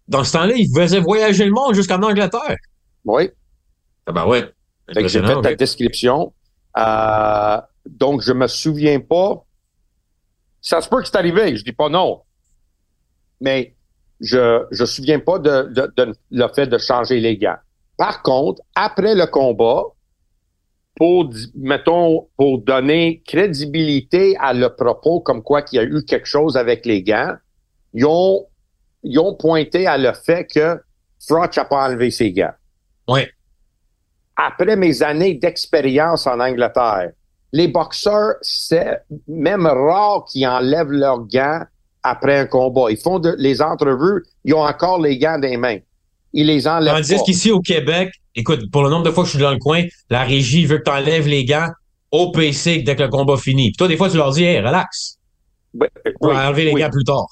Dans 0.09 0.25
ce 0.25 0.33
temps-là, 0.33 0.55
il 0.57 0.69
faisait 0.75 1.01
voyager 1.01 1.45
le 1.45 1.53
monde 1.53 1.75
jusqu'en 1.75 2.03
Angleterre. 2.03 2.57
Oui. 3.05 3.31
Ah 4.07 4.13
ben 4.13 4.27
ouais. 4.27 4.51
J'ai 4.89 5.09
fait 5.09 5.21
la 5.21 5.55
description. 5.55 6.33
Euh, 6.79 7.61
donc, 7.87 8.23
je 8.23 8.33
me 8.33 8.47
souviens 8.47 9.01
pas. 9.01 9.45
Ça 10.61 10.81
se 10.81 10.89
peut 10.89 11.01
que 11.01 11.07
c'est 11.07 11.17
arrivé. 11.17 11.57
Je 11.57 11.65
dis 11.65 11.73
pas 11.73 11.89
non 11.89 12.23
mais 13.41 13.75
je 14.21 14.37
ne 14.37 14.81
me 14.81 14.87
souviens 14.87 15.19
pas 15.19 15.39
de, 15.39 15.73
le 16.31 16.49
fait 16.49 16.67
de 16.67 16.79
changer 16.79 17.21
les 17.21 17.37
gants. 17.37 17.57
Par 17.97 18.23
contre, 18.23 18.63
après 18.75 19.15
le 19.15 19.27
combat, 19.27 19.85
pour, 20.97 21.31
mettons, 21.55 22.29
pour 22.37 22.59
donner 22.59 23.23
crédibilité 23.27 24.37
à 24.39 24.53
le 24.53 24.69
propos 24.75 25.21
comme 25.21 25.43
quoi 25.43 25.63
qu'il 25.63 25.77
y 25.77 25.81
a 25.81 25.85
eu 25.85 26.05
quelque 26.05 26.27
chose 26.27 26.57
avec 26.57 26.85
les 26.85 27.03
gants, 27.03 27.35
ils 27.95 28.05
ont, 28.05 28.47
ils 29.03 29.19
ont 29.19 29.35
pointé 29.35 29.87
à 29.87 29.97
le 29.97 30.13
fait 30.13 30.47
que 30.47 30.79
Frotch 31.27 31.57
n'a 31.57 31.65
pas 31.65 31.89
enlevé 31.89 32.11
ses 32.11 32.33
gants. 32.33 32.53
Oui. 33.09 33.23
Après 34.37 34.77
mes 34.77 35.03
années 35.03 35.35
d'expérience 35.35 36.27
en 36.27 36.41
Angleterre, 36.41 37.13
les 37.53 37.69
boxeurs, 37.69 38.35
c'est 38.43 39.03
même 39.27 39.67
rare 39.67 40.25
qu'ils 40.31 40.47
enlèvent 40.47 40.93
leurs 40.93 41.27
gants 41.27 41.63
après 42.03 42.39
un 42.39 42.47
combat. 42.47 42.91
Ils 42.91 42.97
font 42.97 43.19
de, 43.19 43.35
les 43.39 43.61
entrevues, 43.61 44.25
ils 44.45 44.55
ont 44.55 44.65
encore 44.65 45.01
les 45.01 45.19
gants 45.19 45.39
des 45.39 45.57
mains. 45.57 45.79
Ils 46.33 46.47
les 46.47 46.69
enlèvent 46.69 46.95
Tandis 46.95 47.23
qu'ici 47.25 47.51
au 47.51 47.61
Québec, 47.61 48.13
écoute, 48.35 48.71
pour 48.71 48.85
le 48.85 48.91
nombre 48.91 49.05
de 49.05 49.11
fois 49.11 49.25
que 49.25 49.29
je 49.29 49.35
suis 49.35 49.43
dans 49.43 49.51
le 49.51 49.59
coin, 49.59 49.83
la 50.11 50.23
régie 50.23 50.65
veut 50.65 50.79
que 50.79 50.85
tu 50.85 50.91
enlèves 50.91 51.27
les 51.27 51.45
gants 51.45 51.69
au 52.13 52.31
PC 52.31 52.83
dès 52.83 52.97
que 52.97 53.03
le 53.03 53.09
combat 53.09 53.37
finit. 53.37 53.71
Puis 53.71 53.77
toi, 53.77 53.89
des 53.89 53.97
fois, 53.97 54.09
tu 54.09 54.17
leur 54.17 54.31
dis, 54.31 54.45
hey, 54.45 54.59
relax. 54.59 55.19
Oui, 55.75 55.87
on 56.21 56.29
va 56.29 56.49
enlever 56.49 56.65
les 56.65 56.75
gants 56.75 56.91
plus 56.91 57.05
tard. 57.05 57.27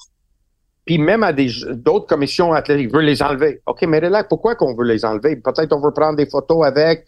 Puis 0.85 0.97
même 0.97 1.23
à 1.23 1.33
des 1.33 1.51
d'autres 1.71 2.07
commissions 2.07 2.51
athlétiques 2.51 2.91
veulent 2.91 3.05
les 3.05 3.21
enlever. 3.21 3.61
OK, 3.67 3.83
mais 3.83 3.99
relax, 3.99 4.27
pourquoi 4.27 4.55
qu'on 4.55 4.75
veut 4.75 4.85
les 4.85 5.05
enlever? 5.05 5.35
Peut-être 5.35 5.71
on 5.71 5.81
veut 5.81 5.93
prendre 5.93 6.17
des 6.17 6.25
photos 6.25 6.65
avec. 6.65 7.05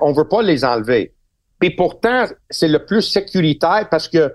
On 0.00 0.12
veut 0.12 0.28
pas 0.28 0.42
les 0.42 0.64
enlever. 0.64 1.12
Puis 1.62 1.70
pourtant, 1.70 2.24
c'est 2.50 2.66
le 2.66 2.84
plus 2.84 3.02
sécuritaire 3.02 3.86
parce 3.88 4.08
que 4.08 4.34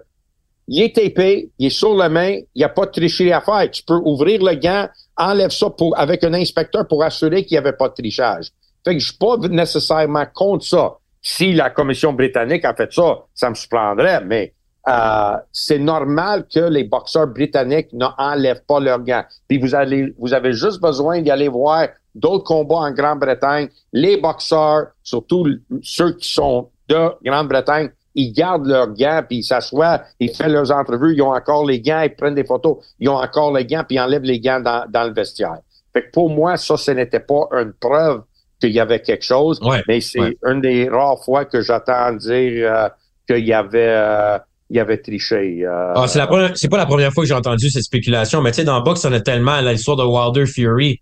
il 0.70 0.82
est 0.82 0.98
épais, 0.98 1.50
il 1.60 1.68
est 1.68 1.70
sur 1.70 1.94
la 1.94 2.08
main, 2.08 2.36
il 2.36 2.60
n'y 2.60 2.64
a 2.64 2.70
pas 2.70 2.86
de 2.86 2.92
tricherie 2.92 3.34
à 3.34 3.42
faire. 3.42 3.70
Tu 3.70 3.84
peux 3.84 4.00
ouvrir 4.06 4.42
le 4.42 4.56
gant, 4.56 4.88
enlève 5.18 5.50
ça 5.50 5.70
pour, 5.70 6.00
avec 6.00 6.24
un 6.24 6.34
inspecteur 6.34 6.88
pour 6.88 7.04
assurer 7.04 7.44
qu'il 7.44 7.56
n'y 7.56 7.58
avait 7.58 7.76
pas 7.76 7.90
de 7.90 7.96
trichage. 7.96 8.52
Fait 8.86 8.94
que 8.94 9.00
je 9.00 9.08
suis 9.08 9.18
pas 9.18 9.36
nécessairement 9.50 10.26
contre 10.34 10.64
ça. 10.64 10.96
Si 11.22 11.52
la 11.52 11.70
commission 11.70 12.14
britannique 12.14 12.64
a 12.64 12.74
fait 12.74 12.94
ça, 12.94 13.26
ça 13.36 13.50
me 13.50 13.56
surprendrait, 13.56 14.24
mais 14.24 14.54
euh, 14.88 15.36
c'est 15.52 15.80
normal 15.80 16.46
que 16.48 16.62
les 16.62 16.86
boxeurs 16.86 17.28
britanniques 17.28 17.92
n'enlèvent 17.92 18.64
pas 18.66 18.80
leurs 18.80 19.04
gants. 19.04 19.26
Puis 19.50 19.58
vous 19.58 19.76
allez, 19.76 20.14
vous 20.18 20.34
avez 20.34 20.54
juste 20.54 20.80
besoin 20.80 21.22
d'y 21.22 21.30
aller 21.30 21.50
voir 21.50 21.90
d'autres 22.16 22.46
combats 22.46 22.78
en 22.78 22.92
Grande-Bretagne. 22.92 23.68
Les 23.92 24.16
boxeurs, 24.16 24.92
surtout 25.04 25.46
ceux 25.84 26.14
qui 26.14 26.32
sont 26.32 26.70
de 26.90 27.10
Grande-Bretagne, 27.24 27.90
ils 28.16 28.32
gardent 28.32 28.66
leurs 28.66 28.94
gants, 28.94 29.22
puis 29.28 29.40
ils 29.40 29.44
s'assoient, 29.44 30.02
ils 30.20 30.34
font 30.36 30.48
leurs 30.48 30.72
entrevues, 30.72 31.14
ils 31.16 31.22
ont 31.22 31.34
encore 31.34 31.66
les 31.66 31.80
gants, 31.80 32.02
ils 32.02 32.16
prennent 32.16 32.36
des 32.36 32.44
photos, 32.46 32.78
ils 33.00 33.10
ont 33.10 33.18
encore 33.18 33.56
les 33.56 33.66
gants, 33.66 33.84
puis 33.88 33.98
ils 33.98 34.00
enlèvent 34.00 34.24
les 34.24 34.40
gants 34.40 34.60
dans, 34.60 34.86
dans 34.90 35.04
le 35.04 35.14
vestiaire. 35.14 35.60
Fait 35.94 36.04
que 36.04 36.12
pour 36.12 36.30
moi, 36.30 36.58
ça, 36.58 36.78
ce 36.78 36.92
n'était 36.92 37.20
pas 37.20 37.48
une 37.52 37.74
preuve 37.80 38.24
qu'il 38.60 38.72
y 38.72 38.80
avait 38.80 39.02
quelque 39.02 39.24
chose, 39.24 39.60
mais 39.88 40.02
c'est 40.02 40.38
une 40.46 40.62
des 40.62 40.90
rares 40.90 41.24
fois 41.24 41.46
que 41.46 41.62
j'attends 41.62 42.14
dire 42.14 42.74
euh, 42.74 42.90
qu'il 43.28 43.46
y 43.46 43.54
avait... 43.54 43.90
Euh, 43.90 44.38
il 44.70 44.76
y 44.76 44.80
avait 44.80 44.98
triché. 44.98 45.64
Euh, 45.64 45.94
ah, 45.96 46.08
c'est, 46.08 46.20
la 46.20 46.28
c'est 46.56 46.68
pas 46.68 46.78
la 46.78 46.86
première 46.86 47.14
fois 47.14 47.24
que 47.24 47.28
j'ai 47.30 47.34
entendu 47.34 47.70
cette 47.70 47.84
spéculation, 47.84 48.42
mais 48.42 48.52
tu 48.52 48.58
sais, 48.58 48.64
dans 48.66 48.78
le 48.78 48.84
box, 48.84 49.06
on 49.06 49.14
a 49.14 49.22
tellement 49.22 49.62
l'histoire 49.62 49.96
de 49.96 50.04
Wilder 50.04 50.46
Fury. 50.46 51.00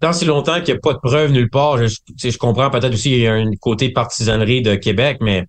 Tant 0.00 0.12
si 0.12 0.24
longtemps 0.24 0.60
qu'il 0.62 0.74
n'y 0.74 0.78
a 0.78 0.80
pas 0.80 0.94
de 0.94 0.98
preuve 0.98 1.32
nulle 1.32 1.50
part, 1.50 1.76
je, 1.76 1.94
je 2.16 2.38
comprends 2.38 2.70
peut-être 2.70 2.94
aussi 2.94 3.10
qu'il 3.10 3.20
y 3.20 3.26
a 3.26 3.34
un 3.34 3.50
côté 3.60 3.90
partisanerie 3.90 4.62
de 4.62 4.74
Québec, 4.74 5.18
mais 5.20 5.44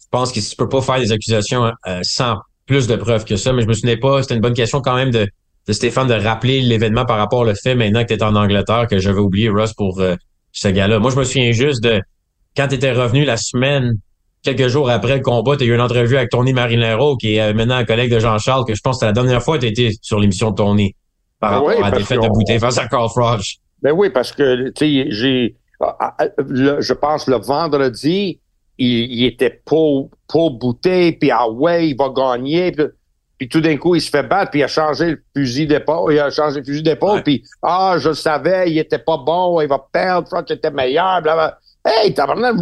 je 0.00 0.06
pense 0.10 0.32
que 0.32 0.40
tu 0.40 0.56
peux 0.56 0.68
pas 0.68 0.80
faire 0.80 0.98
des 0.98 1.12
accusations 1.12 1.72
euh, 1.86 2.00
sans 2.02 2.36
plus 2.64 2.86
de 2.86 2.96
preuves 2.96 3.24
que 3.24 3.36
ça, 3.36 3.52
mais 3.52 3.62
je 3.62 3.66
me 3.66 3.74
souvenais 3.74 3.96
pas, 3.96 4.22
c'était 4.22 4.34
une 4.34 4.40
bonne 4.40 4.54
question 4.54 4.80
quand 4.80 4.96
même 4.96 5.10
de, 5.10 5.28
de 5.66 5.72
Stéphane 5.72 6.08
de 6.08 6.14
rappeler 6.14 6.60
l'événement 6.60 7.04
par 7.04 7.18
rapport 7.18 7.40
au 7.40 7.54
fait 7.54 7.74
maintenant 7.74 8.02
que 8.02 8.08
tu 8.08 8.14
es 8.14 8.22
en 8.22 8.34
Angleterre, 8.34 8.86
que 8.88 8.98
j'avais 8.98 9.20
oublié 9.20 9.48
Russ 9.48 9.72
pour 9.74 10.00
euh, 10.00 10.14
ce 10.52 10.68
gars-là. 10.68 10.98
Moi, 10.98 11.10
je 11.10 11.16
me 11.16 11.24
souviens 11.24 11.52
juste 11.52 11.82
de 11.82 12.00
quand 12.56 12.68
tu 12.68 12.76
étais 12.76 12.92
revenu 12.92 13.24
la 13.24 13.36
semaine, 13.36 13.94
quelques 14.42 14.68
jours 14.68 14.90
après 14.90 15.16
le 15.16 15.22
combat, 15.22 15.56
tu 15.56 15.64
as 15.64 15.66
eu 15.66 15.74
une 15.74 15.80
entrevue 15.80 16.16
avec 16.16 16.30
Tony 16.30 16.52
Marinero, 16.52 17.16
qui 17.16 17.34
est 17.34 17.40
euh, 17.40 17.52
maintenant 17.54 17.76
un 17.76 17.84
collègue 17.84 18.12
de 18.12 18.20
Jean-Charles, 18.20 18.64
que 18.64 18.74
je 18.74 18.80
pense 18.80 18.96
que 18.96 19.00
c'était 19.00 19.06
la 19.06 19.12
dernière 19.12 19.42
fois 19.42 19.58
que 19.58 19.66
tu 19.66 19.72
étais 19.72 19.90
sur 20.00 20.18
l'émission 20.18 20.50
de 20.50 20.56
Tony 20.56 20.94
par 21.40 21.50
rapport 21.50 21.84
à 21.84 21.90
la 21.90 21.98
défaite 21.98 22.22
de 22.22 22.28
bouteille 22.28 22.58
face 22.58 22.78
à 22.78 22.88
Carl 22.88 23.08
Froch. 23.10 23.58
Ben 23.82 23.92
oui, 23.92 24.10
parce 24.10 24.32
que 24.32 24.70
tu 24.70 25.04
sais, 25.04 25.10
j'ai 25.10 25.56
ah, 25.80 26.14
ah, 26.18 26.28
je 26.38 26.92
pense 26.92 27.26
le 27.26 27.36
vendredi, 27.36 28.40
il, 28.78 29.24
était 29.24 29.62
pour, 29.64 30.10
pour 30.28 30.52
bouter, 30.52 31.12
puis 31.12 31.30
ah 31.30 31.48
ouais, 31.48 31.88
il 31.88 31.96
va 31.96 32.08
gagner. 32.08 32.72
Puis, 33.38 33.48
tout 33.48 33.60
d'un 33.60 33.76
coup, 33.76 33.94
il 33.94 34.00
se 34.00 34.10
fait 34.10 34.22
battre, 34.22 34.50
puis 34.50 34.60
il 34.60 34.64
a 34.64 34.68
changé 34.68 35.10
le 35.10 35.22
fusil 35.34 35.66
d'épaule, 35.66 36.14
il 36.14 36.18
a 36.18 36.30
changé 36.30 36.60
le 36.60 36.64
fusil 36.64 36.82
d'épaule, 36.82 37.22
puis 37.22 37.42
ah, 37.62 37.96
je 37.98 38.08
le 38.08 38.14
savais, 38.14 38.70
il 38.70 38.78
était 38.78 38.98
pas 38.98 39.18
bon, 39.18 39.60
il 39.60 39.68
va 39.68 39.86
perdre, 39.92 40.28
Froch 40.28 40.50
était 40.50 40.70
meilleur, 40.70 41.20
blablabla. 41.22 41.58
Hey, 41.84 42.14
t'as 42.14 42.26
vraiment 42.26 42.52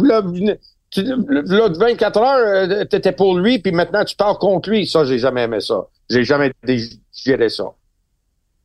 L'autre 0.97 1.79
24 1.79 2.17
heures, 2.19 2.87
tu 2.89 2.95
étais 2.95 3.11
pour 3.11 3.37
lui, 3.37 3.59
puis 3.59 3.71
maintenant 3.71 4.05
tu 4.05 4.15
pars 4.15 4.37
contre 4.37 4.69
lui. 4.69 4.87
Ça, 4.87 5.03
j'ai 5.03 5.17
jamais 5.17 5.43
aimé 5.43 5.59
ça. 5.59 5.87
J'ai 6.09 6.23
jamais 6.23 6.51
digéré 6.63 7.49
ça. 7.49 7.65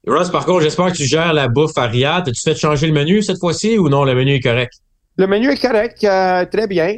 Ross, 0.07 0.31
par 0.31 0.47
contre, 0.47 0.63
j'espère 0.63 0.93
que 0.93 0.97
tu 0.97 1.05
gères 1.05 1.33
la 1.33 1.49
bouffe 1.49 1.77
à 1.77 1.87
Riyad. 1.87 2.29
As-tu 2.29 2.41
fait 2.43 2.57
changer 2.57 2.87
le 2.87 2.93
menu 2.93 3.23
cette 3.23 3.39
fois-ci 3.39 3.79
ou 3.79 3.89
non, 3.89 4.05
le 4.05 4.15
menu 4.15 4.35
est 4.35 4.41
correct? 4.41 4.73
Le 5.17 5.27
menu 5.27 5.51
est 5.51 5.61
correct, 5.61 5.99
très 5.99 6.67
bien. 6.67 6.89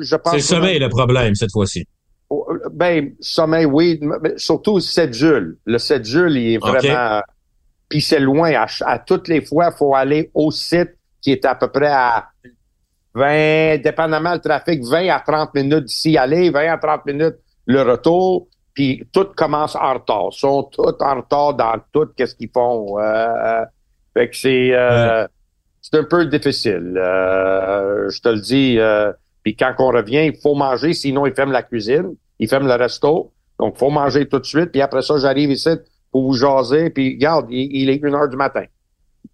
je 0.00 0.16
pense. 0.16 0.32
C'est 0.32 0.38
le 0.38 0.42
sommeil 0.42 0.78
le 0.78 0.88
problème 0.88 1.34
cette 1.34 1.52
fois-ci. 1.52 1.84
Oh, 2.30 2.46
ben, 2.72 3.12
sommeil, 3.20 3.64
oui. 3.64 4.00
surtout 4.36 4.76
le 4.76 4.80
7 4.80 5.14
Jules. 5.14 5.58
Le 5.64 5.78
7 5.78 6.04
Jules, 6.04 6.36
il 6.36 6.54
est 6.54 6.58
vraiment. 6.58 7.20
Puis 7.88 8.02
c'est 8.02 8.20
loin. 8.20 8.52
À, 8.84 8.98
toutes 8.98 9.28
les 9.28 9.40
fois, 9.40 9.70
il 9.72 9.76
faut 9.76 9.94
aller 9.94 10.30
au 10.34 10.50
site 10.50 10.94
qui 11.22 11.32
est 11.32 11.44
à 11.44 11.54
peu 11.54 11.68
près 11.68 11.88
à 11.88 12.26
20, 13.14 13.78
dépendamment 13.78 14.34
du 14.34 14.40
trafic, 14.40 14.82
20 14.84 15.08
à 15.08 15.20
30 15.20 15.54
minutes 15.54 15.84
d'ici 15.84 16.16
aller, 16.16 16.50
20 16.50 16.72
à 16.72 16.76
30 16.78 17.06
minutes 17.06 17.36
le 17.66 17.82
retour. 17.82 18.48
Puis 18.78 19.04
tout 19.10 19.26
commence 19.34 19.74
en 19.74 19.94
retard. 19.94 20.28
Ils 20.30 20.38
sont 20.38 20.62
tous 20.62 20.94
en 21.00 21.16
retard 21.16 21.54
dans 21.54 21.74
tout 21.92 22.06
qu'est-ce 22.16 22.36
qu'ils 22.36 22.48
font. 22.48 22.96
Euh, 23.00 23.64
fait 24.14 24.30
que 24.30 24.36
c'est 24.36 24.70
euh, 24.72 25.26
c'est 25.80 25.98
un 25.98 26.04
peu 26.04 26.24
difficile. 26.26 26.94
Euh, 26.96 28.08
je 28.08 28.20
te 28.20 28.28
le 28.28 28.38
dis. 28.38 28.78
Euh, 28.78 29.12
puis 29.42 29.56
quand 29.56 29.74
on 29.80 29.88
revient, 29.88 30.30
il 30.32 30.40
faut 30.40 30.54
manger, 30.54 30.94
sinon 30.94 31.26
ils 31.26 31.34
ferment 31.34 31.50
la 31.50 31.64
cuisine, 31.64 32.14
ils 32.38 32.48
ferment 32.48 32.68
le 32.68 32.74
resto. 32.74 33.32
Donc, 33.58 33.74
il 33.74 33.78
faut 33.80 33.90
manger 33.90 34.28
tout 34.28 34.38
de 34.38 34.46
suite. 34.46 34.70
Puis 34.70 34.80
après 34.80 35.02
ça, 35.02 35.18
j'arrive 35.18 35.50
ici 35.50 35.70
pour 36.12 36.22
vous 36.22 36.34
jaser. 36.34 36.90
Puis 36.90 37.14
regarde, 37.14 37.48
il, 37.50 37.90
est 37.90 37.96
une 37.96 38.14
heure 38.14 38.28
du 38.28 38.36
matin. 38.36 38.62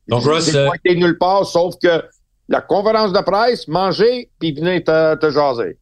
Donc, 0.08 0.22
Ross... 0.24 0.54
Euh... 0.54 0.70
été 0.72 0.96
nulle 0.96 1.18
part, 1.18 1.44
sauf 1.44 1.74
que 1.82 2.02
la 2.48 2.62
conférence 2.62 3.12
de 3.12 3.20
presse, 3.20 3.68
manger, 3.68 4.30
puis 4.40 4.54
venez 4.54 4.82
te, 4.82 5.16
te 5.16 5.28
jaser. 5.28 5.76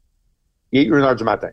Il 0.73 0.81
est 0.81 0.85
une 0.87 0.95
heure 1.05 1.15
du 1.15 1.23
matin. 1.23 1.51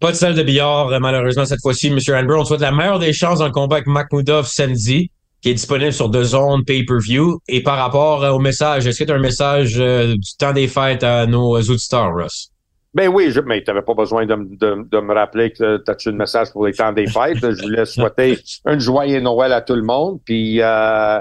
Pas 0.00 0.12
de 0.12 0.16
salle 0.16 0.34
de 0.34 0.42
billard, 0.42 0.88
malheureusement, 1.00 1.44
cette 1.44 1.60
fois-ci, 1.60 1.88
M. 1.88 1.98
Amber. 2.14 2.34
On 2.34 2.44
souhaite 2.44 2.60
la 2.60 2.70
meilleure 2.70 3.00
des 3.00 3.12
chances 3.12 3.40
dans 3.40 3.46
le 3.46 3.52
combat 3.52 3.76
avec 3.76 3.88
Makhmoudov 3.88 4.46
samedi 4.46 5.10
qui 5.40 5.50
est 5.50 5.54
disponible 5.54 5.92
sur 5.92 6.08
deux 6.08 6.24
zones 6.24 6.64
pay-per-view. 6.64 7.40
Et 7.48 7.62
par 7.62 7.78
rapport 7.78 8.22
au 8.34 8.38
message, 8.38 8.86
est-ce 8.86 9.00
que 9.00 9.04
tu 9.04 9.12
as 9.12 9.16
un 9.16 9.20
message 9.20 9.78
euh, 9.78 10.14
du 10.14 10.36
temps 10.38 10.52
des 10.52 10.68
fêtes 10.68 11.04
à 11.04 11.26
nos 11.26 11.56
auditeurs, 11.60 12.14
Russ? 12.14 12.50
Ben 12.94 13.08
oui, 13.08 13.30
je, 13.30 13.40
mais 13.40 13.62
tu 13.62 13.70
n'avais 13.70 13.82
pas 13.82 13.94
besoin 13.94 14.26
de, 14.26 14.34
de, 14.34 15.00
me 15.00 15.14
rappeler 15.14 15.52
que 15.52 15.76
tu 15.76 15.90
as-tu 15.90 16.08
un 16.08 16.12
message 16.12 16.50
pour 16.52 16.66
les 16.66 16.72
temps 16.72 16.92
des 16.92 17.06
fêtes? 17.06 17.38
je 17.40 17.62
voulais 17.62 17.84
souhaiter 17.84 18.38
un 18.64 18.78
joyeux 18.78 19.20
Noël 19.20 19.52
à 19.52 19.60
tout 19.60 19.74
le 19.74 19.82
monde. 19.82 20.18
Puis 20.24 20.60
euh, 20.60 21.20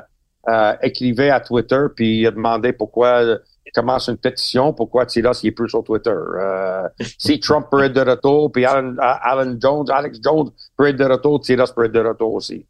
euh, 0.50 0.74
écrivez 0.82 1.30
à 1.30 1.40
Twitter, 1.40 1.82
puis 1.96 2.24
demandez 2.24 2.74
pourquoi 2.74 3.38
commence 3.74 4.08
une 4.08 4.18
pétition, 4.18 4.74
pourquoi 4.74 5.06
Tilas 5.06 5.40
il 5.44 5.48
est 5.48 5.52
plus 5.52 5.70
sur 5.70 5.84
Twitter? 5.84 6.10
Euh, 6.12 6.84
si 7.18 7.40
Trump 7.40 7.68
peut 7.70 7.84
être 7.84 7.94
de 7.94 8.02
retour, 8.02 8.52
puis 8.52 8.66
Alan, 8.66 8.96
Alan 9.00 9.56
Jones, 9.60 9.86
Alex 9.90 10.20
Jones 10.24 10.52
peut 10.78 10.88
être 10.88 10.98
de 10.98 11.06
retour, 11.06 11.42
Tilas 11.42 11.72
peut 11.76 11.86
être 11.86 11.92
de 11.92 12.00
retour 12.00 12.34
aussi. 12.34 12.66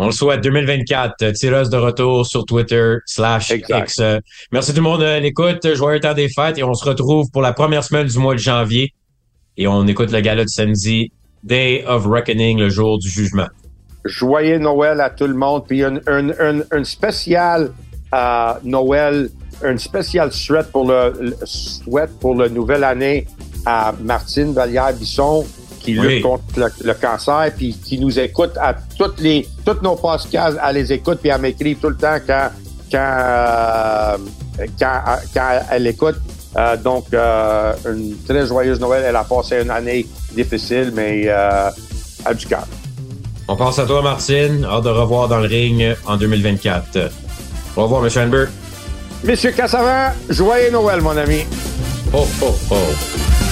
On 0.00 0.06
le 0.06 0.12
souhaite 0.12 0.40
2024. 0.44 1.32
Tireuse 1.32 1.70
de 1.70 1.76
retour 1.76 2.24
sur 2.24 2.44
Twitter 2.44 2.98
slash 3.04 3.50
X. 3.50 4.00
Merci 4.52 4.70
tout 4.70 4.76
le 4.76 4.82
monde 4.82 5.00
de 5.00 5.18
l'écoute. 5.18 5.74
Joyeux 5.74 5.98
temps 5.98 6.14
des 6.14 6.28
fêtes 6.28 6.56
et 6.56 6.62
on 6.62 6.74
se 6.74 6.88
retrouve 6.88 7.28
pour 7.32 7.42
la 7.42 7.52
première 7.52 7.82
semaine 7.82 8.06
du 8.06 8.16
mois 8.16 8.34
de 8.34 8.38
janvier. 8.38 8.94
Et 9.56 9.66
on 9.66 9.84
écoute 9.88 10.12
le 10.12 10.20
gala 10.20 10.44
de 10.44 10.48
samedi, 10.48 11.10
Day 11.42 11.84
of 11.84 12.06
Reckoning, 12.06 12.60
le 12.60 12.68
jour 12.68 13.00
du 13.00 13.08
jugement. 13.08 13.48
Joyeux 14.04 14.58
Noël 14.58 15.00
à 15.00 15.10
tout 15.10 15.26
le 15.26 15.34
monde. 15.34 15.66
Puis 15.66 15.82
un, 15.82 15.96
un, 16.06 16.60
un, 16.70 16.84
spécial 16.84 17.72
euh, 18.14 18.52
Noël, 18.62 19.30
un 19.64 19.76
spécial 19.76 20.32
souhait 20.32 20.64
pour 20.70 20.88
le, 20.88 21.34
souhait 21.44 22.08
pour 22.20 22.34
la 22.34 22.48
nouvelle 22.48 22.84
année 22.84 23.26
à 23.66 23.92
Martine 24.00 24.52
Vallière-Bisson 24.52 25.44
qui 25.80 25.92
lutte 25.92 26.22
contre 26.22 26.42
le, 26.56 26.94
cancer, 26.94 27.50
puis 27.56 27.76
qui 27.84 27.98
nous 27.98 28.18
écoute 28.18 28.52
à 28.60 28.74
toutes 28.98 29.20
les, 29.20 29.46
toutes 29.64 29.82
nos 29.82 29.96
podcasts, 29.96 30.58
elle 30.66 30.74
les 30.74 30.92
écoute, 30.92 31.18
puis 31.20 31.30
elle 31.30 31.40
m'écrit 31.40 31.76
tout 31.76 31.88
le 31.88 31.96
temps 31.96 32.18
quand, 32.26 32.50
quand, 32.90 33.16
euh, 33.18 34.16
quand, 34.78 35.02
quand, 35.32 35.60
elle 35.70 35.86
écoute. 35.86 36.16
Euh, 36.56 36.76
donc, 36.76 37.06
euh, 37.12 37.72
une 37.90 38.16
très 38.26 38.46
joyeuse 38.46 38.80
Noël. 38.80 39.04
Elle 39.06 39.16
a 39.16 39.24
passé 39.24 39.62
une 39.62 39.70
année 39.70 40.06
difficile, 40.34 40.92
mais 40.94 41.28
a 41.28 41.72
du 42.34 42.46
cœur. 42.46 42.66
On 43.46 43.56
pense 43.56 43.78
à 43.78 43.86
toi, 43.86 44.02
Martine. 44.02 44.64
Hâte 44.64 44.84
de 44.84 44.90
revoir 44.90 45.28
dans 45.28 45.38
le 45.38 45.46
ring 45.46 45.96
en 46.06 46.16
2024. 46.16 47.10
Au 47.76 47.84
revoir, 47.84 48.04
M. 48.04 48.10
Amber. 48.16 48.46
Monsieur 49.24 49.50
Cassavant, 49.52 50.12
joyeux 50.28 50.70
Noël, 50.70 51.00
mon 51.00 51.16
ami. 51.16 51.44
Oh, 52.12 52.26
oh, 52.42 52.54
oh. 52.70 53.47